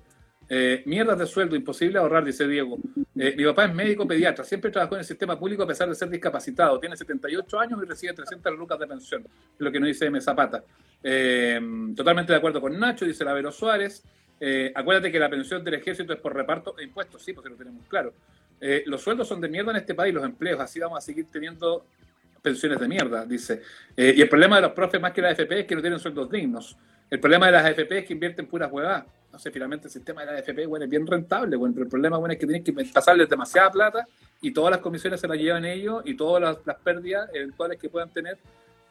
Eh, 0.51 0.83
mierdas 0.85 1.17
de 1.19 1.25
sueldo, 1.27 1.55
imposible 1.55 1.99
ahorrar, 1.99 2.23
dice 2.23 2.47
Diego. 2.47 2.77
Eh, 3.15 3.35
mi 3.37 3.43
papá 3.45 3.65
es 3.65 3.73
médico 3.75 4.07
pediatra, 4.07 4.43
siempre 4.43 4.71
trabajó 4.71 4.95
en 4.95 4.99
el 4.99 5.05
sistema 5.05 5.37
público 5.37 5.63
a 5.63 5.67
pesar 5.67 5.87
de 5.89 5.95
ser 5.95 6.09
discapacitado. 6.09 6.79
Tiene 6.79 6.97
78 6.97 7.59
años 7.59 7.79
y 7.83 7.85
recibe 7.85 8.13
300 8.13 8.57
lucas 8.57 8.79
de 8.79 8.87
pensión, 8.87 9.21
es 9.23 9.59
lo 9.59 9.71
que 9.71 9.79
nos 9.79 9.87
dice 9.87 10.05
M. 10.07 10.19
Zapata. 10.21 10.63
Eh, 11.03 11.59
totalmente 11.95 12.31
de 12.33 12.37
acuerdo 12.37 12.59
con 12.61 12.77
Nacho, 12.79 13.05
dice 13.05 13.23
Lavero 13.23 13.51
Suárez. 13.51 14.03
Eh, 14.39 14.71
acuérdate 14.73 15.11
que 15.11 15.19
la 15.19 15.29
pensión 15.29 15.63
del 15.63 15.75
ejército 15.75 16.13
es 16.13 16.19
por 16.19 16.33
reparto 16.33 16.75
e 16.77 16.83
impuestos, 16.83 17.21
sí, 17.21 17.33
pues 17.33 17.49
lo 17.49 17.55
tenemos 17.55 17.85
claro. 17.87 18.13
Eh, 18.61 18.83
los 18.85 19.01
sueldos 19.01 19.27
son 19.27 19.41
de 19.41 19.49
mierda 19.49 19.71
en 19.71 19.77
este 19.77 19.95
país, 19.95 20.13
los 20.13 20.23
empleos, 20.23 20.59
así 20.59 20.79
vamos 20.79 20.97
a 20.97 21.01
seguir 21.01 21.27
teniendo 21.31 21.85
pensiones 22.41 22.79
de 22.79 22.87
mierda, 22.87 23.25
dice. 23.25 23.61
Eh, 23.95 24.13
y 24.15 24.21
el 24.21 24.29
problema 24.29 24.57
de 24.57 24.63
los 24.63 24.71
profes 24.71 24.99
más 24.99 25.11
que 25.11 25.21
la 25.21 25.29
AFP 25.29 25.61
es 25.61 25.65
que 25.65 25.75
no 25.75 25.81
tienen 25.81 25.99
sueldos 25.99 26.29
dignos. 26.29 26.77
El 27.09 27.19
problema 27.19 27.47
de 27.47 27.51
las 27.53 27.65
AFP 27.65 27.99
es 27.99 28.05
que 28.05 28.13
invierten 28.13 28.47
puras 28.47 28.71
huevadas. 28.71 29.05
No 29.31 29.37
sé, 29.37 29.51
finalmente 29.51 29.87
el 29.87 29.91
sistema 29.91 30.21
de 30.21 30.31
la 30.31 30.39
AFP 30.39 30.65
bueno, 30.65 30.85
es 30.85 30.91
bien 30.91 31.05
rentable, 31.05 31.55
bueno, 31.55 31.73
pero 31.73 31.83
el 31.85 31.89
problema 31.89 32.17
bueno, 32.17 32.33
es 32.33 32.39
que 32.39 32.47
tienen 32.47 32.63
que 32.63 32.73
pasarles 32.91 33.29
demasiada 33.29 33.71
plata 33.71 34.07
y 34.41 34.51
todas 34.51 34.71
las 34.71 34.79
comisiones 34.79 35.19
se 35.19 35.27
las 35.27 35.37
llevan 35.37 35.65
ellos 35.65 36.01
y 36.05 36.15
todas 36.15 36.41
las, 36.41 36.57
las 36.65 36.77
pérdidas 36.77 37.29
eventuales 37.33 37.77
que 37.79 37.89
puedan 37.89 38.09
tener 38.09 38.37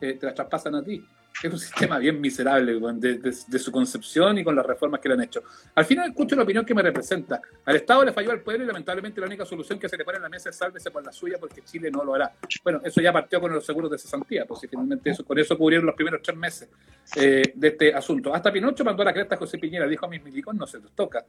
eh, 0.01 0.15
te 0.15 0.27
las 0.27 0.35
traspasan 0.35 0.77
a 0.77 0.83
ti. 0.83 1.05
Es 1.43 1.53
un 1.53 1.59
sistema 1.59 1.99
bien 1.99 2.21
miserable 2.21 2.81
de, 2.99 3.59
su 3.59 3.71
concepción 3.71 4.39
y 4.39 4.45
con 4.45 4.57
las 4.57 4.67
reformas 4.67 5.01
que 5.01 5.09
le 5.09 5.15
han 5.15 5.23
hecho. 5.23 5.43
Al 5.75 5.85
final 5.85 6.09
escucho 6.09 6.35
la 6.35 6.43
opinión 6.43 6.65
que 6.65 6.75
me 6.75 6.83
representa. 6.83 7.41
Al 7.65 7.77
Estado 7.77 8.05
le 8.05 8.13
falló 8.13 8.33
al 8.33 8.41
pueblo 8.41 8.65
y 8.65 8.67
lamentablemente 8.67 9.21
la 9.21 9.29
única 9.29 9.45
solución 9.45 9.79
que 9.79 9.89
se 9.89 9.97
le 9.97 10.05
pone 10.05 10.17
en 10.17 10.25
la 10.25 10.29
mesa 10.29 10.51
es 10.51 10.57
sálvese 10.57 10.91
por 10.91 11.05
la 11.05 11.13
suya 11.13 11.37
porque 11.39 11.63
Chile 11.63 11.91
no 11.93 12.03
lo 12.03 12.15
hará. 12.15 12.33
Bueno, 12.65 12.81
eso 12.83 13.01
ya 13.01 13.13
partió 13.13 13.41
con 13.41 13.53
los 13.53 13.65
seguros 13.65 13.91
de 13.91 13.99
cesantía, 13.99 14.45
pues 14.47 14.61
si 14.61 14.67
finalmente 14.67 15.11
eso, 15.11 15.25
con 15.25 15.39
eso 15.39 15.57
cubrieron 15.57 15.87
los 15.87 15.95
primeros 15.95 16.21
tres 16.23 16.37
meses 16.37 16.69
eh, 17.15 17.53
de 17.55 17.69
este 17.69 17.95
asunto. 17.95 18.35
Hasta 18.35 18.53
Pinocho 18.53 18.85
mandó 18.85 19.03
a 19.03 19.07
la 19.07 19.13
cresta 19.13 19.37
a 19.37 19.39
José 19.39 19.59
Piñera, 19.59 19.87
dijo 19.87 20.07
a 20.07 20.09
mis 20.09 20.23
milicos, 20.23 20.55
no 20.57 20.67
se 20.67 20.81
les 20.81 20.91
toca. 20.91 21.25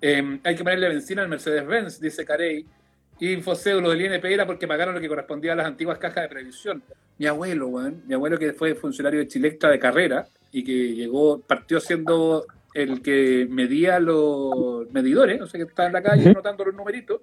Eh, 0.00 0.40
hay 0.44 0.54
que 0.54 0.62
ponerle 0.62 0.90
benzina 0.90 1.22
al 1.22 1.28
Mercedes-Benz, 1.28 2.00
dice 2.00 2.24
Carey. 2.24 2.66
Lo 3.80 3.90
del 3.90 4.00
INP 4.02 4.24
era 4.24 4.46
porque 4.46 4.66
pagaron 4.66 4.94
lo 4.94 5.00
que 5.00 5.08
correspondía 5.08 5.52
a 5.52 5.56
las 5.56 5.66
antiguas 5.66 5.98
cajas 5.98 6.24
de 6.24 6.28
previsión. 6.28 6.82
Mi 7.18 7.26
abuelo, 7.26 7.68
weón, 7.68 8.02
mi 8.06 8.14
abuelo 8.14 8.38
que 8.38 8.52
fue 8.52 8.74
funcionario 8.74 9.20
de 9.20 9.28
Chilectra 9.28 9.70
de 9.70 9.78
carrera 9.78 10.26
y 10.52 10.64
que 10.64 10.94
llegó, 10.94 11.40
partió 11.40 11.80
siendo 11.80 12.46
el 12.74 13.02
que 13.02 13.46
medía 13.48 14.00
los 14.00 14.90
medidores, 14.90 15.40
o 15.40 15.46
sea 15.46 15.58
que 15.58 15.68
estaba 15.68 15.86
en 15.86 15.92
la 15.92 16.02
calle 16.02 16.30
anotando 16.30 16.64
los 16.64 16.74
numeritos, 16.74 17.20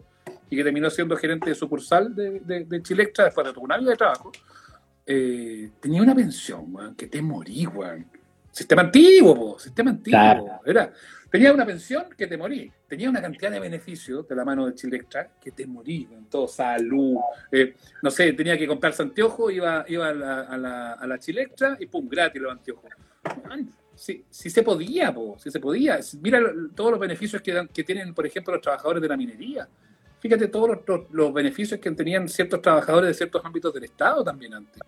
y 0.50 0.56
que 0.56 0.64
terminó 0.64 0.90
siendo 0.90 1.16
gerente 1.16 1.50
de 1.50 1.56
sucursal 1.56 2.14
de, 2.16 2.40
de, 2.42 2.66
después 2.66 3.54
de 3.54 3.54
un 3.58 3.72
año 3.72 3.90
de 3.90 3.96
trabajo. 3.96 4.32
Eh, 5.06 5.72
tenía 5.80 6.02
una 6.02 6.16
pensión, 6.16 6.74
weón, 6.74 6.96
que 6.96 7.08
te 7.08 7.22
morí, 7.22 7.66
weón. 7.66 8.06
Sistema 8.52 8.82
antiguo, 8.82 9.36
po, 9.36 9.60
sistema 9.60 9.92
antiguo. 9.92 10.20
Claro. 10.20 10.46
Era, 10.66 10.94
tenía 11.32 11.54
una 11.54 11.66
pensión 11.66 12.06
que 12.18 12.28
te 12.28 12.38
morí. 12.38 12.72
Tenía 12.88 13.10
una 13.10 13.22
cantidad 13.22 13.50
de 13.50 13.60
beneficios 13.60 14.28
de 14.28 14.36
la 14.36 14.44
mano 14.46 14.68
de 14.68 14.76
Chilectra 14.76 15.32
que 15.42 15.52
te 15.52 15.66
morí, 15.66 16.08
weón. 16.12 16.26
Todo 16.30 16.48
salud. 16.48 17.18
eh, 17.52 17.74
no 18.04 18.12
sé, 18.12 18.34
tenía 18.34 18.58
que 18.58 18.68
comprarse 18.68 19.02
anteojos, 19.02 19.52
iba, 19.54 19.86
iba 19.88 20.10
a, 20.10 20.14
la, 20.14 20.42
a, 20.42 20.58
la, 20.58 20.94
a 20.94 21.20
y 21.80 21.86
pum, 21.88 22.08
gratis 22.10 22.42
los 22.42 22.52
anteojos. 22.52 22.92
Sí, 23.96 24.24
sí 24.30 24.50
se 24.50 24.64
podía, 24.64 25.14
po, 25.14 25.38
sí 25.40 25.52
se 25.52 25.60
podía. 25.60 26.00
Mira 26.22 26.42
todos 26.76 26.92
los 26.92 27.00
beneficios 27.00 27.42
que, 27.42 27.54
dan- 27.54 27.68
que 27.68 27.84
tienen, 27.84 28.14
por 28.14 28.26
ejemplo, 28.26 28.54
los 28.54 28.62
trabajadores 28.62 29.02
de 29.02 29.08
la 29.08 29.16
minería. 29.18 29.68
Fíjate 30.20 30.48
todos 30.48 30.70
los, 30.70 30.80
los- 30.88 31.12
los 31.12 31.34
beneficios 31.34 31.80
que 31.80 31.92
tenían 31.92 32.28
ciertos 32.28 32.62
trabajadores 32.62 33.10
de 33.10 33.14
ciertos 33.14 33.44
ámbitos 33.46 33.74
del 33.74 33.84
Estado 33.86 34.24
también 34.24 34.54
antes. 34.56 34.82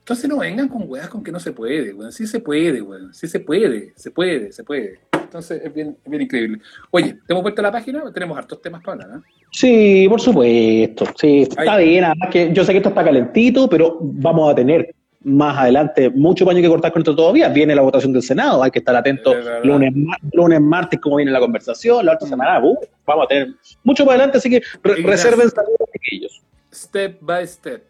Entonces 0.00 0.28
no 0.28 0.38
vengan 0.38 0.68
con 0.68 0.82
weas 0.86 1.08
con 1.08 1.24
que 1.24 1.32
no 1.32 1.40
se 1.40 1.52
puede, 1.52 1.92
weón. 1.94 2.12
Sí 2.12 2.26
se 2.26 2.38
puede, 2.40 2.80
weón. 2.82 3.12
Sí 3.14 3.26
se 3.26 3.40
puede, 3.40 3.92
se 3.96 4.10
puede, 4.10 4.52
se 4.52 4.62
puede. 4.62 5.00
Entonces 5.34 5.62
es 5.64 5.74
bien, 5.74 5.96
bien 6.06 6.22
increíble. 6.22 6.58
Oye, 6.92 7.14
¿te 7.26 7.32
hemos 7.32 7.42
vuelto 7.42 7.60
a 7.60 7.64
la 7.64 7.72
página? 7.72 8.04
Tenemos 8.12 8.38
hartos 8.38 8.62
temas 8.62 8.80
para 8.84 8.92
hablar, 9.02 9.18
¿no? 9.18 9.24
Sí, 9.50 10.06
por 10.08 10.20
supuesto. 10.20 11.06
Sí, 11.20 11.42
está 11.42 11.72
Ahí. 11.72 11.88
bien. 11.88 12.04
Además 12.04 12.28
que 12.30 12.52
yo 12.52 12.62
sé 12.64 12.70
que 12.70 12.76
esto 12.78 12.90
está 12.90 13.02
calentito, 13.02 13.68
pero 13.68 13.98
vamos 14.00 14.52
a 14.52 14.54
tener 14.54 14.94
más 15.24 15.58
adelante 15.58 16.08
mucho 16.08 16.44
paño 16.46 16.62
que 16.62 16.68
cortar 16.68 16.92
con 16.92 17.02
esto 17.02 17.16
todavía. 17.16 17.48
Viene 17.48 17.74
la 17.74 17.82
votación 17.82 18.12
del 18.12 18.22
Senado, 18.22 18.62
hay 18.62 18.70
que 18.70 18.78
estar 18.78 18.94
atentos 18.94 19.34
lunes, 19.64 19.92
lunes, 20.32 20.60
martes, 20.60 21.00
cómo 21.00 21.16
viene 21.16 21.32
la 21.32 21.40
conversación, 21.40 22.06
la 22.06 22.12
otra 22.12 22.28
Mm. 22.28 22.30
semana. 22.30 22.64
uh, 22.64 22.78
vamos 23.04 23.24
a 23.24 23.28
tener 23.28 23.48
mucho 23.82 24.04
para 24.04 24.14
adelante, 24.18 24.38
así 24.38 24.48
que 24.48 24.62
re- 24.84 25.02
reserven 25.02 25.50
saludos 25.50 25.88
chiquillos. 25.94 26.42
Step 26.72 27.18
by 27.20 27.44
step. 27.48 27.82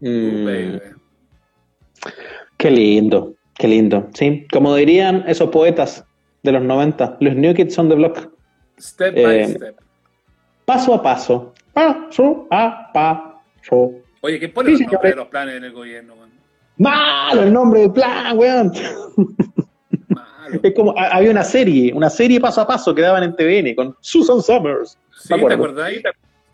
Mm, 0.00 0.44
baby. 0.44 0.80
qué 2.56 2.70
lindo, 2.70 3.34
qué 3.58 3.66
lindo. 3.66 4.08
Sí, 4.14 4.46
como 4.52 4.72
dirían 4.76 5.24
esos 5.26 5.50
poetas 5.50 6.04
de 6.46 6.52
los 6.52 6.62
90, 6.62 7.18
los 7.20 7.34
New 7.36 7.52
Kids 7.54 7.78
on 7.78 7.88
the 7.90 7.94
Block. 7.94 8.30
Step 8.78 9.14
by 9.14 9.38
Eh, 9.40 9.48
step. 9.48 9.76
Paso 10.64 10.94
a 10.94 11.02
paso. 11.02 11.52
Paso 11.74 12.46
a 12.50 12.90
paso. 12.92 13.92
Oye, 14.22 14.40
¿qué 14.40 14.48
pone 14.48 14.74
sí, 14.76 14.82
los 14.84 14.92
nombres 14.92 15.12
de 15.12 15.16
los 15.16 15.28
planes 15.28 15.56
en 15.56 15.64
el 15.64 15.72
gobierno, 15.72 16.14
weón? 16.14 16.30
Malo 16.78 17.42
el 17.42 17.52
nombre 17.52 17.80
del 17.80 17.92
plan, 17.92 18.36
weón. 18.38 18.72
Malo. 20.08 20.60
Es 20.62 20.74
como, 20.74 20.94
ha- 20.96 21.08
había 21.16 21.30
una 21.30 21.44
serie, 21.44 21.92
una 21.92 22.08
serie 22.10 22.40
paso 22.40 22.60
a 22.60 22.66
paso 22.66 22.94
que 22.94 23.02
daban 23.02 23.22
en 23.24 23.34
TVN 23.36 23.74
con 23.74 23.96
Susan 24.00 24.40
Summers. 24.42 24.96
Sí, 25.20 25.28
¿te 25.28 25.52
acordáis? 25.52 26.02
¿Te 26.02 26.08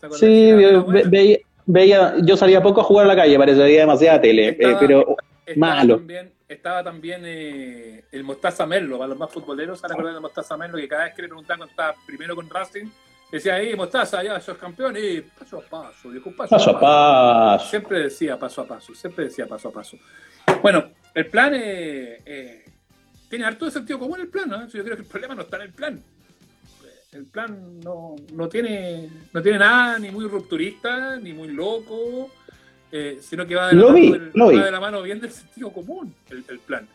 acordáis? 0.07 0.21
Sí, 0.21 0.53
ve- 0.53 1.03
veía, 1.09 1.39
veía- 1.67 2.15
yo 2.23 2.37
salía 2.37 2.63
poco 2.63 2.81
a 2.81 2.85
jugar 2.85 3.05
a 3.07 3.09
la 3.09 3.17
calle, 3.17 3.39
parecería 3.39 3.81
demasiada 3.81 4.21
tele, 4.21 4.57
eh, 4.59 4.77
pero 4.81 5.17
malo. 5.57 5.97
También, 5.99 6.31
estaba 6.53 6.83
también 6.83 7.23
eh, 7.25 8.05
el 8.13 8.25
Mostaza 8.25 8.67
Merlo, 8.67 8.99
para 8.99 9.09
los 9.09 9.19
más 9.19 9.31
futboleros, 9.31 9.81
¿se 9.81 9.87
acuerdan 9.87 10.15
del 10.15 10.23
Mostaza 10.23 10.57
Merlo? 10.57 10.79
Que 10.79 10.89
cada 10.89 11.05
vez 11.05 11.15
que 11.15 11.23
le 11.23 11.29
preguntaban 11.29 11.59
cuando 11.59 11.71
estaba 11.71 11.95
primero 12.07 12.35
con 12.35 12.49
Racing, 12.49 12.87
decía 13.31 13.55
ahí, 13.55 13.75
Mostaza, 13.75 14.23
ya 14.23 14.41
sos 14.41 14.59
campeón, 14.59 14.97
y 14.97 15.21
paso 15.21 15.59
a 15.59 15.63
paso, 15.63 16.11
dijo, 16.11 16.31
paso, 16.37 16.57
paso 16.57 16.71
a 16.71 16.81
paso. 16.81 17.71
Siempre 17.71 17.99
decía 18.05 18.39
paso 18.39 18.61
a 18.63 18.67
paso, 18.67 18.95
siempre 18.95 19.25
decía 19.25 19.47
paso 19.47 19.69
a 19.69 19.73
paso. 19.73 19.97
Bueno, 20.63 20.91
el 21.15 21.27
plan 21.27 21.55
eh, 21.55 22.23
eh, 22.25 22.65
tiene 23.29 23.45
harto 23.45 23.65
de 23.65 23.71
sentido 23.71 23.99
común 23.99 24.21
el 24.21 24.29
plan, 24.29 24.49
¿no? 24.49 24.67
Yo 24.69 24.85
creo 24.85 24.97
que 24.97 25.03
el 25.03 25.09
problema 25.09 25.35
no 25.35 25.43
está 25.43 25.57
en 25.57 25.63
el 25.63 25.73
plan. 25.73 26.03
El 27.13 27.27
plan 27.27 27.81
no, 27.81 28.17
no, 28.33 28.49
tiene, 28.49 29.11
no 29.33 29.43
tiene 29.43 29.59
nada 29.59 29.99
ni 29.99 30.11
muy 30.11 30.27
rupturista, 30.27 31.17
ni 31.17 31.35
muy 31.35 31.49
loco, 31.49 32.31
eh, 32.93 33.19
sino 33.21 33.47
que 33.47 33.55
va 33.55 33.69
de, 33.69 33.75
la 33.75 33.87
mano, 33.87 33.95
del, 33.95 34.33
va 34.37 34.65
de, 34.65 34.71
la 34.71 34.81
mano, 34.81 35.03
bien 35.03 35.21
del 35.21 35.31
sentido 35.31 35.73
común 35.73 36.15
el, 36.31 36.45
el, 36.49 36.59
plan. 36.61 36.87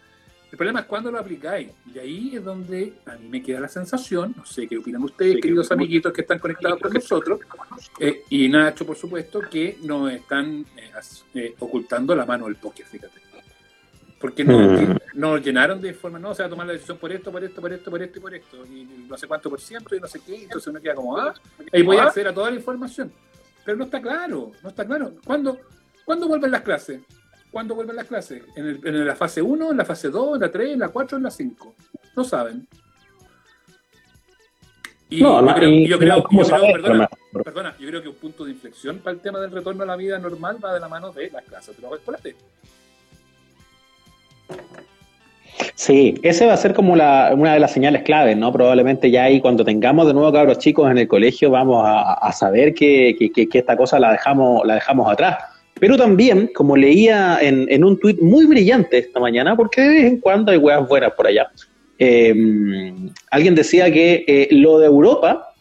El 0.49 0.57
problema 0.57 0.81
es 0.81 0.85
cuando 0.85 1.11
lo 1.11 1.19
aplicáis. 1.19 1.69
Y 1.93 1.99
ahí 1.99 2.35
es 2.35 2.43
donde 2.43 2.93
a 3.05 3.15
mí 3.15 3.27
me 3.27 3.43
queda 3.43 3.59
la 3.59 3.67
sensación, 3.67 4.33
no 4.37 4.45
sé 4.45 4.67
qué 4.67 4.77
opinan 4.77 5.03
ustedes, 5.03 5.35
sí, 5.35 5.41
queridos 5.41 5.71
amiguitos 5.71 6.13
que 6.13 6.21
están 6.21 6.39
conectados 6.39 6.79
con 6.79 6.93
nosotros, 6.93 7.39
eh, 7.99 8.23
y 8.29 8.47
Nacho, 8.47 8.85
por 8.85 8.95
supuesto, 8.95 9.41
que 9.41 9.77
nos 9.83 10.11
están 10.11 10.65
eh, 11.33 11.55
ocultando 11.59 12.15
la 12.15 12.25
mano 12.25 12.45
del 12.45 12.55
póker, 12.55 12.85
fíjate 12.85 13.27
porque 14.19 14.43
no, 14.43 14.59
mm. 14.59 14.97
nos 15.13 15.45
llenaron 15.45 15.79
de 15.79 15.93
forma, 15.93 16.17
no, 16.17 16.33
se 16.33 16.41
va 16.41 16.47
a 16.47 16.49
tomar 16.49 16.65
la 16.65 16.73
decisión 16.73 16.97
por 16.97 17.11
esto, 17.11 17.31
por 17.31 17.43
esto, 17.43 17.61
por 17.61 17.71
esto, 17.71 17.91
por 17.91 18.01
esto 18.01 18.17
y 18.17 18.21
por 18.21 18.33
esto, 18.33 18.65
y 18.65 19.05
no 19.07 19.17
sé 19.17 19.27
cuánto 19.27 19.49
por 19.49 19.61
ciento 19.61 19.95
y 19.95 19.99
no 19.99 20.07
sé 20.07 20.21
qué, 20.25 20.43
entonces 20.43 20.67
uno 20.67 20.81
queda 20.81 20.95
como, 20.95 21.17
ah, 21.17 21.33
ahí 21.71 21.83
voy 21.83 21.97
a 21.97 22.05
acceder 22.05 22.29
a 22.29 22.33
toda 22.33 22.49
la 22.49 22.55
información. 22.55 23.11
Pero 23.63 23.77
no 23.77 23.83
está 23.83 24.01
claro, 24.01 24.53
no 24.63 24.69
está 24.69 24.85
claro. 24.85 25.13
¿Cuándo, 25.25 25.59
¿cuándo 26.07 26.27
vuelven 26.29 26.51
las 26.51 26.61
clases? 26.61 27.01
¿Cuándo 27.51 27.75
vuelven 27.75 27.97
las 27.97 28.07
clases? 28.07 28.41
¿En, 28.55 28.65
el, 28.65 28.87
en 28.87 29.05
la 29.05 29.15
fase 29.15 29.41
1, 29.41 29.71
en 29.71 29.77
la 29.77 29.83
fase 29.83 30.09
2, 30.09 30.35
en 30.35 30.41
la 30.41 30.51
3, 30.51 30.71
en 30.71 30.79
la 30.79 30.87
4, 30.87 31.17
en 31.17 31.23
la 31.23 31.31
5? 31.31 31.75
No 32.15 32.23
saben. 32.23 32.65
Y 35.09 35.21
no, 35.21 35.45
yo 35.45 35.55
creo, 35.55 35.69
y, 35.69 35.87
yo 35.87 35.99
creo, 35.99 36.17
yo 36.17 36.43
creo 36.43 36.61
perdona, 36.73 37.09
perdona, 37.43 37.75
yo 37.79 37.87
creo 37.89 38.01
que 38.01 38.09
un 38.09 38.15
punto 38.15 38.45
de 38.45 38.51
inflexión 38.51 38.99
para 38.99 39.15
el 39.15 39.21
tema 39.21 39.39
del 39.39 39.51
retorno 39.51 39.83
a 39.83 39.85
la 39.85 39.95
vida 39.95 40.17
normal 40.17 40.57
va 40.63 40.73
de 40.73 40.79
la 40.79 40.87
mano 40.87 41.11
de 41.11 41.29
las 41.29 41.43
clases 41.43 41.75
de 41.75 41.81
los 41.81 41.99
escolares. 41.99 42.35
Sí, 45.75 46.15
ese 46.23 46.45
va 46.45 46.53
a 46.53 46.57
ser 46.57 46.73
como 46.73 46.95
la, 46.95 47.31
una 47.33 47.53
de 47.53 47.59
las 47.59 47.71
señales 47.71 48.03
claves, 48.03 48.37
¿no? 48.37 48.51
Probablemente 48.51 49.11
ya 49.11 49.25
ahí 49.25 49.41
cuando 49.41 49.65
tengamos 49.65 50.07
de 50.07 50.13
nuevo 50.13 50.31
cabros 50.31 50.57
chicos 50.59 50.89
en 50.89 50.97
el 50.97 51.07
colegio 51.07 51.51
vamos 51.51 51.85
a, 51.85 52.13
a 52.13 52.31
saber 52.31 52.73
que, 52.73 53.15
que, 53.17 53.47
que, 53.47 53.57
esta 53.57 53.75
cosa 53.75 53.99
la 53.99 54.11
dejamos, 54.11 54.65
la 54.65 54.75
dejamos 54.75 55.11
atrás. 55.11 55.56
Pero 55.79 55.97
también, 55.97 56.49
como 56.53 56.75
leía 56.75 57.39
en, 57.41 57.83
un 57.83 57.99
tuit 57.99 58.19
muy 58.21 58.45
brillante 58.45 58.97
esta 58.97 59.19
mañana, 59.19 59.55
porque 59.55 59.81
de 59.81 59.89
vez 59.89 60.05
en 60.05 60.19
cuando 60.19 60.51
hay 60.51 60.57
huevas 60.57 60.87
buenas 60.87 61.13
por 61.13 61.27
allá, 61.27 61.49
eh, 61.99 62.93
alguien 63.31 63.55
decía 63.55 63.91
que 63.91 64.23
eh, 64.27 64.47
lo 64.51 64.79
de 64.79 64.87
Europa, 64.87 65.53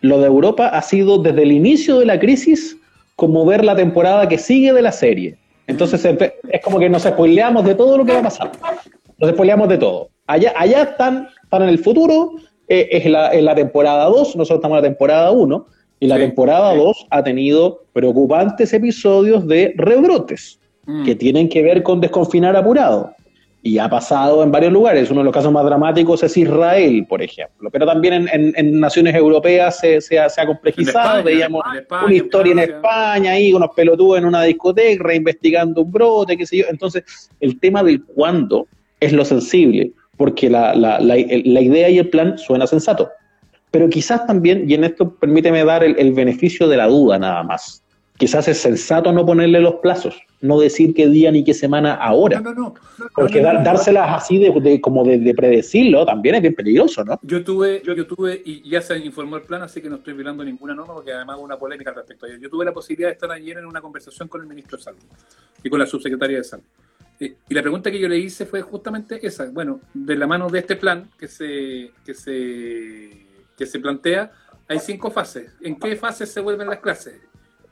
lo 0.00 0.20
de 0.20 0.26
Europa 0.26 0.68
ha 0.68 0.82
sido 0.82 1.18
desde 1.18 1.42
el 1.42 1.52
inicio 1.52 1.98
de 1.98 2.06
la 2.06 2.18
crisis 2.18 2.76
como 3.16 3.44
ver 3.44 3.64
la 3.64 3.74
temporada 3.74 4.28
que 4.28 4.38
sigue 4.38 4.72
de 4.72 4.82
la 4.82 4.92
serie. 4.92 5.36
Entonces 5.66 6.04
es 6.04 6.60
como 6.62 6.78
que 6.78 6.88
nos 6.88 7.02
spoileamos 7.02 7.64
de 7.64 7.74
todo 7.74 7.98
lo 7.98 8.04
que 8.04 8.12
va 8.12 8.20
a 8.20 8.22
pasar. 8.22 8.52
Nos 9.18 9.30
spoileamos 9.30 9.68
de 9.68 9.78
todo. 9.78 10.08
Allá, 10.26 10.52
allá 10.56 10.82
están, 10.82 11.28
están 11.42 11.62
en 11.62 11.68
el 11.68 11.78
futuro, 11.78 12.36
eh, 12.68 12.88
es, 12.92 13.06
la, 13.06 13.34
la 13.34 13.54
temporada 13.54 14.04
2, 14.04 14.36
nosotros 14.36 14.58
estamos 14.58 14.78
en 14.78 14.82
la 14.82 14.88
temporada 14.88 15.30
1, 15.30 15.66
y 16.00 16.06
la 16.06 16.16
sí, 16.16 16.22
temporada 16.22 16.74
2 16.74 16.96
sí. 16.96 17.06
ha 17.10 17.22
tenido 17.22 17.84
preocupantes 17.92 18.72
episodios 18.72 19.46
de 19.46 19.74
rebrotes 19.76 20.60
mm. 20.86 21.04
que 21.04 21.14
tienen 21.14 21.48
que 21.48 21.62
ver 21.62 21.82
con 21.82 22.00
desconfinar 22.00 22.56
apurado. 22.56 23.14
Y 23.60 23.78
ha 23.78 23.88
pasado 23.88 24.44
en 24.44 24.52
varios 24.52 24.72
lugares. 24.72 25.10
Uno 25.10 25.20
de 25.20 25.24
los 25.24 25.34
casos 25.34 25.50
más 25.50 25.64
dramáticos 25.64 26.22
es 26.22 26.36
Israel, 26.36 27.04
por 27.08 27.20
ejemplo. 27.20 27.68
Pero 27.72 27.86
también 27.86 28.14
en, 28.14 28.28
en, 28.28 28.52
en 28.56 28.78
naciones 28.78 29.14
europeas 29.16 29.80
se, 29.80 30.00
se, 30.00 30.16
ha, 30.18 30.28
se 30.28 30.40
ha, 30.40 30.46
complejizado. 30.46 31.18
España, 31.18 31.24
Veíamos 31.24 31.64
España, 31.76 32.04
una 32.04 32.14
historia 32.14 32.52
en 32.52 32.58
España 32.60 33.32
ahí, 33.32 33.52
unos 33.52 33.70
pelotudos 33.74 34.18
en 34.18 34.26
una 34.26 34.44
discoteca, 34.44 35.02
reinvestigando 35.02 35.82
un 35.82 35.90
brote, 35.90 36.36
qué 36.36 36.46
sé 36.46 36.58
yo. 36.58 36.66
Entonces, 36.70 37.30
el 37.40 37.58
tema 37.58 37.82
del 37.82 38.04
cuándo 38.04 38.68
es 39.00 39.12
lo 39.12 39.24
sensible, 39.24 39.90
porque 40.16 40.48
la, 40.48 40.74
la, 40.74 41.00
la, 41.00 41.16
la 41.16 41.60
idea 41.60 41.90
y 41.90 41.98
el 41.98 42.08
plan 42.10 42.38
suena 42.38 42.66
sensato. 42.66 43.10
Pero 43.70 43.88
quizás 43.88 44.26
también, 44.26 44.68
y 44.68 44.74
en 44.74 44.84
esto 44.84 45.10
permíteme 45.10 45.64
dar 45.64 45.84
el, 45.84 45.98
el 45.98 46.12
beneficio 46.12 46.68
de 46.68 46.76
la 46.76 46.86
duda 46.86 47.18
nada 47.18 47.42
más, 47.42 47.82
quizás 48.18 48.48
es 48.48 48.58
sensato 48.58 49.12
no 49.12 49.24
ponerle 49.24 49.60
los 49.60 49.76
plazos, 49.76 50.20
no 50.40 50.58
decir 50.58 50.92
qué 50.92 51.08
día 51.08 51.30
ni 51.30 51.44
qué 51.44 51.54
semana 51.54 51.94
ahora. 51.94 52.40
No, 52.40 52.52
no, 52.52 52.60
no. 52.60 52.74
Porque 53.14 53.40
dar, 53.40 53.62
dárselas 53.62 54.10
así 54.10 54.38
de, 54.38 54.50
de 54.60 54.80
como 54.80 55.04
de, 55.04 55.18
de, 55.18 55.34
predecirlo 55.34 56.04
también 56.04 56.34
es 56.34 56.42
bien 56.42 56.54
peligroso, 56.54 57.04
¿no? 57.04 57.18
Yo 57.22 57.42
tuve, 57.44 57.80
yo, 57.84 57.94
yo, 57.94 58.06
tuve, 58.06 58.42
y 58.44 58.68
ya 58.68 58.82
se 58.82 58.98
informó 58.98 59.36
el 59.36 59.42
plan, 59.42 59.62
así 59.62 59.80
que 59.80 59.88
no 59.88 59.96
estoy 59.96 60.14
violando 60.14 60.44
ninguna 60.44 60.74
norma, 60.74 60.94
porque 60.94 61.12
además 61.12 61.36
hubo 61.36 61.44
una 61.44 61.56
polémica 61.56 61.90
al 61.90 61.96
respecto 61.96 62.26
a 62.26 62.28
ello. 62.28 62.38
Yo 62.38 62.50
tuve 62.50 62.64
la 62.64 62.72
posibilidad 62.72 63.08
de 63.08 63.14
estar 63.14 63.30
ayer 63.30 63.56
en 63.56 63.66
una 63.66 63.80
conversación 63.80 64.28
con 64.28 64.40
el 64.40 64.46
ministro 64.48 64.76
de 64.76 64.84
Salud 64.84 65.00
y 65.62 65.70
con 65.70 65.78
la 65.78 65.86
subsecretaria 65.86 66.38
de 66.38 66.44
Salud. 66.44 66.64
Y 67.20 67.34
la 67.54 67.62
pregunta 67.62 67.90
que 67.90 67.98
yo 67.98 68.08
le 68.08 68.16
hice 68.16 68.46
fue 68.46 68.62
justamente 68.62 69.18
esa. 69.26 69.50
Bueno, 69.50 69.80
de 69.92 70.16
la 70.16 70.28
mano 70.28 70.48
de 70.48 70.60
este 70.60 70.76
plan 70.76 71.10
que 71.18 71.26
se, 71.26 71.90
que 72.06 72.14
se, 72.14 73.27
que 73.58 73.66
se 73.66 73.80
plantea, 73.80 74.30
hay 74.68 74.78
cinco 74.78 75.10
fases. 75.10 75.52
¿En 75.60 75.78
qué 75.78 75.96
fases 75.96 76.30
se 76.30 76.40
vuelven 76.40 76.68
las 76.68 76.78
clases? 76.78 77.20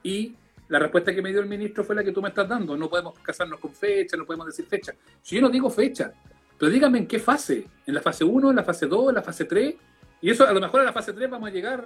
Y 0.02 0.34
la 0.68 0.80
respuesta 0.80 1.14
que 1.14 1.22
me 1.22 1.30
dio 1.30 1.40
el 1.40 1.46
ministro 1.46 1.84
fue 1.84 1.94
la 1.94 2.02
que 2.02 2.10
tú 2.10 2.20
me 2.20 2.28
estás 2.28 2.48
dando. 2.48 2.76
No 2.76 2.90
podemos 2.90 3.16
casarnos 3.20 3.60
con 3.60 3.72
fecha, 3.72 4.16
no 4.16 4.26
podemos 4.26 4.46
decir 4.46 4.66
fecha. 4.66 4.92
Si 5.22 5.36
yo 5.36 5.42
no 5.42 5.48
digo 5.48 5.70
fecha, 5.70 6.12
pero 6.58 6.72
dígame 6.72 6.98
en 6.98 7.06
qué 7.06 7.20
fase. 7.20 7.68
¿En 7.86 7.94
la 7.94 8.02
fase 8.02 8.24
1, 8.24 8.50
en 8.50 8.56
la 8.56 8.64
fase 8.64 8.86
2, 8.86 9.10
en 9.10 9.14
la 9.14 9.22
fase 9.22 9.44
3? 9.44 9.74
Y 10.22 10.30
eso 10.30 10.46
a 10.46 10.52
lo 10.52 10.60
mejor 10.60 10.80
a 10.80 10.84
la 10.84 10.92
fase 10.92 11.12
3 11.12 11.30
vamos 11.30 11.48
a 11.48 11.52
llegar 11.52 11.84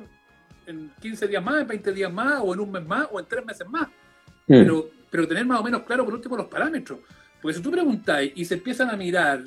en 0.67 0.91
15 1.01 1.29
días 1.29 1.45
más, 1.45 1.61
en 1.61 1.67
20 1.67 1.93
días 1.93 2.13
más, 2.13 2.41
o 2.43 2.55
en 2.55 2.61
un 2.61 2.73
mes 2.73 2.87
más, 2.87 3.07
o 3.13 3.21
en 3.21 3.27
3 3.27 3.45
meses 3.45 3.69
más. 3.69 3.89
Mm. 3.89 3.93
Pero, 4.47 4.91
pero 5.11 5.29
tener 5.29 5.45
más 5.45 5.61
o 5.61 5.63
menos 5.63 5.83
claro 5.83 6.07
por 6.07 6.15
último 6.15 6.37
los 6.39 6.47
parámetros. 6.47 7.01
Porque 7.43 7.57
si 7.57 7.63
tú 7.63 7.71
preguntáis 7.71 8.33
y 8.35 8.45
se 8.47 8.55
empiezan 8.55 8.89
a 8.89 8.97
mirar 8.97 9.45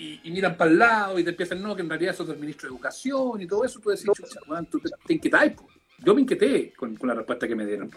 y, 0.00 0.20
y, 0.24 0.30
miran 0.30 0.56
para 0.56 0.70
el 0.70 0.78
lado 0.78 1.18
y 1.18 1.24
te 1.24 1.30
empiezan, 1.30 1.62
no, 1.62 1.76
que 1.76 1.82
en 1.82 1.88
realidad 1.88 2.16
sos 2.16 2.28
el 2.30 2.38
ministro 2.38 2.68
de 2.68 2.74
Educación 2.74 3.42
y 3.42 3.46
todo 3.46 3.64
eso, 3.64 3.80
tú 3.80 3.90
decís, 3.90 4.06
chucha, 4.06 4.40
man, 4.48 4.66
tú 4.66 4.80
te, 4.80 4.90
te 5.06 5.12
inquietáis. 5.12 5.52
Yo 6.02 6.14
me 6.14 6.22
inquieté 6.22 6.72
con, 6.72 6.96
con, 6.96 7.08
la 7.10 7.14
respuesta 7.14 7.46
que 7.46 7.54
me 7.54 7.66
dieron. 7.66 7.90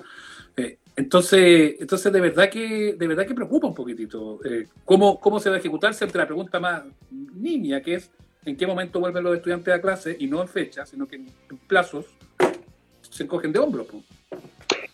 Eh, 0.57 0.79
entonces, 0.97 1.75
entonces 1.79 2.11
de 2.11 2.19
verdad 2.19 2.49
que 2.49 2.95
de 2.95 3.07
verdad 3.07 3.25
que 3.25 3.33
preocupa 3.33 3.67
un 3.67 3.73
poquitito 3.73 4.41
eh, 4.43 4.67
cómo, 4.83 5.19
cómo 5.21 5.39
se 5.39 5.49
va 5.49 5.55
a 5.55 5.59
ejecutarse 5.59 6.03
entre 6.03 6.19
la 6.19 6.27
pregunta 6.27 6.59
más 6.59 6.83
niña, 7.09 7.81
que 7.81 7.95
es 7.95 8.11
en 8.43 8.57
qué 8.57 8.67
momento 8.67 8.99
vuelven 8.99 9.23
los 9.23 9.37
estudiantes 9.37 9.73
a 9.73 9.81
clase, 9.81 10.17
y 10.19 10.27
no 10.27 10.41
en 10.41 10.49
fecha, 10.49 10.85
sino 10.85 11.07
que 11.07 11.15
en, 11.15 11.27
en 11.49 11.57
plazos 11.59 12.05
se 13.09 13.23
encogen 13.23 13.53
de 13.53 13.59
hombros. 13.59 13.87
Pues. 13.87 14.03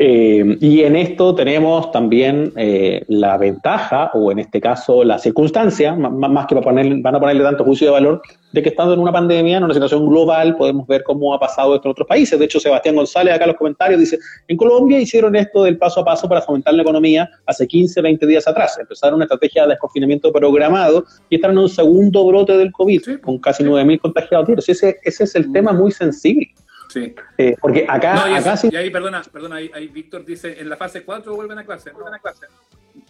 Eh, 0.02 0.58
y 0.62 0.84
en 0.84 0.96
esto 0.96 1.36
tenemos 1.36 1.92
también 1.92 2.54
eh, 2.56 3.04
la 3.10 3.38
ventaja, 3.38 4.10
o 4.14 4.32
en 4.32 4.40
este 4.40 4.62
caso 4.62 5.04
la 5.04 5.20
circunstancia, 5.20 5.94
más 5.94 6.48
que 6.48 6.56
para 6.56 6.64
poner, 6.64 7.02
van 7.02 7.16
a 7.16 7.20
ponerle 7.20 7.44
tanto 7.44 7.66
juicio 7.66 7.88
de 7.88 7.92
valor, 7.92 8.22
de 8.54 8.64
que 8.64 8.70
estando 8.70 8.94
en 8.94 9.02
una 9.02 9.12
pandemia, 9.12 9.58
en 9.58 9.64
una 9.66 9.74
situación 9.74 10.08
global, 10.08 10.56
podemos 10.56 10.88
ver 10.88 11.04
cómo 11.04 11.34
ha 11.34 11.40
pasado 11.40 11.76
esto 11.76 11.90
en 11.90 11.92
otros 11.92 12.08
países. 12.08 12.40
De 12.40 12.46
hecho, 12.46 12.62
Sebastián 12.62 12.96
González, 12.96 13.34
acá 13.34 13.44
en 13.44 13.50
los 13.50 13.58
comentarios, 13.58 14.00
dice, 14.00 14.18
en 14.48 14.56
Colombia 14.56 15.02
hicieron 15.02 15.36
esto 15.36 15.64
del 15.64 15.78
paso 15.78 16.00
a 16.00 16.06
paso 16.06 16.30
para 16.30 16.42
fomentar 16.42 16.74
la 16.76 16.84
economía 16.84 17.30
hace 17.46 17.68
15, 17.68 18.02
20 18.02 18.26
días 18.26 18.48
atrás. 18.48 18.78
Empezaron 18.80 19.16
una 19.16 19.26
estrategia 19.26 19.64
de 19.64 19.72
desconfinamiento 19.72 20.32
programado 20.32 21.04
y 21.30 21.36
están 21.36 21.52
en 21.52 21.58
un 21.58 21.70
segundo 21.70 22.26
brote 22.26 22.58
del 22.58 22.72
COVID, 22.72 23.02
sí, 23.04 23.18
con 23.18 23.38
casi 23.40 23.66
9.000 23.66 24.00
contagiados. 24.00 24.70
Ese, 24.70 24.98
ese 25.04 25.24
es 25.26 25.36
el 25.36 25.50
mm. 25.50 25.52
tema 25.52 25.74
muy 25.74 25.92
sensible. 25.92 26.48
Sí. 26.90 27.14
Eh, 27.38 27.56
porque 27.62 27.86
acá. 27.88 28.16
No, 28.16 28.32
y, 28.32 28.34
acá 28.34 28.58
sí... 28.58 28.70
y 28.72 28.76
ahí, 28.76 28.90
perdona, 28.90 29.22
perdona 29.32 29.58
ahí, 29.58 29.72
ahí, 29.74 29.88
Víctor 29.88 30.26
dice: 30.26 30.60
en 30.60 30.70
la 30.70 30.76
fase 30.76 31.04
4 31.04 31.36
vuelven 31.36 31.60
a 31.60 31.64
clase. 31.64 31.92
Vuelven 31.92 32.16
a 32.16 32.20
clase. 32.20 32.48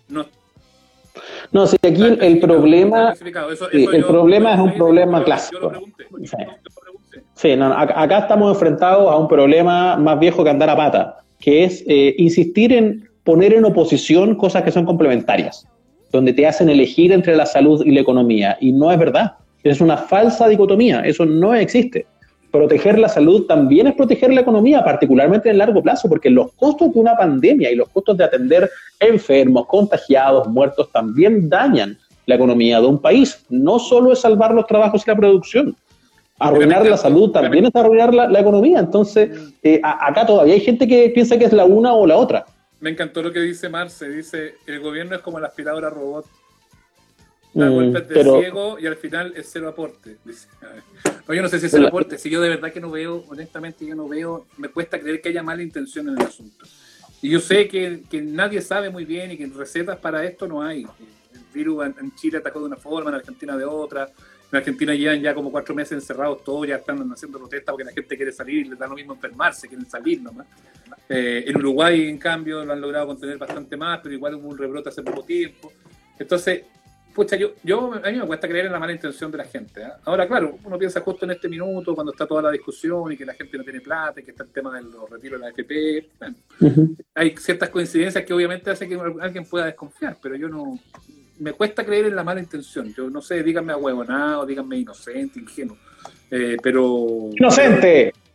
No. 0.09 0.25
No, 1.51 1.65
si 1.65 1.77
aquí 1.77 2.01
el, 2.01 2.21
el 2.21 2.39
problema. 2.39 3.13
Eso, 3.13 3.49
eso 3.49 3.69
sí, 3.71 3.87
el 3.91 4.01
yo, 4.01 4.07
problema 4.07 4.53
es 4.53 4.59
un 4.59 4.73
problema 4.75 5.23
clásico. 5.23 5.61
Yo 5.61 5.61
lo 5.61 5.69
pregunté. 5.71 6.05
Sí, 7.13 7.19
sí 7.35 7.55
no, 7.55 7.73
acá 7.73 8.19
estamos 8.19 8.53
enfrentados 8.53 9.09
a 9.11 9.17
un 9.17 9.27
problema 9.27 9.95
más 9.95 10.19
viejo 10.19 10.43
que 10.43 10.49
andar 10.49 10.69
a 10.69 10.75
pata, 10.75 11.17
que 11.39 11.63
es 11.63 11.83
eh, 11.87 12.15
insistir 12.17 12.73
en 12.73 13.09
poner 13.23 13.53
en 13.53 13.65
oposición 13.65 14.35
cosas 14.35 14.63
que 14.63 14.71
son 14.71 14.85
complementarias, 14.85 15.65
donde 16.11 16.33
te 16.33 16.45
hacen 16.45 16.69
elegir 16.69 17.11
entre 17.11 17.35
la 17.35 17.45
salud 17.45 17.83
y 17.85 17.91
la 17.91 18.01
economía. 18.01 18.57
Y 18.59 18.73
no 18.73 18.91
es 18.91 18.99
verdad. 18.99 19.33
Es 19.63 19.81
una 19.81 19.97
falsa 19.97 20.47
dicotomía. 20.47 21.01
Eso 21.01 21.25
no 21.25 21.53
existe 21.53 22.05
proteger 22.51 22.97
la 22.97 23.09
salud 23.09 23.45
también 23.45 23.87
es 23.87 23.95
proteger 23.95 24.33
la 24.33 24.41
economía, 24.41 24.83
particularmente 24.83 25.49
en 25.49 25.57
largo 25.57 25.81
plazo, 25.81 26.09
porque 26.09 26.29
los 26.29 26.51
costos 26.53 26.93
de 26.93 26.99
una 26.99 27.15
pandemia 27.15 27.71
y 27.71 27.75
los 27.75 27.89
costos 27.89 28.17
de 28.17 28.23
atender 28.23 28.69
enfermos, 28.99 29.67
contagiados, 29.67 30.47
muertos, 30.47 30.91
también 30.91 31.49
dañan 31.49 31.97
la 32.25 32.35
economía 32.35 32.79
de 32.79 32.87
un 32.87 32.99
país. 32.99 33.45
No 33.49 33.79
solo 33.79 34.13
es 34.13 34.19
salvar 34.19 34.53
los 34.53 34.67
trabajos 34.67 35.03
y 35.05 35.09
la 35.09 35.15
producción. 35.15 35.75
Arruinar 36.39 36.85
la 36.85 36.95
salud 36.95 37.31
también 37.31 37.65
es 37.65 37.75
arruinar 37.75 38.13
la, 38.13 38.39
economía. 38.39 38.79
Entonces, 38.79 39.29
eh, 39.61 39.81
acá 39.83 40.25
todavía 40.25 40.53
hay 40.53 40.61
gente 40.61 40.87
que 40.87 41.09
piensa 41.09 41.37
que 41.37 41.45
es 41.45 41.53
la 41.53 41.65
una 41.65 41.93
o 41.93 42.07
la 42.07 42.15
otra. 42.15 42.45
Me 42.79 42.91
encantó 42.91 43.21
lo 43.21 43.33
que 43.33 43.41
dice 43.41 43.67
Marce. 43.67 44.09
Dice, 44.09 44.55
el 44.65 44.79
gobierno 44.79 45.15
es 45.15 45.21
como 45.21 45.39
la 45.39 45.47
aspiradora 45.47 45.89
robot. 45.89 46.25
Da 47.59 47.69
Mm, 47.69 47.73
golpes 47.73 48.07
de 48.07 48.13
pero- 48.15 48.39
ciego 48.39 48.79
y 48.79 48.87
al 48.87 48.95
final 48.95 49.33
es 49.35 49.49
cero 49.51 49.67
aporte. 49.67 50.17
No, 51.27 51.35
yo 51.35 51.43
no 51.43 51.47
sé 51.49 51.59
si 51.59 51.67
es 51.67 51.71
cero 51.71 51.87
aporte. 51.87 52.17
Si 52.17 52.29
yo 52.29 52.41
de 52.41 52.49
verdad 52.49 52.71
que 52.73 52.79
no 52.79 52.89
veo, 52.89 53.23
honestamente, 53.29 53.85
yo 53.85 53.93
no 53.95 54.07
veo, 54.07 54.47
me 54.57 54.69
cuesta 54.69 54.99
creer 54.99 55.21
que 55.21 55.29
haya 55.29 55.43
mala 55.43 55.61
intención 55.61 56.07
en 56.09 56.15
el 56.19 56.25
asunto. 56.25 56.65
Y 57.21 57.29
yo 57.29 57.39
sé 57.39 57.67
que, 57.67 58.01
que 58.09 58.19
nadie 58.21 58.61
sabe 58.61 58.89
muy 58.89 59.05
bien 59.05 59.31
y 59.31 59.37
que 59.37 59.45
recetas 59.47 59.97
para 59.97 60.25
esto 60.25 60.47
no 60.47 60.63
hay. 60.63 60.83
El 60.83 61.41
virus 61.53 61.85
en, 61.85 62.15
Chile 62.15 62.39
atacó 62.39 62.59
de 62.61 62.65
una 62.65 62.77
forma, 62.77 63.09
en 63.11 63.17
Argentina 63.17 63.55
de 63.55 63.65
otra. 63.65 64.09
En 64.51 64.57
Argentina 64.57 64.95
llevan 64.95 65.21
ya 65.21 65.35
como 65.35 65.51
cuatro 65.51 65.75
meses 65.75 65.91
encerrados 65.91 66.43
todos, 66.43 66.67
ya 66.67 66.77
están 66.77 66.97
haciendo 67.11 67.37
protestas 67.37 67.71
porque 67.73 67.83
la 67.83 67.91
gente 67.91 68.15
quiere 68.17 68.31
salir, 68.31 68.67
les 68.67 68.79
da 68.79 68.87
lo 68.87 68.95
mismo 68.95 69.13
enfermarse, 69.13 69.67
quieren 69.67 69.87
salir 69.87 70.23
nomás. 70.23 70.47
Eh, 71.07 71.43
en 71.45 71.55
Uruguay, 71.57 72.09
en 72.09 72.17
cambio, 72.17 72.65
lo 72.65 72.73
han 72.73 72.81
logrado 72.81 73.05
contener 73.05 73.37
bastante 73.37 73.77
más, 73.77 73.99
pero 74.01 74.15
igual 74.15 74.33
hubo 74.35 74.47
un 74.47 74.57
rebrote 74.57 74.89
hace 74.89 75.03
poco 75.03 75.23
tiempo. 75.23 75.71
Entonces, 76.17 76.63
pucha, 77.13 77.35
yo, 77.35 77.53
yo 77.63 77.93
a 77.93 78.11
mí 78.11 78.17
me 78.17 78.25
cuesta 78.25 78.47
creer 78.47 78.67
en 78.67 78.71
la 78.71 78.79
mala 78.79 78.93
intención 78.93 79.31
de 79.31 79.37
la 79.37 79.43
gente. 79.45 79.83
¿ah? 79.83 79.97
Ahora, 80.05 80.27
claro, 80.27 80.57
uno 80.63 80.77
piensa 80.77 81.01
justo 81.01 81.25
en 81.25 81.31
este 81.31 81.49
minuto, 81.49 81.95
cuando 81.95 82.11
está 82.11 82.25
toda 82.25 82.43
la 82.43 82.51
discusión 82.51 83.11
y 83.11 83.17
que 83.17 83.25
la 83.25 83.33
gente 83.33 83.57
no 83.57 83.63
tiene 83.63 83.81
plata, 83.81 84.19
y 84.19 84.23
que 84.23 84.31
está 84.31 84.43
el 84.43 84.49
tema 84.49 84.75
de 84.75 84.83
los 84.83 85.09
retiros 85.09 85.39
de 85.39 85.45
la 85.45 85.51
AFP. 85.51 86.09
Bueno, 86.19 86.95
hay 87.15 87.35
ciertas 87.37 87.69
coincidencias 87.69 88.23
que 88.23 88.33
obviamente 88.33 88.69
hacen 88.69 88.89
que 88.89 88.99
alguien 89.21 89.45
pueda 89.45 89.65
desconfiar, 89.65 90.17
pero 90.21 90.35
yo 90.35 90.49
no. 90.49 90.79
Me 91.39 91.53
cuesta 91.53 91.85
creer 91.85 92.07
en 92.07 92.15
la 92.15 92.23
mala 92.23 92.41
intención. 92.41 92.93
Yo 92.93 93.09
no 93.09 93.21
sé, 93.21 93.41
díganme 93.43 93.71
ahuevonado, 93.71 94.45
díganme 94.45 94.77
inocente, 94.77 95.39
ingenuo. 95.39 95.77
Eh, 96.29 96.57
pero. 96.61 97.29
¡Inocente! 97.31 98.11
Pero 98.13 98.28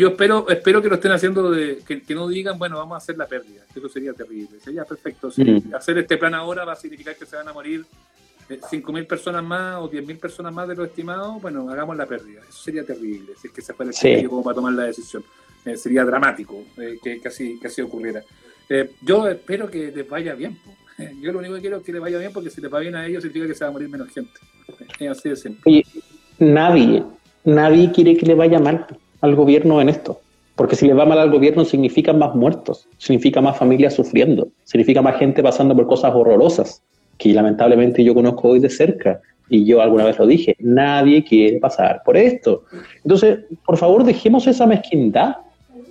yo 0.00 0.08
espero, 0.08 0.48
espero 0.48 0.80
que 0.80 0.88
lo 0.88 0.94
estén 0.94 1.12
haciendo, 1.12 1.50
de, 1.50 1.78
que, 1.86 2.02
que 2.02 2.14
no 2.14 2.26
digan, 2.28 2.58
bueno, 2.58 2.76
vamos 2.78 2.94
a 2.94 2.98
hacer 2.98 3.16
la 3.18 3.26
pérdida. 3.26 3.62
Eso 3.74 3.88
sería 3.88 4.12
terrible. 4.14 4.58
Sería 4.60 4.84
perfecto. 4.84 5.30
sí. 5.30 5.44
Mm. 5.44 5.74
Hacer 5.74 5.98
este 5.98 6.16
plan 6.16 6.34
ahora 6.34 6.64
va 6.64 6.72
a 6.72 6.76
significar 6.76 7.16
que 7.16 7.26
se 7.26 7.36
van 7.36 7.48
a 7.48 7.52
morir 7.52 7.84
eh, 8.48 8.58
5.000 8.60 9.06
personas 9.06 9.44
más 9.44 9.76
o 9.82 9.90
10.000 9.90 10.18
personas 10.18 10.52
más 10.52 10.68
de 10.68 10.76
lo 10.76 10.84
estimado. 10.84 11.38
Bueno, 11.40 11.68
hagamos 11.70 11.96
la 11.96 12.06
pérdida. 12.06 12.40
Eso 12.48 12.62
sería 12.62 12.84
terrible. 12.84 13.32
Si 13.40 13.48
es 13.48 13.52
que 13.52 13.60
se 13.60 13.74
fuera 13.74 13.90
el 13.90 13.94
Sí. 13.96 14.24
como 14.24 14.42
para 14.42 14.54
tomar 14.54 14.72
la 14.72 14.84
decisión. 14.84 15.24
Eh, 15.64 15.76
sería 15.76 16.04
dramático 16.04 16.64
eh, 16.78 16.98
que, 17.02 17.20
que, 17.20 17.28
así, 17.28 17.58
que 17.60 17.66
así 17.68 17.82
ocurriera. 17.82 18.22
Eh, 18.68 18.92
yo 19.02 19.28
espero 19.28 19.70
que 19.70 19.92
les 19.92 20.08
vaya 20.08 20.34
bien. 20.34 20.56
po. 20.56 20.74
Yo 21.20 21.32
lo 21.32 21.38
único 21.38 21.54
que 21.54 21.60
quiero 21.62 21.78
es 21.78 21.82
que 21.82 21.92
les 21.92 22.00
vaya 22.00 22.18
bien 22.18 22.32
porque 22.32 22.50
si 22.50 22.60
les 22.60 22.72
va 22.72 22.78
bien 22.78 22.94
a 22.94 23.06
ellos 23.06 23.22
significa 23.22 23.46
que 23.46 23.54
se 23.54 23.64
va 23.64 23.68
a 23.68 23.72
morir 23.72 23.88
menos 23.88 24.08
gente. 24.10 24.32
Así 25.10 25.28
de 25.28 25.36
simple. 25.36 25.62
Oye, 25.66 25.84
nadie, 26.38 27.02
nadie 27.44 27.90
quiere 27.92 28.16
que 28.16 28.26
le 28.26 28.34
vaya 28.34 28.58
mal 28.58 28.86
al 29.22 29.34
gobierno 29.34 29.80
en 29.80 29.88
esto. 29.88 30.20
Porque 30.54 30.76
si 30.76 30.86
le 30.86 30.92
va 30.92 31.06
mal 31.06 31.18
al 31.18 31.30
gobierno 31.30 31.64
significa 31.64 32.12
más 32.12 32.34
muertos, 32.34 32.86
significa 32.98 33.40
más 33.40 33.56
familias 33.56 33.94
sufriendo, 33.94 34.48
significa 34.64 35.00
más 35.00 35.16
gente 35.16 35.42
pasando 35.42 35.74
por 35.74 35.86
cosas 35.86 36.14
horrorosas, 36.14 36.82
que 37.16 37.32
lamentablemente 37.32 38.04
yo 38.04 38.14
conozco 38.14 38.48
hoy 38.48 38.60
de 38.60 38.68
cerca. 38.68 39.20
Y 39.48 39.64
yo 39.64 39.80
alguna 39.80 40.04
vez 40.04 40.18
lo 40.18 40.26
dije, 40.26 40.56
nadie 40.60 41.24
quiere 41.24 41.58
pasar 41.58 42.02
por 42.04 42.16
esto. 42.16 42.64
Entonces, 43.02 43.40
por 43.66 43.76
favor, 43.76 44.04
dejemos 44.04 44.46
esa 44.46 44.66
mezquindad 44.66 45.36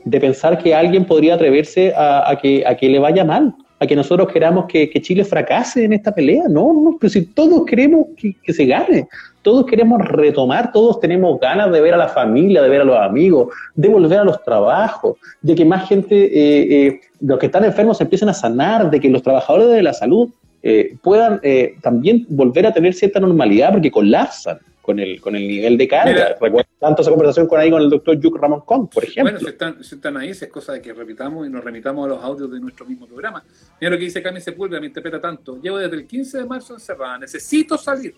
de 0.04 0.20
pensar 0.20 0.58
que 0.58 0.74
alguien 0.74 1.06
podría 1.06 1.36
atreverse 1.36 1.94
a, 1.96 2.38
que, 2.42 2.64
a 2.66 2.76
que 2.76 2.90
le 2.90 2.98
vaya 2.98 3.24
mal, 3.24 3.54
a 3.80 3.86
que 3.86 3.96
nosotros 3.96 4.32
queramos 4.32 4.66
que, 4.66 4.90
Chile 5.02 5.24
fracase 5.24 5.84
en 5.84 5.94
esta 5.94 6.14
pelea. 6.14 6.44
No, 6.50 6.74
no, 6.74 6.98
pero 7.00 7.10
si 7.10 7.26
todos 7.26 7.66
queremos 7.66 8.08
que, 8.18 8.36
que 8.42 8.54
se 8.54 8.66
gane, 8.66 9.08
todos 9.42 9.66
queremos 9.66 10.02
retomar, 10.02 10.72
todos 10.72 11.00
tenemos 11.00 11.40
ganas 11.40 11.72
de 11.72 11.82
ver 11.82 11.94
a 11.94 11.98
la 11.98 12.10
familia, 12.10 12.62
de 12.62 12.70
ver 12.70 12.82
a 12.82 12.86
los 12.86 12.98
amigos, 12.98 13.54
de 13.76 13.90
volver 13.90 14.20
a 14.20 14.24
los 14.24 14.44
trabajos, 14.44 15.18
de 15.42 15.56
que 15.56 15.66
más 15.66 15.88
gente, 15.88 16.16
eh, 16.16 16.88
eh, 16.88 17.02
los 17.22 17.40
que 17.40 17.48
están 17.48 17.66
enfermos 17.66 17.98
se 17.98 18.04
empiecen 18.04 18.30
a 18.30 18.34
sanar, 18.34 18.90
de 18.90 19.00
que 19.00 19.10
los 19.10 19.24
trabajadores 19.24 19.70
de 19.70 19.84
la 19.84 19.94
salud 19.94 20.30
eh, 20.64 20.96
puedan 21.02 21.40
eh, 21.42 21.76
también 21.82 22.26
volver 22.30 22.68
a 22.68 22.74
tener 22.74 22.94
cierta 22.94 23.20
normalidad 23.20 23.72
porque 23.72 23.90
colapsan 23.90 24.60
con 24.82 25.00
el, 25.00 25.20
con 25.20 25.36
el 25.36 25.48
nivel 25.48 25.78
de 25.78 25.88
carga. 25.88 26.36
Recuerdo 26.40 26.70
tanto 26.80 27.02
esa 27.02 27.12
conversación 27.12 27.48
con 27.48 27.60
ahí 27.60 27.72
con 27.72 27.82
el 27.82 27.90
doctor 27.90 28.20
Yuk 28.20 28.38
Ramón 28.38 28.62
Kong, 28.62 28.88
por 28.94 29.04
ejemplo. 29.04 29.34
Bueno, 29.34 29.40
si 29.40 29.46
están, 29.48 29.84
si 29.84 29.96
están 29.96 30.18
ahí, 30.18 30.30
es 30.30 30.48
cosa 30.48 30.74
de 30.74 30.82
que 30.82 30.94
repitamos 30.94 31.48
y 31.48 31.50
nos 31.50 31.64
remitamos 31.64 32.06
a 32.06 32.10
los 32.10 32.24
audios 32.24 32.52
de 32.52 32.60
nuestro 32.60 32.86
mismo 32.86 33.08
programa. 33.08 33.44
Mira 33.80 33.92
lo 33.92 33.98
que 33.98 34.06
dice 34.06 34.22
Cami 34.22 34.42
Sepúlveda, 34.42 34.80
me 34.80 34.88
interpreta 34.88 35.20
tanto. 35.20 35.60
Llevo 35.60 35.78
desde 35.78 35.96
el 35.96 36.06
15 36.06 36.40
de 36.40 36.46
marzo 36.46 36.74
encerrada, 36.76 37.18
necesito 37.20 37.78
salir, 37.78 38.14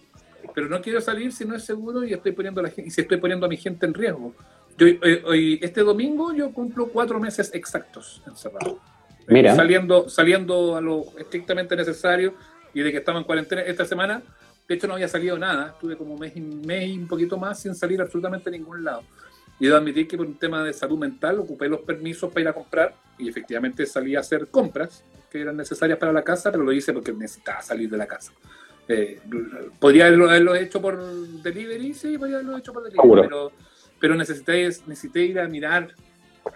pero 0.54 0.68
no 0.70 0.82
quiero 0.82 1.02
salir 1.02 1.32
si 1.32 1.46
no 1.46 1.56
es 1.56 1.64
seguro 1.64 2.04
y 2.04 2.14
estoy 2.14 2.32
poniendo 2.32 2.60
a 2.62 2.64
la 2.64 2.70
gente, 2.70 2.88
y 2.88 2.92
si 2.92 3.02
estoy 3.02 3.18
poniendo 3.18 3.46
a 3.46 3.50
mi 3.50 3.58
gente 3.58 3.86
en 3.86 3.94
riesgo. 3.94 4.34
Yo, 4.78 4.88
hoy- 4.88 5.22
hoy- 5.26 5.60
este 5.62 5.82
domingo 5.82 6.34
yo 6.34 6.52
cumplo 6.52 6.88
cuatro 6.88 7.20
meses 7.20 7.52
exactos 7.54 8.22
encerrado. 8.28 8.80
Mira. 9.28 9.56
Saliendo, 9.56 10.10
saliendo 10.10 10.76
a 10.76 10.82
lo 10.82 11.06
estrictamente 11.18 11.76
necesario 11.76 12.34
y 12.74 12.82
de 12.82 12.92
que 12.92 12.98
estaba 12.98 13.20
en 13.20 13.24
cuarentena 13.26 13.62
esta 13.62 13.86
semana, 13.86 14.22
de 14.68 14.76
hecho 14.76 14.88
no 14.88 14.96
había 14.96 15.08
salido 15.08 15.38
nada, 15.38 15.70
estuve 15.74 15.96
como 15.96 16.18
mes 16.18 16.36
y, 16.36 16.42
mes 16.42 16.90
y 16.90 16.98
un 16.98 17.08
poquito 17.08 17.38
más 17.38 17.60
sin 17.62 17.76
salir 17.76 18.02
absolutamente 18.02 18.50
a 18.50 18.52
ningún 18.52 18.84
lado. 18.84 19.04
Y 19.60 19.66
debo 19.68 19.78
admitir 19.78 20.08
que 20.08 20.18
por 20.18 20.26
un 20.26 20.38
tema 20.38 20.64
de 20.64 20.74
salud 20.74 20.98
mental 20.98 21.40
ocupé 21.40 21.70
los 21.70 21.82
permisos 21.82 22.30
para 22.32 22.42
ir 22.42 22.48
a 22.48 22.54
comprar 22.54 22.96
y 23.18 23.30
efectivamente 23.30 23.86
salí 23.86 24.16
a 24.16 24.20
hacer 24.22 24.48
compras 24.48 25.04
que 25.30 25.42
eran 25.42 25.56
necesarias 25.56 25.98
para 26.00 26.12
la 26.12 26.24
casa, 26.24 26.52
pero 26.52 26.64
lo 26.64 26.72
hice 26.72 26.92
porque 26.92 27.14
necesitaba 27.14 27.62
salir 27.62 27.90
de 27.90 27.98
la 27.98 28.08
casa. 28.08 28.32
Eh, 28.88 29.20
¿Podría 29.80 30.08
haberlo, 30.08 30.30
haberlo 30.30 30.56
hecho 30.56 30.82
por 30.82 31.02
delivery? 31.42 31.94
Sí, 31.94 32.18
podría 32.18 32.38
haberlo 32.38 32.58
hecho 32.58 32.74
por 32.74 32.84
delivery, 32.84 33.22
pero, 33.22 33.52
pero 34.00 34.16
necesité, 34.16 34.64
necesité 34.88 35.24
ir 35.24 35.40
a 35.40 35.48
mirar 35.48 35.88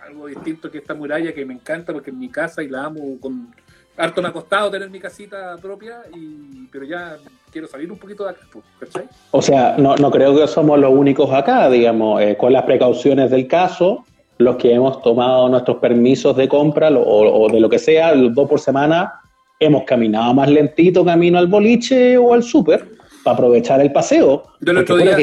algo 0.05 0.28
distinto 0.28 0.69
que 0.69 0.80
esta 0.80 0.93
muralla 0.93 1.34
que 1.34 1.45
me 1.45 1.53
encanta 1.53 1.93
porque 1.93 2.09
en 2.11 2.19
mi 2.19 2.30
casa 2.30 2.61
y 2.61 2.67
la 2.67 2.84
amo 2.86 3.17
con 3.21 3.53
harto 3.95 4.21
me 4.21 4.28
ha 4.28 4.34
costado 4.34 4.69
tener 4.69 4.89
mi 4.89 4.99
casita 4.99 5.55
propia 5.61 6.01
y 6.13 6.67
pero 6.71 6.84
ya 6.86 7.17
quiero 7.51 7.67
salir 7.67 7.91
un 7.91 7.97
poquito 7.97 8.25
de 8.25 8.32
acá 8.32 8.41
pues, 8.51 8.63
¿cachai? 8.80 9.07
O 9.32 9.41
sea, 9.41 9.75
no, 9.78 9.95
no 9.95 10.11
creo 10.11 10.36
que 10.36 10.45
somos 10.47 10.78
los 10.78 10.91
únicos 10.93 11.32
acá, 11.34 11.69
digamos, 11.69 12.21
eh, 12.21 12.36
con 12.38 12.51
las 12.53 12.63
precauciones 12.63 13.32
del 13.32 13.47
caso, 13.47 14.05
los 14.38 14.57
que 14.57 14.73
hemos 14.73 15.01
tomado 15.01 15.49
nuestros 15.49 15.78
permisos 15.78 16.36
de 16.38 16.47
compra 16.47 16.89
lo- 16.91 17.01
o, 17.01 17.45
o 17.45 17.49
de 17.51 17.59
lo 17.59 17.69
que 17.69 17.80
sea, 17.80 18.13
los 18.13 18.36
dos 18.36 18.47
por 18.47 18.59
semana, 18.59 19.13
hemos 19.60 19.84
caminado 19.84 20.34
más 20.34 20.49
lentito 20.49 21.03
camino 21.03 21.38
al 21.38 21.47
boliche 21.47 22.18
o 22.18 22.34
al 22.34 22.43
súper 22.43 22.97
para 23.24 23.36
aprovechar 23.36 23.82
el 23.82 23.91
paseo. 23.91 24.43
Yo 24.62 24.72
el 24.72 24.78
otro 24.78 24.97
día- 24.97 25.16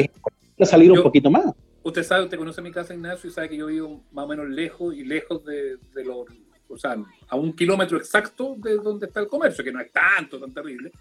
que 0.57 0.65
salir 0.65 0.91
un 0.91 1.03
poquito 1.03 1.29
más. 1.29 1.45
usted 1.83 2.03
sabe, 2.03 2.23
usted 2.23 2.37
conoce 2.37 2.61
mi 2.61 2.71
casa 2.71 2.93
Ignacio 2.93 3.29
y 3.29 3.33
sabe 3.33 3.49
que 3.49 3.57
yo 3.57 3.67
vivo 3.67 4.01
más 4.11 4.25
o 4.25 4.27
menos 4.29 4.47
lejos 4.49 4.95
y 4.95 5.03
lejos 5.03 5.43
de, 5.45 5.77
de 5.93 6.03
los 6.05 6.25
o 6.67 6.77
sea, 6.77 6.95
a 7.27 7.35
un 7.35 7.53
kilómetro 7.53 7.97
exacto 7.97 8.55
de 8.57 8.77
donde 8.77 9.05
está 9.05 9.19
el 9.19 9.27
comercio, 9.27 9.63
que 9.63 9.71
no 9.71 9.79
es 9.81 9.91
tanto, 9.91 10.39
tan 10.39 10.53
terrible, 10.53 10.91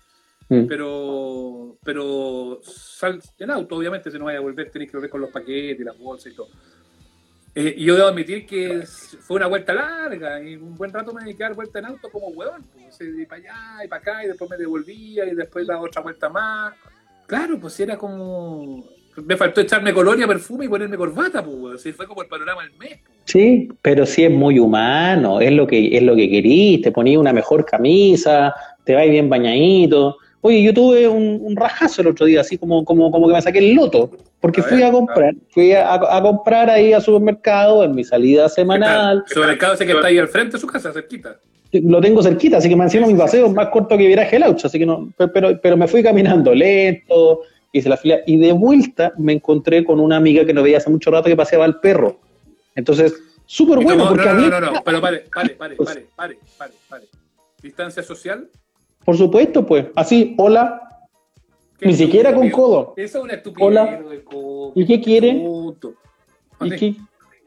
Mm. 0.47 0.67
pero 0.67 1.79
pero 1.83 2.61
sal 2.63 3.19
en 3.39 3.51
auto, 3.51 3.77
obviamente, 3.77 4.11
si 4.11 4.19
no 4.19 4.27
vaya 4.27 4.37
a 4.39 4.43
volver, 4.43 4.71
tenés 4.71 4.91
que 4.91 4.97
volver 4.99 5.09
con 5.09 5.23
los 5.23 5.31
paquetes 5.31 5.81
y 5.81 5.85
las 5.85 5.99
bolsas 5.99 6.31
y 6.33 6.37
todo. 6.37 6.49
Eh, 7.57 7.75
y 7.77 7.85
yo 7.85 7.95
debo 7.95 8.09
admitir 8.09 8.47
que 8.47 8.83
fue 9.21 9.37
una 9.37 9.47
vuelta 9.47 9.73
larga 9.73 10.43
y 10.43 10.57
un 10.57 10.75
buen 10.75 10.93
rato 10.93 11.13
me 11.13 11.23
dediqué 11.23 11.45
a 11.45 11.49
dar 11.49 11.57
vuelta 11.57 11.79
en 11.79 11.87
auto 11.87 12.11
como 12.11 12.29
huevón. 12.29 12.65
Pues, 12.73 12.99
y 13.01 13.25
para 13.27 13.41
allá 13.41 13.85
y 13.85 13.89
para 13.89 14.03
acá 14.03 14.25
y 14.25 14.29
después 14.29 14.51
me 14.51 14.57
devolvía 14.57 15.25
y 15.25 15.35
después 15.35 15.67
la 15.67 15.81
otra 15.81 16.03
vuelta 16.03 16.29
más. 16.29 16.75
Claro, 17.27 17.59
pues 17.61 17.79
era 17.81 17.97
como... 17.97 18.85
Me 19.17 19.37
faltó 19.37 19.61
echarme 19.61 19.95
colonia, 19.95 20.27
perfume 20.27 20.65
y 20.65 20.69
ponerme 20.69 20.97
corbata, 20.97 21.45
pues. 21.45 21.81
Sí, 21.81 21.93
fue 21.93 22.09
como 22.09 22.23
el 22.23 22.29
panorama 22.29 22.63
del 22.63 22.73
mes. 22.73 22.99
pues. 23.05 23.19
Sí, 23.27 23.69
pero 23.81 24.05
sí 24.05 24.25
es 24.25 24.31
muy 24.33 24.59
humano, 24.59 25.41
es 25.41 25.53
lo 25.53 25.69
que 25.69 25.97
es 25.97 26.03
lo 26.03 26.17
que 26.17 26.29
querís, 26.29 26.83
te 26.83 26.91
ponís 26.91 27.17
una 27.17 27.33
mejor 27.33 27.65
camisa, 27.65 28.53
te 28.83 28.95
vais 28.95 29.11
bien 29.11 29.29
bañadito. 29.29 30.19
Oye, 30.47 30.63
yo 30.63 30.75
tuve 30.75 31.09
un, 31.09 31.39
un 31.41 31.57
rajazo 31.57 32.03
el 32.03 32.09
otro 32.09 32.27
día, 32.27 32.43
así 32.43 32.59
como, 32.59 32.85
como, 32.85 33.11
como 33.11 33.29
que 33.29 33.33
me 33.33 33.41
saqué 33.41 33.61
el 33.61 33.73
loto, 33.75 34.11
porque 34.41 34.61
A 34.61 34.65
fui 34.65 34.77
ver, 34.77 34.85
a 34.87 34.93
comprar, 34.93 35.35
fui 35.49 35.73
a, 35.73 35.95
a 35.95 36.21
comprar 36.21 36.69
ahí 36.69 36.93
al 36.93 37.01
supermercado 37.01 37.83
en 37.83 37.95
mi 37.95 38.05
salida 38.05 38.47
semanal. 38.51 39.23
El 39.27 39.33
supermercado 39.35 39.73
ese 39.73 39.87
que 39.87 39.93
está 39.93 40.07
ahí 40.09 40.19
al 40.19 40.29
frente 40.29 40.53
de 40.53 40.61
su 40.61 40.67
casa, 40.67 40.93
cerquita. 40.93 41.39
Lo 41.73 41.99
tengo 42.03 42.23
cerquita, 42.23 42.59
así 42.59 42.69
que 42.69 42.77
me 42.77 42.85
encima 42.85 43.07
mi 43.07 43.15
paseo 43.15 43.47
es 43.47 43.55
más 43.55 43.69
corto 43.69 43.97
que 43.97 44.07
viaje 44.07 44.39
Laucha, 44.39 44.67
así 44.67 44.79
que 44.79 44.85
no, 44.85 45.09
pero, 45.33 45.59
pero, 45.63 45.79
me 45.79 45.89
fui 45.89 46.03
caminando 46.03 46.55
lento, 46.55 47.41
hice 47.73 47.89
la 47.89 47.97
fila, 47.97 48.19
y 48.27 48.37
de 48.37 48.53
vuelta 48.53 49.15
me 49.17 49.33
encontré 49.33 49.83
con 49.83 49.99
una 49.99 50.17
amiga 50.17 50.45
que 50.45 50.53
no 50.53 50.63
veía 50.63 50.77
hace 50.77 50.91
mucho 50.91 51.11
rato 51.11 51.27
que 51.31 51.37
paseaba 51.37 51.65
al 51.65 51.81
perro. 51.81 52.21
Entonces, 52.75 53.15
súper 53.47 53.77
bueno, 53.79 53.93
como- 54.05 54.09
porque 54.11 54.25
no, 54.27 54.31
a 54.31 54.35
mí- 54.35 54.43
no, 54.51 54.61
no, 54.61 54.73
no, 54.73 54.83
pero 54.85 55.01
pare, 55.01 55.21
pare, 55.35 55.51
pare, 55.57 55.77
pare, 55.77 56.07
pare, 56.15 56.39
pare, 56.59 56.73
pare. 56.91 57.05
Distancia 57.63 58.03
social. 58.03 58.47
Por 59.05 59.17
supuesto, 59.17 59.67
pues. 59.67 59.87
Así, 59.95 60.35
hola. 60.39 60.81
¿Qué 61.79 61.87
Ni 61.87 61.95
siquiera 61.95 62.33
con 62.33 62.49
codo. 62.51 62.95
Eso 62.97 63.19
es 63.19 63.25
una 63.25 63.35
estupidez. 63.35 63.67
Hola. 63.69 64.01
¿Y 64.75 64.87
qué 64.87 65.01
quiere? 65.01 65.29
¿Y 65.31 65.75
Así. 66.61 66.77
qué? 66.79 66.95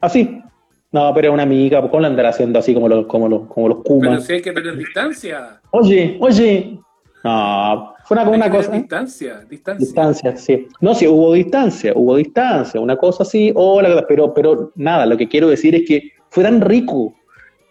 Así. 0.00 0.42
No, 0.90 1.12
pero 1.14 1.28
es 1.28 1.34
una 1.34 1.42
amiga, 1.42 1.82
¿cómo 1.82 2.00
la 2.00 2.08
andará 2.08 2.30
haciendo 2.30 2.58
así 2.58 2.72
como 2.72 2.88
los, 2.88 3.06
como 3.06 3.28
los, 3.28 3.46
como 3.48 3.68
los 3.68 3.78
Pero 3.84 3.94
Kumas? 3.96 4.24
si 4.24 4.34
hay 4.34 4.42
que 4.42 4.52
tener 4.52 4.76
distancia. 4.76 5.60
Oye, 5.70 6.16
oye. 6.20 6.78
No, 7.24 7.94
fue 8.04 8.16
una, 8.16 8.30
una 8.30 8.50
cosa. 8.50 8.72
Distancia, 8.72 9.44
distancia. 9.50 9.84
Distancia, 9.84 10.36
sí. 10.36 10.66
No, 10.80 10.94
sí, 10.94 11.06
hubo 11.06 11.34
distancia, 11.34 11.92
hubo 11.94 12.16
distancia, 12.16 12.80
una 12.80 12.96
cosa 12.96 13.22
así, 13.24 13.52
hola, 13.54 14.06
pero, 14.08 14.32
pero 14.32 14.72
nada, 14.76 15.04
lo 15.04 15.16
que 15.18 15.28
quiero 15.28 15.48
decir 15.48 15.74
es 15.74 15.82
que 15.86 16.12
fue 16.30 16.44
tan 16.44 16.62
rico 16.62 17.12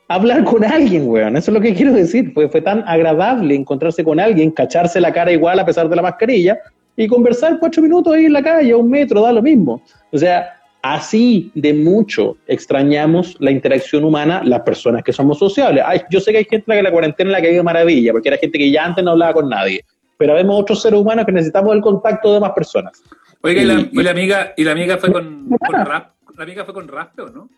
hablar 0.08 0.44
con 0.44 0.64
alguien, 0.64 1.08
weón. 1.08 1.38
Eso 1.38 1.52
es 1.52 1.56
lo 1.56 1.62
que 1.62 1.74
quiero 1.74 1.94
decir. 1.94 2.34
Fue, 2.34 2.50
fue 2.50 2.62
tan 2.62 2.84
agradable 2.88 3.56
encontrarse 3.56 4.04
con 4.04 4.20
alguien, 4.20 4.52
cacharse 4.52 5.00
la 5.02 5.12
cara 5.12 5.32
igual 5.32 5.60
a 5.60 5.66
pesar 5.66 5.90
de 5.90 5.96
la 5.96 6.02
mascarilla 6.02 6.58
y 6.96 7.08
conversar 7.08 7.60
cuatro 7.60 7.82
minutos 7.82 8.14
ahí 8.14 8.26
en 8.26 8.34
la 8.34 8.44
calle, 8.44 8.72
a 8.72 8.78
un 8.78 8.90
metro, 8.90 9.22
da 9.22 9.32
lo 9.32 9.42
mismo. 9.42 9.82
O 10.12 10.18
sea, 10.18 10.58
así 10.82 11.52
de 11.54 11.74
mucho 11.74 12.38
extrañamos 12.48 13.36
la 13.40 13.52
interacción 13.52 14.04
humana, 14.04 14.42
las 14.44 14.62
personas 14.62 15.04
que 15.04 15.14
somos 15.14 15.38
sociables. 15.38 15.84
yo 16.10 16.20
sé 16.20 16.32
que 16.32 16.40
hay 16.40 16.46
gente 16.46 16.66
en 16.68 16.76
la 16.76 16.76
que 16.78 16.84
la 16.84 16.92
cuarentena 16.92 17.32
la 17.32 17.42
que 17.42 17.48
ha 17.48 17.52
ido 17.52 17.64
maravilla, 17.64 18.12
porque 18.12 18.30
era 18.30 18.38
gente 18.38 18.58
que 18.58 18.72
ya 18.72 18.86
antes 18.86 19.04
no 19.04 19.12
hablaba 19.12 19.34
con 19.34 19.50
nadie, 19.50 19.86
pero 20.18 20.34
vemos 20.34 20.60
otros 20.60 20.82
seres 20.82 21.00
humanos 21.00 21.26
que 21.26 21.32
necesitamos 21.32 21.76
el 21.76 21.82
contacto 21.82 22.34
de 22.34 22.40
más 22.40 22.52
personas. 22.52 23.02
Oiga, 23.42 23.62
¿y, 23.62 23.66
la, 23.66 23.74
amiga, 24.12 24.54
y 24.58 24.64
la 24.64 24.72
amiga 24.72 24.98
fue 24.98 25.12
con, 25.12 25.56
rap? 25.86 26.14
¿La 26.36 26.44
amiga 26.44 26.66
fue 26.66 26.74
con 26.74 26.88
rap 26.88 27.12
o 27.20 27.30
no? 27.30 27.50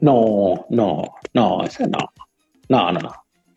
No, 0.00 0.66
no, 0.70 1.04
no, 1.34 1.64
esa 1.64 1.86
no. 1.86 1.98
No, 2.68 2.92
no, 2.92 3.00
no. 3.00 3.12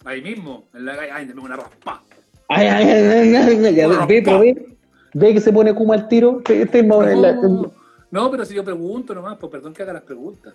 Ahí 0.06 0.22
mismo, 0.22 0.66
en 0.74 0.86
la 0.86 0.96
calle, 0.96 1.12
ay, 1.12 1.30
una 1.30 1.56
raspa. 1.56 2.02
Ay, 2.48 2.68
ay, 2.68 2.86
ay, 2.90 3.36
ay, 3.36 3.80
ay, 3.80 4.06
ve, 4.08 4.22
pero 4.24 4.40
ve, 4.40 4.78
ve 5.14 5.34
que 5.34 5.40
se 5.40 5.54
pone 5.54 5.76
como 5.76 5.94
al 5.94 6.08
tiro. 6.08 6.42
Este, 6.48 6.84
no, 6.84 7.72
no, 8.12 8.32
pero 8.32 8.44
si 8.46 8.56
yo 8.56 8.64
pregunto 8.64 9.14
nomás, 9.14 9.38
pues 9.38 9.52
perdón 9.52 9.74
que 9.74 9.84
haga 9.84 9.94
las 9.94 10.04
preguntas. 10.04 10.54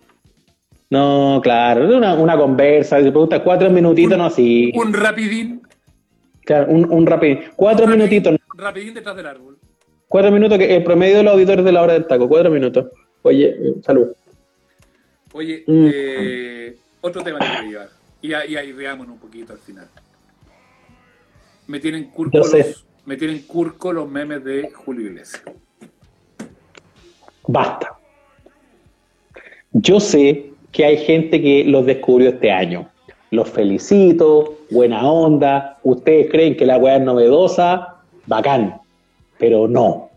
No, 0.91 1.41
claro, 1.43 1.97
una, 1.97 2.15
una 2.15 2.37
conversa, 2.37 2.99
si 2.99 3.11
preguntas 3.11 3.41
cuatro 3.43 3.71
minutitos, 3.71 4.17
no 4.17 4.27
así. 4.27 4.73
Un 4.75 4.93
rapidín. 4.93 5.63
Claro, 6.45 6.71
un, 6.71 6.91
un 6.93 7.07
rapidín. 7.07 7.41
Cuatro 7.57 7.87
minutitos. 7.87 8.33
Un 8.33 8.59
rapidín 8.59 8.95
detrás 8.95 9.17
del 9.17 9.27
árbol. 9.27 9.59
Cuatro 10.09 10.31
minutos, 10.31 10.59
que 10.59 10.77
el 10.77 10.85
promedio 10.85 11.17
de 11.17 11.23
los 11.25 11.33
auditores 11.33 11.65
de 11.65 11.73
la 11.73 11.83
hora 11.83 11.95
del 11.95 12.07
taco, 12.07 12.29
cuatro 12.29 12.51
minutos. 12.51 12.87
Oye, 13.23 13.49
eh, 13.49 13.75
salud. 13.83 14.09
Oye, 15.37 15.65
mm. 15.67 15.91
eh, 15.93 16.77
otro 17.03 17.23
tema 17.23 17.39
que 17.39 17.69
llevar. 17.69 17.91
Y, 18.23 18.29
y 18.29 18.57
ahí 18.57 18.73
veamos 18.73 19.07
un 19.07 19.19
poquito 19.19 19.53
al 19.53 19.59
final. 19.59 19.87
Me 21.67 21.79
tienen 21.79 22.05
curco, 22.05 22.39
los, 22.39 22.87
me 23.05 23.19
tienen 23.19 23.41
curco 23.43 23.93
los 23.93 24.09
memes 24.09 24.43
de 24.45 24.71
Julio 24.71 25.09
Iglesias. 25.09 25.43
Basta. 27.47 27.99
Yo 29.73 30.01
sé 30.01 30.53
que 30.73 30.87
hay 30.87 30.97
gente 31.05 31.43
que 31.43 31.65
los 31.65 31.85
descubrió 31.85 32.31
este 32.31 32.51
año. 32.51 32.89
Los 33.31 33.51
felicito, 33.51 34.61
buena 34.71 35.07
onda. 35.07 35.79
Ustedes 35.83 36.31
creen 36.31 36.57
que 36.57 36.65
la 36.65 36.79
weá 36.79 36.97
es 36.97 37.03
novedosa, 37.03 37.97
bacán. 38.27 38.81
Pero 39.37 39.69
no. 39.69 40.09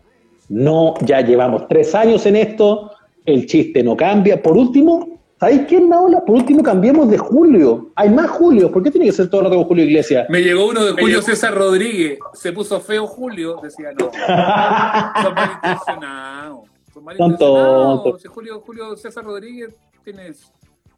No, 0.48 0.94
ya 1.02 1.20
llevamos 1.20 1.68
tres 1.68 1.94
años 1.94 2.24
en 2.24 2.36
esto 2.36 2.89
el 3.24 3.46
chiste 3.46 3.82
no 3.82 3.96
cambia. 3.96 4.42
Por 4.42 4.56
último, 4.56 5.20
¿sabéis 5.38 5.62
quién, 5.68 5.88
Naola? 5.88 6.24
Por 6.24 6.36
último, 6.36 6.62
cambiemos 6.62 7.10
de 7.10 7.18
Julio. 7.18 7.92
Hay 7.96 8.10
más 8.10 8.30
Julio. 8.30 8.70
¿Por 8.70 8.82
qué 8.82 8.90
tiene 8.90 9.06
que 9.06 9.12
ser 9.12 9.28
todo 9.28 9.40
el 9.40 9.46
rato 9.46 9.56
con 9.58 9.66
Julio 9.66 9.84
Iglesias? 9.84 10.26
Me 10.28 10.42
llegó 10.42 10.68
uno 10.68 10.84
de 10.84 10.92
Julio 10.92 11.22
César 11.22 11.54
Rodríguez. 11.54 12.18
Se 12.34 12.52
puso 12.52 12.80
feo 12.80 13.06
Julio. 13.06 13.60
Decía, 13.62 13.90
no. 13.98 14.10
son 15.22 15.34
malintencionados. 15.34 16.68
Son 16.92 17.04
malintencionados. 17.04 18.26
Julio, 18.26 18.60
Julio 18.60 18.96
César 18.96 19.24
Rodríguez 19.24 19.74
tiene 20.04 20.32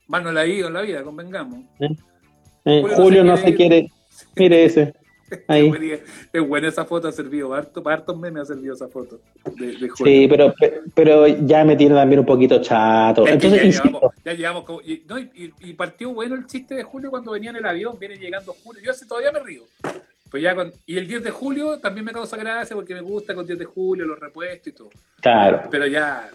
mano 0.09 0.29
en 0.29 0.35
la 0.35 0.43
vida, 0.43 0.67
en 0.67 0.73
la 0.75 0.83
vida, 0.83 1.03
convengamos. 1.03 1.61
¿Eh? 1.81 1.89
Eh, 2.65 2.85
Julio, 2.95 3.25
no 3.25 3.37
se 3.37 3.55
quiere. 3.55 3.91
Mire 4.37 4.65
ese. 4.65 4.95
Es 6.33 6.47
buena 6.47 6.69
esa 6.69 6.85
foto, 6.85 7.09
ha 7.09 7.13
servido, 7.13 7.53
harto, 7.55 7.83
para 7.83 7.97
hartos 7.97 8.19
memes 8.19 8.43
ha 8.43 8.47
servido 8.47 8.75
esa 8.75 8.89
foto. 8.89 9.21
sí, 9.97 10.27
pero, 10.29 10.55
pero 10.95 11.27
ya 11.27 11.65
me 11.65 11.77
tiene 11.77 11.95
también 11.95 12.21
un 12.21 12.27
poquito 12.27 12.61
chato. 12.61 13.27
Entonces, 13.27 13.81
ya 14.25 14.33
llevamos, 14.35 14.65
y, 14.85 15.73
partió 15.75 16.13
bueno 16.13 16.35
el 16.35 16.47
chiste 16.47 16.75
de 16.75 16.83
Julio 16.83 17.11
cuando 17.11 17.33
venía 17.33 17.51
en 17.51 17.57
el 17.57 17.67
avión, 17.67 17.99
viene 17.99 18.17
llegando 18.17 18.55
Julio, 18.65 18.83
yo 18.83 18.91
así 18.91 19.07
todavía 19.07 19.33
me 19.33 19.41
río. 19.41 19.63
Pues 20.31 20.43
ya 20.43 20.57
y 20.87 20.97
el 20.97 21.07
10 21.07 21.25
de 21.25 21.31
julio 21.31 21.79
también 21.79 22.07
me 22.07 22.13
causa 22.13 22.39
gracia 22.39 22.75
porque 22.75 22.95
me 22.95 23.03
gusta 23.03 23.35
con 23.35 23.45
10 23.45 23.59
de 23.59 23.65
julio, 23.67 24.07
los 24.07 24.19
repuestos 24.19 24.69
y 24.69 24.73
todo. 24.73 24.89
Claro. 25.21 25.65
Pero 25.71 25.87
ya 25.87 26.31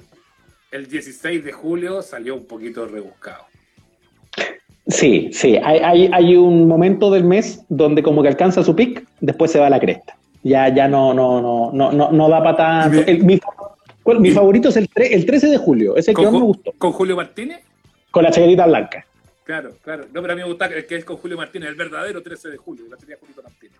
el 0.69 0.87
16 0.87 1.43
de 1.43 1.51
julio 1.51 2.03
salió 2.03 2.35
un 2.35 2.45
poquito 2.45 2.85
rebuscado. 2.85 3.45
Sí, 4.87 5.29
sí, 5.33 5.57
hay, 5.57 5.79
hay, 5.79 6.09
hay, 6.13 6.35
un 6.35 6.67
momento 6.67 7.11
del 7.11 7.23
mes 7.25 7.65
donde 7.67 8.01
como 8.01 8.21
que 8.21 8.29
alcanza 8.29 8.63
su 8.63 8.75
pic, 8.75 9.05
después 9.19 9.51
se 9.51 9.59
va 9.59 9.67
a 9.67 9.69
la 9.69 9.79
cresta. 9.79 10.17
Ya, 10.43 10.73
ya 10.73 10.87
no, 10.87 11.13
no, 11.13 11.41
no, 11.41 11.71
no, 11.73 11.91
no, 11.91 12.11
no 12.11 12.29
da 12.29 12.41
para 12.41 12.57
tanto. 12.57 13.03
mi, 14.19 14.31
favorito 14.31 14.69
es 14.69 14.77
el, 14.77 14.89
el 14.95 15.25
13 15.25 15.47
de 15.47 15.57
julio, 15.57 15.97
ese 15.97 16.13
que 16.13 16.21
más 16.21 16.31
me 16.31 16.39
gustó. 16.39 16.71
¿Con 16.77 16.93
Julio 16.93 17.17
Martínez? 17.17 17.59
Con 18.11 18.23
la 18.23 18.31
chaquetita 18.31 18.65
blanca. 18.65 19.05
Claro, 19.43 19.71
claro. 19.83 20.05
No, 20.13 20.21
pero 20.21 20.33
a 20.33 20.35
mí 20.35 20.41
me 20.41 20.47
gusta 20.47 20.65
el 20.67 20.85
que 20.85 20.95
es 20.95 21.05
con 21.05 21.17
Julio 21.17 21.37
Martínez, 21.37 21.69
el 21.69 21.75
verdadero 21.75 22.21
13 22.21 22.49
de 22.49 22.57
julio, 22.57 22.85
la 22.89 22.97
tenía 22.97 23.17
Julio 23.19 23.35
Martínez. 23.43 23.77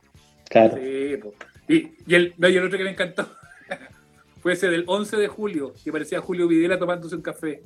Claro. 0.50 0.78
Sí, 0.78 1.74
Y, 1.74 1.92
y, 2.08 2.16
el, 2.16 2.34
no, 2.38 2.50
y 2.50 2.58
el 2.58 2.66
otro 2.66 2.78
que 2.78 2.84
me 2.84 2.92
encantó 2.92 3.28
fue 4.42 4.54
ese 4.54 4.70
del 4.70 4.84
11 4.88 5.18
de 5.18 5.28
julio, 5.28 5.74
que 5.84 5.92
parecía 5.92 6.20
Julio 6.20 6.48
Videla 6.48 6.78
tomándose 6.78 7.16
un 7.16 7.22
café. 7.22 7.62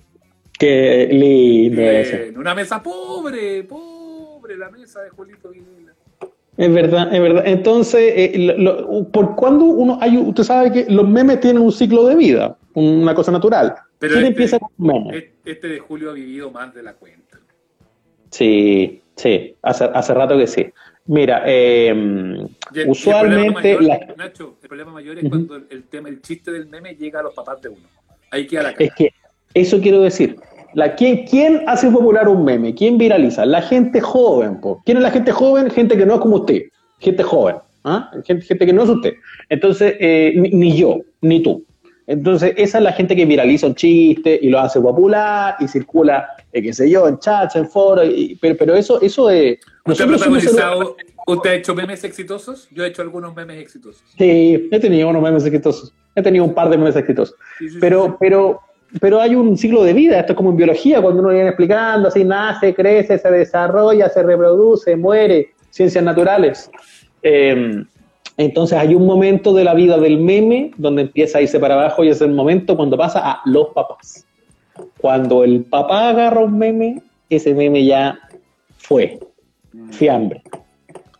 Qué 0.61 1.07
lindo 1.09 1.81
eso. 1.81 2.17
Una 2.39 2.53
mesa 2.53 2.83
pobre, 2.83 3.63
pobre 3.63 4.55
la 4.55 4.69
mesa 4.69 5.01
de 5.01 5.09
Julito 5.09 5.49
Videla. 5.49 5.95
Es 6.55 6.71
verdad, 6.71 7.11
es 7.11 7.19
verdad. 7.19 7.43
Entonces, 7.47 8.13
eh, 8.15 8.55
¿por 9.11 9.35
cuándo 9.35 9.65
uno 9.65 9.97
hay, 9.99 10.19
usted 10.19 10.43
sabe 10.43 10.71
que 10.71 10.85
los 10.87 11.09
memes 11.09 11.39
tienen 11.39 11.63
un 11.63 11.71
ciclo 11.71 12.05
de 12.05 12.15
vida, 12.15 12.57
una 12.75 13.15
cosa 13.15 13.31
natural? 13.31 13.73
Pero 13.97 14.13
este, 14.13 14.27
empieza 14.27 14.59
con 14.59 14.69
memes? 14.77 15.31
Este 15.43 15.67
de 15.67 15.79
Julio 15.79 16.11
ha 16.11 16.13
vivido 16.13 16.51
más 16.51 16.71
de 16.75 16.83
la 16.83 16.93
cuenta. 16.93 17.39
Sí, 18.29 19.01
sí, 19.15 19.55
hace, 19.63 19.85
hace 19.85 20.13
rato 20.13 20.37
que 20.37 20.45
sí. 20.45 20.67
Mira, 21.07 21.41
eh, 21.47 22.45
usualmente... 22.85 23.79
Nacho, 24.15 24.57
el 24.61 24.67
problema 24.67 24.91
mayor 24.91 25.17
es 25.17 25.27
cuando 25.27 25.55
el, 25.55 25.85
tema, 25.85 26.07
el 26.07 26.21
chiste 26.21 26.51
del 26.51 26.67
meme 26.67 26.93
llega 26.93 27.21
a 27.21 27.23
los 27.23 27.33
papás 27.33 27.59
de 27.63 27.69
uno. 27.69 27.87
Ahí 28.29 28.45
queda 28.45 28.61
la 28.61 28.73
cara. 28.73 28.85
Es 28.85 28.93
que 28.93 29.11
eso 29.53 29.81
quiero 29.81 30.01
decir. 30.01 30.37
La, 30.73 30.95
¿quién, 30.95 31.25
¿Quién 31.25 31.63
hace 31.67 31.89
popular 31.89 32.27
un 32.29 32.43
meme? 32.45 32.73
¿Quién 32.73 32.97
viraliza? 32.97 33.45
La 33.45 33.61
gente 33.61 33.99
joven. 33.99 34.59
¿Quién 34.85 34.97
es 34.97 35.03
la 35.03 35.11
gente 35.11 35.31
joven? 35.31 35.69
Gente 35.69 35.97
que 35.97 36.05
no 36.05 36.15
es 36.15 36.19
como 36.21 36.37
usted. 36.37 36.63
Gente 36.99 37.23
joven. 37.23 37.57
¿ah? 37.83 38.11
Gente, 38.25 38.45
gente, 38.45 38.65
que 38.65 38.73
no 38.73 38.83
es 38.83 38.89
usted. 38.89 39.13
Entonces, 39.49 39.95
eh, 39.99 40.33
ni, 40.35 40.75
yo, 40.77 40.99
ni 41.21 41.41
tú. 41.41 41.65
Entonces, 42.07 42.53
esa 42.57 42.77
es 42.77 42.83
la 42.83 42.93
gente 42.93 43.15
que 43.15 43.25
viraliza 43.25 43.67
un 43.67 43.75
chiste 43.75 44.39
y 44.41 44.49
lo 44.49 44.59
hace 44.59 44.79
popular 44.79 45.55
y 45.59 45.67
circula, 45.67 46.27
eh, 46.51 46.61
qué 46.61 46.73
sé 46.73 46.89
yo, 46.89 47.07
en 47.07 47.19
chats, 47.19 47.55
en 47.55 47.69
foros. 47.69 48.07
pero, 48.41 48.57
pero, 48.57 48.75
eso, 48.75 49.01
eso 49.01 49.29
es. 49.29 49.59
¿Usted, 49.85 50.09
¿Usted 51.27 51.49
ha 51.49 51.55
hecho 51.55 51.75
memes 51.75 52.03
exitosos? 52.03 52.67
Yo 52.71 52.83
he 52.83 52.87
hecho 52.87 53.01
algunos 53.01 53.35
memes 53.35 53.61
exitosos. 53.61 54.03
Sí, 54.17 54.67
he 54.71 54.79
tenido 54.79 55.09
unos 55.09 55.21
memes 55.21 55.45
exitosos. 55.45 55.93
He 56.15 56.21
tenido 56.21 56.43
un 56.43 56.53
par 56.53 56.69
de 56.69 56.77
memes 56.77 56.95
exitosos. 56.95 57.35
pero, 57.79 58.17
pero 58.19 58.59
pero 58.99 59.21
hay 59.21 59.35
un 59.35 59.57
ciclo 59.57 59.83
de 59.83 59.93
vida, 59.93 60.19
esto 60.19 60.33
es 60.33 60.37
como 60.37 60.49
en 60.49 60.57
biología, 60.57 61.01
cuando 61.01 61.21
uno 61.21 61.31
viene 61.31 61.47
explicando, 61.47 62.09
así 62.09 62.23
nace, 62.23 62.73
crece, 62.73 63.17
se 63.17 63.31
desarrolla, 63.31 64.09
se 64.09 64.21
reproduce, 64.21 64.95
muere, 64.97 65.51
ciencias 65.69 66.03
naturales. 66.03 66.69
Eh, 67.23 67.83
entonces 68.37 68.77
hay 68.77 68.95
un 68.95 69.05
momento 69.05 69.53
de 69.53 69.63
la 69.63 69.73
vida 69.73 69.97
del 69.97 70.17
meme 70.17 70.71
donde 70.77 71.03
empieza 71.03 71.37
a 71.37 71.41
irse 71.41 71.59
para 71.59 71.75
abajo 71.75 72.03
y 72.03 72.09
es 72.09 72.21
el 72.21 72.31
momento 72.31 72.75
cuando 72.75 72.97
pasa 72.97 73.19
a 73.23 73.41
los 73.45 73.69
papás. 73.69 74.25
Cuando 74.99 75.43
el 75.43 75.63
papá 75.63 76.09
agarra 76.09 76.41
un 76.41 76.57
meme, 76.57 77.01
ese 77.29 77.53
meme 77.53 77.85
ya 77.85 78.17
fue, 78.77 79.19
fiambre. 79.91 80.41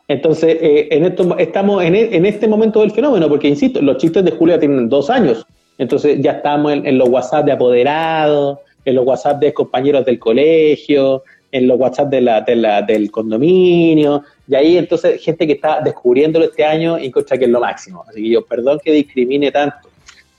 Entonces, 0.08 0.58
eh, 0.60 0.88
en 0.92 1.06
esto, 1.06 1.38
estamos 1.38 1.84
en, 1.84 1.96
en, 1.96 2.26
este 2.26 2.48
momento 2.48 2.82
del 2.82 2.92
fenómeno, 2.92 3.30
porque 3.30 3.48
insisto, 3.48 3.82
los 3.82 3.98
chistes 3.98 4.26
de 4.26 4.32
Julia 4.32 4.60
tienen 4.60 4.90
dos 4.90 5.10
años. 5.10 5.46
Entonces 5.82 6.20
ya 6.22 6.34
estamos 6.34 6.74
en, 6.74 6.96
los 6.96 7.10
WhatsApp 7.10 7.44
de 7.44 7.54
apoderados, 7.54 8.60
en 8.86 8.94
los 8.94 9.04
WhatsApp 9.04 9.40
de 9.40 9.52
compañeros 9.52 10.06
del 10.06 10.20
colegio, 10.20 11.24
en 11.52 11.68
los 11.68 11.80
WhatsApp 11.80 12.08
de 12.10 12.22
la, 12.22 12.82
del 12.84 13.10
condominio, 13.10 14.24
y 14.48 14.54
ahí 14.54 14.78
entonces 14.78 15.20
gente 15.24 15.48
que 15.48 15.54
está 15.54 15.82
descubriéndolo 15.82 16.46
este 16.46 16.64
año 16.64 17.00
y 17.00 17.08
encuentra 17.08 17.36
que 17.36 17.46
es 17.46 17.50
lo 17.50 17.60
máximo. 17.60 18.06
Así 18.08 18.22
que 18.22 18.30
yo, 18.30 18.46
perdón 18.46 18.80
que 18.84 18.92
discrimine 18.92 19.52
tanto, 19.52 19.90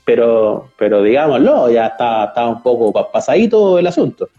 pero, 0.05 0.69
pero 0.77 1.03
digámoslo, 1.03 1.69
ya 1.69 1.87
está, 1.87 2.23
está 2.23 2.47
un 2.47 2.63
poco 2.63 2.93
pasadito 3.11 3.77
el 3.77 3.87
asunto. 3.87 4.29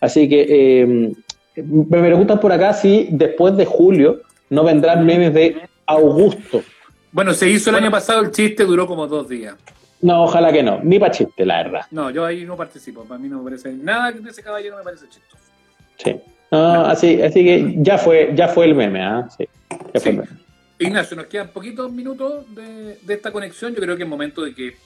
Así 0.00 0.30
que 0.30 0.46
eh, 0.48 1.12
me 1.56 2.00
preguntan 2.00 2.40
por 2.40 2.52
acá 2.52 2.72
si 2.72 3.08
después 3.10 3.54
de 3.54 3.66
julio 3.66 4.22
no 4.48 4.64
vendrán 4.64 5.04
memes 5.04 5.34
de 5.34 5.58
Augusto. 5.84 6.62
Bueno, 7.12 7.34
se 7.34 7.50
hizo 7.50 7.68
el 7.68 7.76
año 7.76 7.90
pasado, 7.90 8.22
el 8.22 8.30
chiste 8.30 8.64
duró 8.64 8.86
como 8.86 9.06
dos 9.06 9.28
días. 9.28 9.54
No, 10.00 10.24
ojalá 10.24 10.52
que 10.52 10.62
no, 10.62 10.80
ni 10.82 10.98
para 10.98 11.12
chiste, 11.12 11.44
la 11.44 11.62
verdad. 11.64 11.86
No, 11.90 12.10
yo 12.10 12.24
ahí 12.24 12.44
no 12.44 12.56
participo, 12.56 13.04
para 13.04 13.18
mí 13.18 13.28
no 13.28 13.38
me 13.38 13.44
parece 13.44 13.72
nada 13.72 14.12
de 14.12 14.30
ese 14.30 14.42
caballero 14.42 14.76
me 14.76 14.82
parece 14.82 15.08
chistoso. 15.08 15.42
Sí. 15.96 16.16
No, 16.50 16.86
así, 16.86 17.20
así 17.20 17.44
que 17.44 17.74
ya 17.78 17.98
fue, 17.98 18.32
ya 18.34 18.48
fue 18.48 18.66
el 18.66 18.74
meme, 18.74 19.02
¿ah? 19.02 19.28
Sí, 19.36 19.48
ya 19.92 20.00
fue 20.00 20.12
el 20.12 20.16
meme. 20.18 20.30
Ignacio, 20.78 21.16
nos 21.16 21.26
quedan 21.26 21.48
poquitos 21.48 21.90
minutos 21.90 22.54
de, 22.54 22.98
de, 23.02 23.14
esta 23.14 23.32
conexión. 23.32 23.74
Yo 23.74 23.80
creo 23.80 23.96
que 23.96 24.04
es 24.04 24.08
momento 24.08 24.42
de 24.42 24.54
que 24.54 24.76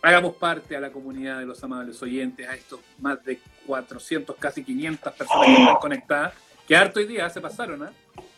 hagamos 0.00 0.36
parte 0.36 0.76
a 0.76 0.80
la 0.80 0.90
comunidad 0.90 1.40
de 1.40 1.46
los 1.46 1.62
amables 1.64 2.00
oyentes, 2.00 2.48
a 2.48 2.54
estos 2.54 2.78
más 3.00 3.22
de 3.24 3.40
400, 3.66 4.36
casi 4.36 4.62
500 4.62 5.12
personas 5.12 5.46
que 5.46 5.52
están 5.52 5.76
conectadas, 5.76 6.32
que 6.68 6.76
harto 6.76 7.00
hoy 7.00 7.06
día 7.06 7.28
se 7.28 7.40
pasaron, 7.40 7.82
¿ah? 7.82 7.92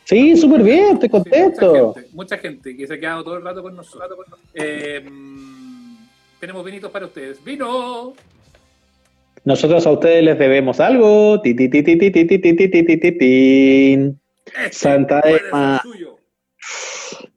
Sí, 0.05 0.35
súper 0.39 0.63
bien, 0.63 0.95
estoy 0.95 1.11
contento. 1.11 1.61
Sí, 1.61 1.81
mucha, 1.81 2.01
gente, 2.01 2.17
mucha, 2.17 2.39
gente, 2.39 2.77
que 2.77 2.87
se 2.87 2.95
ha 2.95 2.99
quedado 2.99 3.23
todo 3.23 3.37
el 3.37 3.45
rato 3.45 3.63
con 3.63 3.77
nosotros. 3.77 4.19
Eh, 4.55 5.07
tenemos 6.41 6.65
vinitos 6.65 6.91
para 6.91 7.07
ustedes. 7.07 7.43
¡Vino! 7.45 8.15
Nosotros 9.45 9.87
a 9.87 9.91
ustedes 9.93 10.23
les 10.25 10.39
debemos 10.39 10.81
algo. 10.81 11.41
Santa 14.71 15.21
Emma. 15.25 15.83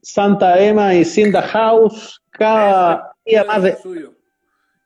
Santa 0.02 0.60
Emma 0.64 0.94
y 0.96 1.06
Cinda 1.06 1.42
House 1.42 2.22
cada 2.32 3.14
día 3.26 3.44
más 3.46 3.64
de, 3.64 3.78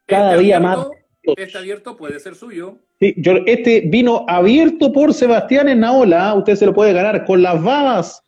cada 0.05 0.38
día 0.38 0.59
más 0.59 0.88
este 1.24 1.57
abierto 1.57 1.97
puede 1.97 2.20
ser 2.20 2.36
suyo. 2.36 2.78
Sí, 2.99 3.13
yo, 3.18 3.34
este 3.45 3.82
vino 3.82 4.26
abierto 4.28 4.91
por 4.93 5.13
Sebastián 5.13 5.68
en 5.70 5.80
Naola, 5.80 6.34
usted 6.36 6.55
se 6.55 6.66
lo 6.66 6.74
puede 6.74 6.93
ganar 6.93 7.26
con 7.26 7.41
las 7.41 7.61
babas 7.63 8.22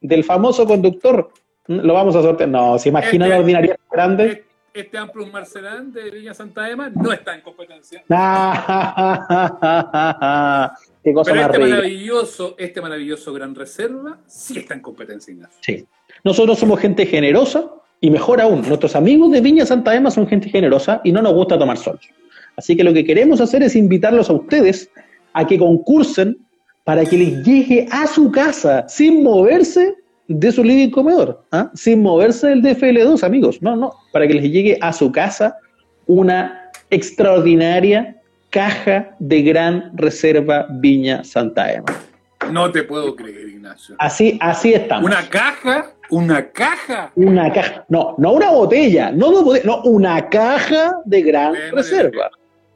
del 0.00 0.24
famoso 0.24 0.66
conductor. 0.66 1.30
Lo 1.66 1.94
vamos 1.94 2.16
a 2.16 2.22
sortear. 2.22 2.48
No, 2.48 2.78
se 2.78 2.88
imagina 2.88 3.28
la 3.28 3.38
ordinaria 3.38 3.78
grande. 3.90 4.44
Este 4.72 4.96
Amplus 4.98 5.32
Marcelán 5.32 5.92
de 5.92 6.10
Viña 6.10 6.32
Santa 6.32 6.70
Ema 6.70 6.88
no 6.90 7.12
está 7.12 7.34
en 7.34 7.40
competencia. 7.40 8.04
Qué 11.02 11.12
cosa 11.12 11.32
Pero 11.32 11.46
este 11.46 11.58
maravilloso, 11.58 12.54
este 12.56 12.80
maravilloso 12.80 13.32
Gran 13.32 13.54
Reserva 13.54 14.18
sí 14.26 14.58
está 14.58 14.74
en 14.74 14.80
competencia, 14.80 15.32
Ignacio. 15.32 15.58
Sí. 15.60 15.84
Nosotros 16.22 16.58
somos 16.58 16.78
gente 16.78 17.04
generosa 17.06 17.68
y 18.00 18.10
mejor 18.10 18.40
aún, 18.40 18.62
nuestros 18.68 18.94
amigos 18.94 19.32
de 19.32 19.40
Viña 19.40 19.66
Santa 19.66 19.94
Ema 19.94 20.10
son 20.12 20.28
gente 20.28 20.48
generosa 20.48 21.00
y 21.02 21.10
no 21.10 21.20
nos 21.20 21.34
gusta 21.34 21.58
tomar 21.58 21.76
sol. 21.76 21.98
Así 22.56 22.76
que 22.76 22.84
lo 22.84 22.92
que 22.92 23.04
queremos 23.04 23.40
hacer 23.40 23.64
es 23.64 23.74
invitarlos 23.74 24.30
a 24.30 24.34
ustedes 24.34 24.88
a 25.32 25.46
que 25.46 25.58
concursen 25.58 26.38
para 26.84 27.04
que 27.04 27.16
les 27.16 27.44
llegue 27.44 27.88
a 27.90 28.06
su 28.06 28.30
casa 28.30 28.88
sin 28.88 29.24
moverse 29.24 29.96
de 30.30 30.52
su 30.52 30.62
living 30.62 30.90
comedor, 30.90 31.42
¿ah? 31.50 31.70
sin 31.74 32.02
moverse 32.02 32.46
del 32.46 32.62
DFL2, 32.62 33.24
amigos. 33.24 33.60
No, 33.60 33.74
no, 33.74 33.92
para 34.12 34.28
que 34.28 34.34
les 34.34 34.44
llegue 34.44 34.78
a 34.80 34.92
su 34.92 35.10
casa 35.10 35.58
una 36.06 36.70
extraordinaria 36.90 38.16
caja 38.50 39.16
de 39.18 39.42
gran 39.42 39.90
reserva 39.96 40.66
Viña 40.70 41.24
Santa 41.24 41.72
Ema. 41.72 41.86
No 42.52 42.70
te 42.70 42.84
puedo 42.84 43.16
creer, 43.16 43.48
Ignacio. 43.48 43.96
Así, 43.98 44.38
así 44.40 44.72
estamos. 44.72 45.10
¿Una 45.10 45.28
caja? 45.28 45.94
¿Una 46.10 46.48
caja? 46.50 47.12
Una 47.16 47.52
caja. 47.52 47.84
No, 47.88 48.14
no 48.18 48.32
una 48.32 48.50
botella, 48.50 49.10
no, 49.10 49.30
no 49.64 49.82
una 49.82 50.28
caja 50.28 50.96
de 51.04 51.22
gran 51.22 51.54
reserva 51.72 52.30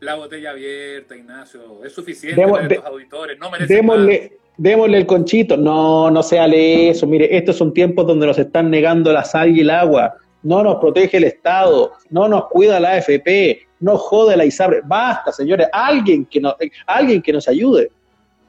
la 0.05 0.15
botella 0.17 0.51
abierta, 0.51 1.17
Ignacio. 1.17 1.85
Es 1.85 1.93
suficiente 1.93 2.47
para 2.47 2.67
estos 2.67 2.85
auditores. 2.85 3.39
No 3.39 3.51
merece 3.51 3.75
démosle, 3.75 4.39
démosle 4.57 4.99
el 4.99 5.07
conchito. 5.07 5.57
No, 5.57 6.11
no 6.11 6.23
sea 6.23 6.47
eso. 6.47 7.07
Mire, 7.07 7.37
estos 7.37 7.57
son 7.57 7.73
tiempos 7.73 8.07
donde 8.07 8.27
nos 8.27 8.39
están 8.39 8.71
negando 8.71 9.13
la 9.13 9.25
sal 9.25 9.57
y 9.57 9.61
el 9.61 9.71
agua. 9.71 10.15
No 10.43 10.63
nos 10.63 10.77
protege 10.77 11.17
el 11.17 11.25
Estado. 11.25 11.93
No 12.11 12.29
nos 12.29 12.47
cuida 12.47 12.81
la 12.81 12.93
AFP. 12.93 13.67
No 13.81 13.97
jode 13.97 14.37
la 14.37 14.45
ISABRE. 14.45 14.83
Basta, 14.85 15.33
señores. 15.33 15.69
Alguien 15.73 16.27
que 16.27 16.41
nos, 16.41 16.55
alguien 16.87 17.23
que 17.23 17.33
nos 17.33 17.49
ayude. 17.49 17.91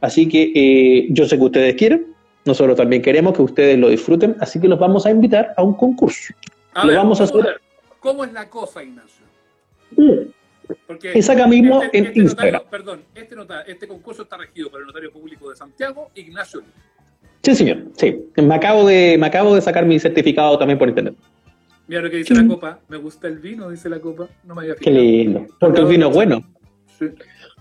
Así 0.01 0.27
que 0.27 0.51
eh, 0.53 1.07
yo 1.09 1.25
sé 1.25 1.37
que 1.37 1.43
ustedes 1.43 1.75
quieren. 1.75 2.13
Nosotros 2.45 2.77
también 2.77 3.01
queremos 3.01 3.33
que 3.33 3.41
ustedes 3.41 3.77
lo 3.77 3.89
disfruten. 3.89 4.35
Así 4.39 4.59
que 4.59 4.67
los 4.67 4.77
vamos 4.77 5.05
a 5.05 5.11
invitar 5.11 5.53
a 5.57 5.63
un 5.63 5.73
concurso. 5.73 6.33
A 6.73 6.85
vamos 6.85 7.19
a 7.21 7.23
hacer. 7.23 7.59
¿Cómo 7.99 8.23
es 8.23 8.33
la 8.33 8.47
cosa, 8.49 8.83
Ignacio? 8.83 9.25
Mm. 9.97 10.29
Porque 10.87 11.11
Esa 11.13 11.47
mismo 11.47 11.81
este, 11.81 11.97
en 11.97 12.05
este 12.05 12.19
Instagram. 12.19 12.61
perdón, 12.69 13.03
este, 13.13 13.35
este, 13.67 13.87
concurso 13.87 14.23
está 14.23 14.37
regido 14.37 14.69
por 14.69 14.81
el 14.81 14.87
notario 14.87 15.11
público 15.11 15.49
de 15.49 15.55
Santiago, 15.55 16.09
Ignacio 16.15 16.63
Sí, 17.43 17.55
señor, 17.55 17.83
sí. 17.95 18.25
Me 18.37 18.55
acabo, 18.55 18.87
de, 18.87 19.17
me 19.19 19.27
acabo 19.27 19.53
de 19.53 19.61
sacar 19.61 19.85
mi 19.85 19.99
certificado 19.99 20.57
también 20.57 20.79
por 20.79 20.89
internet. 20.89 21.13
Mira 21.87 22.01
lo 22.01 22.09
que 22.09 22.17
dice 22.17 22.33
la 22.33 22.47
copa. 22.47 22.79
Me 22.87 22.97
gusta 22.97 23.27
el 23.27 23.37
vino, 23.37 23.69
dice 23.69 23.87
la 23.87 23.99
copa. 23.99 24.27
No 24.43 24.55
me 24.55 24.61
había 24.61 24.75
fijado. 24.75 24.95
Qué 24.95 25.01
lindo. 25.01 25.45
Porque 25.59 25.81
el 25.81 25.87
vino 25.87 26.09
es 26.09 26.15
bueno. 26.15 26.41
Sí. 26.97 27.05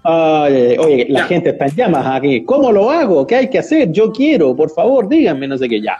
oye, 0.05 1.07
la 1.11 1.25
gente 1.25 1.51
está 1.51 1.67
en 1.67 1.77
llamas 1.77 2.07
aquí. 2.07 2.45
¿Cómo 2.45 2.73
lo 2.73 2.91
hago? 2.91 3.27
¿Qué 3.27 3.37
hay 3.37 3.51
que 3.51 3.59
hacer? 3.59 3.93
Yo 3.93 4.11
quiero, 4.11 4.57
por 4.57 4.71
favor, 4.71 5.07
díganme, 5.07 5.47
no 5.47 5.59
sé 5.59 5.69
qué, 5.69 5.83
ya. 5.83 5.99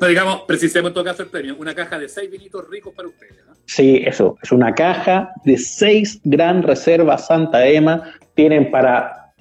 No, 0.00 0.06
digamos, 0.06 0.42
precisemos 0.46 0.90
en 0.90 0.94
todo 0.94 1.04
caso 1.04 1.22
el 1.22 1.28
premio. 1.28 1.56
Una 1.58 1.74
caja 1.74 1.98
de 1.98 2.08
seis 2.08 2.30
vinitos 2.30 2.68
ricos 2.68 2.92
para 2.94 3.08
ustedes. 3.08 3.36
Sí, 3.66 4.02
eso, 4.04 4.36
es 4.42 4.52
una 4.52 4.74
caja 4.74 5.32
de 5.44 5.56
seis 5.56 6.20
gran 6.24 6.62
reservas 6.62 7.26
Santa 7.26 7.66
Ema. 7.66 8.02
Tienen 8.34 8.70
para, 8.70 9.32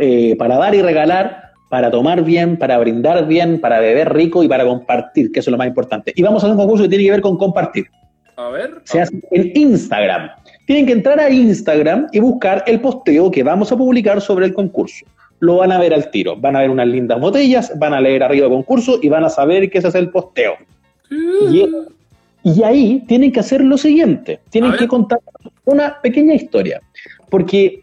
eh, 0.00 0.34
para 0.36 0.56
dar 0.56 0.74
y 0.74 0.82
regalar, 0.82 1.52
para 1.70 1.90
tomar 1.90 2.24
bien, 2.24 2.56
para 2.56 2.78
brindar 2.78 3.26
bien, 3.26 3.60
para 3.60 3.80
beber 3.80 4.12
rico 4.12 4.42
y 4.42 4.48
para 4.48 4.64
compartir, 4.64 5.30
que 5.30 5.40
eso 5.40 5.50
es 5.50 5.52
lo 5.52 5.58
más 5.58 5.68
importante. 5.68 6.12
Y 6.16 6.22
vamos 6.22 6.42
a 6.42 6.46
hacer 6.46 6.56
un 6.56 6.62
concurso 6.62 6.84
que 6.84 6.88
tiene 6.88 7.04
que 7.04 7.10
ver 7.10 7.20
con 7.20 7.36
compartir. 7.36 7.86
A 8.36 8.48
ver. 8.50 8.80
Se 8.84 9.00
hace 9.00 9.20
en 9.30 9.52
Instagram. 9.54 10.30
Tienen 10.66 10.86
que 10.86 10.92
entrar 10.92 11.18
a 11.18 11.30
Instagram 11.30 12.08
y 12.12 12.20
buscar 12.20 12.62
el 12.66 12.80
posteo 12.80 13.30
que 13.30 13.42
vamos 13.42 13.72
a 13.72 13.76
publicar 13.76 14.20
sobre 14.20 14.46
el 14.46 14.54
concurso. 14.54 15.04
Lo 15.40 15.56
van 15.56 15.72
a 15.72 15.78
ver 15.78 15.94
al 15.94 16.10
tiro. 16.10 16.36
Van 16.36 16.56
a 16.56 16.60
ver 16.60 16.70
unas 16.70 16.88
lindas 16.88 17.20
botellas, 17.20 17.72
van 17.78 17.94
a 17.94 18.00
leer 18.00 18.22
arriba 18.22 18.48
concurso 18.48 18.98
y 19.02 19.08
van 19.08 19.24
a 19.24 19.28
saber 19.28 19.70
que 19.70 19.78
ese 19.78 19.88
es 19.88 19.94
el 19.94 20.10
posteo. 20.10 20.54
Y 21.10 21.64
y 22.42 22.62
ahí 22.62 23.04
tienen 23.06 23.32
que 23.32 23.40
hacer 23.40 23.62
lo 23.62 23.76
siguiente, 23.76 24.40
tienen 24.50 24.72
que 24.72 24.86
contar 24.86 25.20
una 25.64 26.00
pequeña 26.00 26.34
historia, 26.34 26.80
porque 27.30 27.82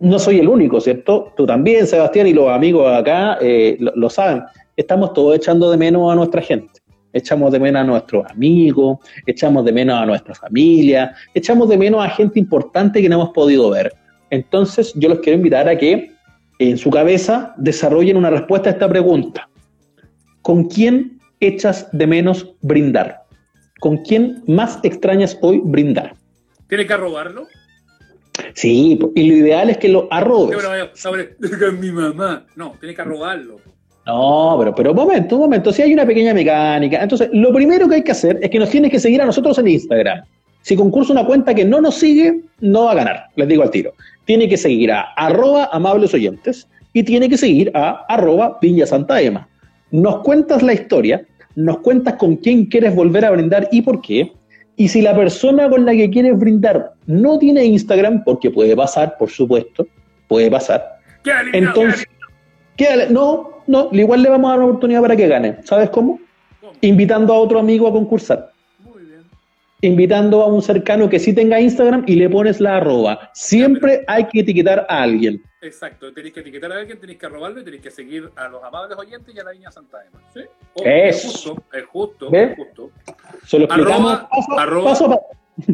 no 0.00 0.18
soy 0.18 0.38
el 0.38 0.48
único, 0.48 0.80
¿cierto? 0.80 1.32
Tú 1.36 1.46
también, 1.46 1.86
Sebastián, 1.86 2.26
y 2.26 2.32
los 2.32 2.48
amigos 2.48 2.90
acá 2.92 3.38
eh, 3.40 3.76
lo, 3.78 4.08
saben. 4.08 4.42
Estamos 4.76 5.12
todos 5.12 5.36
echando 5.36 5.70
de 5.70 5.76
menos 5.76 6.10
a 6.10 6.16
nuestra 6.16 6.40
gente. 6.40 6.80
Echamos 7.12 7.52
de 7.52 7.60
menos 7.60 7.82
a 7.82 7.84
nuestros 7.84 8.24
amigos, 8.30 8.98
echamos 9.26 9.64
de 9.64 9.72
menos 9.72 10.00
a 10.00 10.06
nuestra 10.06 10.34
familia, 10.34 11.14
echamos 11.34 11.68
de 11.68 11.76
menos 11.76 12.04
a 12.04 12.08
gente 12.08 12.38
importante 12.38 13.02
que 13.02 13.08
no 13.08 13.16
hemos 13.16 13.30
podido 13.30 13.68
ver. 13.70 13.92
Entonces, 14.30 14.92
yo 14.94 15.08
los 15.08 15.18
quiero 15.18 15.36
invitar 15.36 15.68
a 15.68 15.76
que 15.76 16.12
en 16.60 16.78
su 16.78 16.90
cabeza 16.90 17.54
desarrollen 17.56 18.16
una 18.16 18.30
respuesta 18.30 18.70
a 18.70 18.72
esta 18.72 18.88
pregunta. 18.88 19.48
¿Con 20.42 20.68
quién 20.68 21.18
echas 21.40 21.88
de 21.92 22.06
menos 22.06 22.54
brindar? 22.60 23.20
¿con 23.80 23.96
quién 23.98 24.42
más 24.46 24.78
extrañas 24.84 25.36
hoy 25.40 25.60
brindar? 25.64 26.14
¿Tiene 26.68 26.86
que 26.86 26.92
arrobarlo? 26.92 27.48
Sí, 28.54 28.98
y 29.14 29.28
lo 29.28 29.36
ideal 29.36 29.70
es 29.70 29.78
que 29.78 29.88
lo 29.88 30.06
arrobes. 30.10 30.56
Con 31.58 31.80
mi 31.80 31.90
mamá. 31.90 32.46
No, 32.54 32.76
tiene 32.78 32.94
que 32.94 33.02
arrobarlo. 33.02 33.56
No, 34.06 34.56
pero, 34.58 34.74
pero 34.74 34.90
un 34.90 34.96
momento, 34.96 35.36
un 35.36 35.42
momento. 35.42 35.72
Si 35.72 35.82
hay 35.82 35.92
una 35.92 36.06
pequeña 36.06 36.32
mecánica. 36.32 37.02
Entonces, 37.02 37.28
lo 37.32 37.52
primero 37.52 37.88
que 37.88 37.96
hay 37.96 38.04
que 38.04 38.12
hacer 38.12 38.38
es 38.40 38.50
que 38.50 38.58
nos 38.58 38.70
tienes 38.70 38.90
que 38.90 39.00
seguir 39.00 39.20
a 39.20 39.26
nosotros 39.26 39.58
en 39.58 39.68
Instagram. 39.68 40.24
Si 40.70 40.76
concursa 40.76 41.12
una 41.12 41.26
cuenta 41.26 41.52
que 41.52 41.64
no 41.64 41.80
nos 41.80 41.96
sigue, 41.96 42.42
no 42.60 42.84
va 42.84 42.92
a 42.92 42.94
ganar. 42.94 43.24
Les 43.34 43.48
digo 43.48 43.64
al 43.64 43.72
tiro. 43.72 43.92
Tiene 44.24 44.48
que 44.48 44.56
seguir 44.56 44.92
a 44.92 45.00
arroba 45.16 45.68
amables 45.72 46.14
oyentes 46.14 46.68
y 46.92 47.02
tiene 47.02 47.28
que 47.28 47.36
seguir 47.36 47.72
a 47.74 48.06
arroba 48.08 48.56
Viña 48.62 48.86
Santa 48.86 49.20
Ema. 49.20 49.48
Nos 49.90 50.20
cuentas 50.20 50.62
la 50.62 50.72
historia 50.72 51.26
nos 51.56 51.78
cuentas 51.78 52.14
con 52.14 52.36
quién 52.36 52.66
quieres 52.66 52.94
volver 52.94 53.24
a 53.24 53.32
brindar 53.32 53.68
y 53.72 53.82
por 53.82 54.00
qué. 54.00 54.30
Y 54.76 54.86
si 54.86 55.02
la 55.02 55.12
persona 55.12 55.68
con 55.68 55.84
la 55.84 55.90
que 55.90 56.08
quieres 56.08 56.38
brindar 56.38 56.92
no 57.04 57.36
tiene 57.40 57.64
Instagram, 57.64 58.22
porque 58.22 58.48
puede 58.48 58.76
pasar, 58.76 59.16
por 59.18 59.28
supuesto, 59.28 59.88
puede 60.28 60.52
pasar. 60.52 61.00
Entonces, 61.52 62.06
no, 63.10 63.64
no, 63.66 63.88
igual 63.90 64.22
le 64.22 64.28
vamos 64.28 64.46
a 64.46 64.50
dar 64.50 64.58
una 64.60 64.68
oportunidad 64.68 65.00
para 65.00 65.16
que 65.16 65.26
gane. 65.26 65.56
¿Sabes 65.64 65.90
cómo? 65.90 66.20
Invitando 66.80 67.34
a 67.34 67.38
otro 67.40 67.58
amigo 67.58 67.88
a 67.88 67.92
concursar. 67.92 68.52
Invitando 69.82 70.42
a 70.42 70.46
un 70.46 70.62
cercano 70.62 71.08
que 71.08 71.18
sí 71.18 71.34
tenga 71.34 71.60
Instagram 71.60 72.04
y 72.06 72.16
le 72.16 72.28
pones 72.28 72.60
la 72.60 72.76
arroba. 72.76 73.30
Siempre 73.34 74.04
hay 74.06 74.26
que 74.26 74.40
etiquetar 74.40 74.86
a 74.88 75.02
alguien. 75.02 75.42
Exacto, 75.62 76.12
tenéis 76.12 76.32
que 76.32 76.40
etiquetar 76.40 76.72
a 76.72 76.78
alguien, 76.78 76.98
tenéis 76.98 77.18
que 77.18 77.28
robarlo 77.28 77.60
y 77.60 77.64
tenéis 77.64 77.82
que 77.82 77.90
seguir 77.90 78.30
a 78.36 78.48
los 78.48 78.64
amables 78.64 78.96
oyentes 78.96 79.34
y 79.34 79.38
a 79.38 79.44
la 79.44 79.50
Viña 79.50 79.70
Santa 79.70 79.98
Ema. 80.06 80.22
¿sí? 80.32 80.40
es. 80.84 81.22
justo, 81.22 81.62
es 81.72 81.84
justo, 81.84 82.32
es 82.32 82.56
justo. 82.56 82.90
Se 83.44 83.58
lo 83.58 83.66
explicamos 83.66 84.20
arroba, 84.56 84.90
paso, 84.90 85.20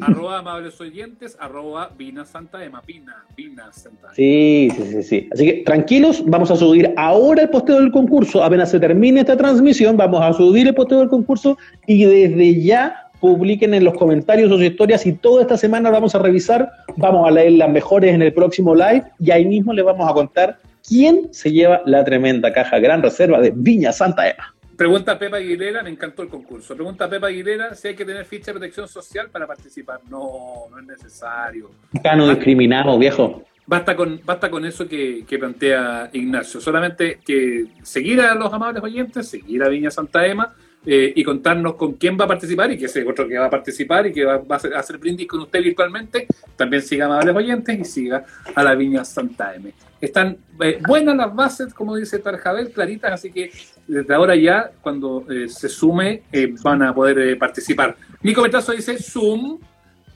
arroba 0.01 0.39
amables 0.39 0.81
oyentes, 0.81 1.37
arroba 1.39 1.91
Vina 1.97 2.25
Santa 2.25 2.65
Ema, 2.65 2.83
Vina, 2.85 3.25
Vina 3.37 3.73
Santa 3.73 4.07
Ema. 4.07 4.15
Sí, 4.15 4.71
sí, 4.75 4.83
sí, 4.85 5.03
sí. 5.03 5.29
Así 5.33 5.47
que 5.47 5.63
tranquilos, 5.63 6.25
vamos 6.27 6.51
a 6.51 6.57
subir 6.57 6.93
ahora 6.97 7.43
el 7.43 7.51
posteo 7.51 7.79
del 7.79 7.93
concurso. 7.93 8.43
Apenas 8.43 8.71
se 8.71 8.81
termine 8.81 9.21
esta 9.21 9.37
transmisión, 9.37 9.97
vamos 9.97 10.21
a 10.21 10.33
subir 10.33 10.67
el 10.67 10.75
posteo 10.75 11.01
del 11.01 11.09
concurso 11.09 11.57
y 11.87 12.05
desde 12.05 12.61
ya 12.61 13.06
publiquen 13.27 13.75
en 13.75 13.85
los 13.85 13.95
comentarios 13.95 14.51
sus 14.51 14.63
historias 14.63 15.05
y 15.07 15.13
toda 15.13 15.43
esta 15.43 15.57
semana 15.57 15.91
vamos 15.91 16.15
a 16.15 16.19
revisar, 16.19 16.71
vamos 16.97 17.27
a 17.27 17.31
leer 17.31 17.53
las 17.53 17.71
mejores 17.71 18.15
en 18.15 18.23
el 18.23 18.33
próximo 18.33 18.75
live 18.75 19.05
y 19.19 19.31
ahí 19.31 19.45
mismo 19.45 19.73
les 19.73 19.85
vamos 19.85 20.09
a 20.09 20.15
contar 20.15 20.59
quién 20.87 21.33
se 21.33 21.51
lleva 21.51 21.83
la 21.85 22.05
tremenda 22.05 22.53
caja 22.53 22.79
Gran 22.79 23.03
Reserva 23.03 23.41
de 23.41 23.53
Viña 23.55 23.93
Santa 23.93 24.29
Ema. 24.29 24.55
Pregunta 24.77 25.19
Pepa 25.19 25.39
Aguilera, 25.39 25.83
me 25.83 25.91
encantó 25.91 26.23
el 26.23 26.29
concurso. 26.29 26.75
Pregunta 26.75 27.09
Pepa 27.09 27.29
Aguilera 27.29 27.75
si 27.75 27.89
hay 27.89 27.95
que 27.95 28.05
tener 28.05 28.25
ficha 28.27 28.47
de 28.47 28.53
protección 28.53 28.87
social 28.87 29.29
para 29.31 29.47
participar. 29.47 30.01
No, 30.11 30.67
no 30.71 30.79
es 30.79 30.87
necesario. 30.87 31.71
Acá 31.99 32.15
no 32.15 32.29
discriminamos, 32.29 32.99
viejo. 32.99 33.43
basta 33.67 33.97
con, 33.97 34.21
basta 34.25 34.51
con 34.51 34.65
eso 34.67 34.87
que, 34.87 35.25
plantea 35.39 36.11
Ignacio. 36.13 36.61
Solamente 36.61 37.19
que 37.25 37.67
seguir 37.83 38.21
a 38.21 38.35
los 38.35 38.53
amables 38.53 38.83
oyentes, 38.83 39.29
seguir 39.29 39.63
a 39.63 39.69
Viña 39.69 39.91
Santa 39.91 40.27
Ema 40.27 40.55
eh, 40.89 41.13
y 41.17 41.25
contarnos 41.25 41.75
con 41.75 41.95
quién 41.95 42.17
va 42.19 42.27
a 42.27 42.29
participar 42.29 42.71
y 42.71 42.79
que 42.79 42.85
ese 42.85 43.05
otro 43.05 43.27
que 43.27 43.37
va 43.37 43.47
a 43.47 43.51
participar 43.51 44.07
y 44.07 44.13
que 44.13 44.25
va, 44.25 44.41
a, 44.49 44.79
hacer, 44.79 44.99
brindis 44.99 45.27
con 45.27 45.41
usted 45.41 45.61
virtualmente, 45.61 46.29
también 46.55 46.81
siga 46.81 47.07
a 47.07 47.09
amables 47.09 47.35
oyentes 47.35 47.81
y 47.81 47.85
siga 47.85 48.25
a 48.55 48.63
la 48.63 48.75
Viña 48.77 49.05
Santa 49.05 49.53
Ema. 49.53 49.71
Están 50.01 50.37
eh, 50.61 50.79
buenas 50.87 51.17
las 51.17 51.35
bases, 51.35 51.75
como 51.75 51.97
dice 51.97 52.21
Tarjabel, 52.21 52.71
claritas, 52.71 53.13
así 53.13 53.33
que 53.33 53.51
desde 53.89 54.15
ahora 54.15 54.37
ya, 54.37 54.71
cuando 54.81 55.25
eh, 55.29 55.49
se 55.49 55.69
sume, 55.69 56.23
van 56.63 56.83
a 56.83 56.95
poder 56.95 57.37
participar. 57.37 57.97
Nico 58.23 58.43
Bertazo 58.43 58.71
dice 58.71 58.97
Zoom, 58.99 59.59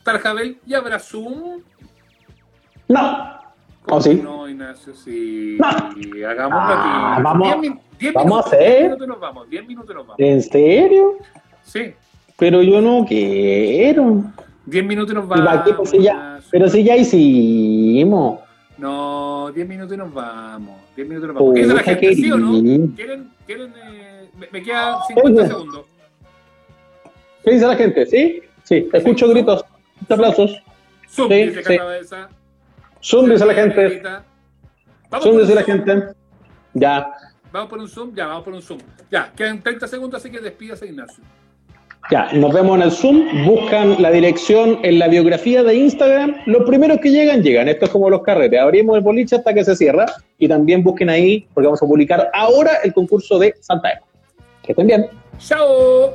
Tarjabel, 0.04 0.58
¿y 0.64 0.74
habrá 0.74 1.00
Zoom? 1.00 1.62
No. 2.88 3.39
¿Cómo 3.84 4.00
sí? 4.00 4.14
No, 4.22 4.48
Ignacio, 4.48 4.94
sí. 4.94 5.56
No. 5.58 6.28
Hagamos 6.28 6.58
ah, 6.60 7.14
aquí. 7.14 7.22
Vamos, 7.22 7.60
diez, 7.60 7.74
diez 7.98 8.14
vamos 8.14 8.30
minutos, 8.30 8.52
a 8.52 8.56
hacer. 8.56 8.68
Diez 8.68 8.82
minutos 8.82 9.08
nos 9.08 9.20
vamos. 9.20 9.50
Diez 9.50 9.66
minutos 9.66 9.96
nos 9.96 10.06
vamos. 10.06 10.20
¿En 10.20 10.42
serio? 10.42 11.18
Sí. 11.64 11.94
Pero 12.38 12.62
yo 12.62 12.80
no 12.80 13.04
quiero. 13.06 14.24
Diez 14.66 14.84
minutos 14.84 15.14
nos 15.14 15.26
vamos. 15.26 15.74
Pues, 15.76 15.90
si 15.90 16.02
ya, 16.02 16.40
pero 16.50 16.68
si 16.68 16.84
ya 16.84 16.96
hicimos. 16.96 18.40
No, 18.78 19.50
diez 19.52 19.68
minutos 19.68 19.94
y 19.94 19.98
nos 19.98 20.12
vamos. 20.12 20.80
Diez 20.96 21.08
minutos 21.08 21.28
nos 21.28 21.36
vamos. 21.36 21.54
¿Qué 21.54 21.66
la 21.66 21.82
gente? 21.82 22.14
¿Sí 22.14 22.32
o 22.32 22.38
no? 22.38 22.94
¿Quieren? 22.94 23.30
quieren 23.46 23.74
eh, 23.76 24.28
me, 24.38 24.48
me 24.52 24.62
quedan 24.62 24.96
50 25.08 25.46
segundos. 25.48 25.86
¿Qué 27.44 27.50
dice 27.52 27.66
la 27.66 27.76
gente? 27.76 28.06
¿Sí? 28.06 28.42
Sí, 28.64 28.88
escucho 28.92 29.28
gritos. 29.28 29.64
Aplausos. 30.08 30.62
Zoom, 31.08 31.28
sí, 31.28 31.34
dice 31.46 31.64
sí. 31.64 31.78
Zoom, 33.02 33.30
dice 33.30 33.46
la 33.46 33.54
gente. 33.54 34.02
Zoom, 35.20 35.38
dice 35.38 35.54
la 35.54 35.62
gente. 35.62 36.02
Ya. 36.74 37.12
Vamos 37.52 37.68
por 37.68 37.78
un 37.78 37.88
Zoom, 37.88 38.14
ya, 38.14 38.26
vamos 38.26 38.44
por 38.44 38.54
un 38.54 38.62
Zoom. 38.62 38.78
Ya, 39.10 39.32
quedan 39.34 39.62
30 39.62 39.88
segundos, 39.88 40.20
así 40.20 40.30
que 40.30 40.38
despídase, 40.38 40.86
Ignacio. 40.86 41.24
Ya, 42.10 42.32
nos 42.32 42.52
vemos 42.52 42.76
en 42.76 42.82
el 42.82 42.90
Zoom. 42.90 43.44
Buscan 43.44 44.00
la 44.00 44.10
dirección 44.10 44.78
en 44.82 44.98
la 44.98 45.08
biografía 45.08 45.62
de 45.62 45.74
Instagram. 45.74 46.34
Los 46.46 46.64
primeros 46.64 46.98
que 46.98 47.10
llegan, 47.10 47.42
llegan. 47.42 47.68
Esto 47.68 47.84
es 47.84 47.90
como 47.90 48.10
los 48.10 48.22
carretes. 48.22 48.58
Abrimos 48.58 48.96
el 48.96 49.02
boliche 49.02 49.36
hasta 49.36 49.54
que 49.54 49.64
se 49.64 49.76
cierra. 49.76 50.06
Y 50.38 50.48
también 50.48 50.82
busquen 50.82 51.10
ahí, 51.10 51.46
porque 51.54 51.66
vamos 51.66 51.82
a 51.82 51.86
publicar 51.86 52.30
ahora 52.32 52.78
el 52.82 52.92
concurso 52.92 53.38
de 53.38 53.54
Santa 53.60 53.92
Eva. 53.92 54.06
Que 54.62 54.72
estén 54.72 54.86
bien. 54.86 55.06
¡Chao! 55.38 56.14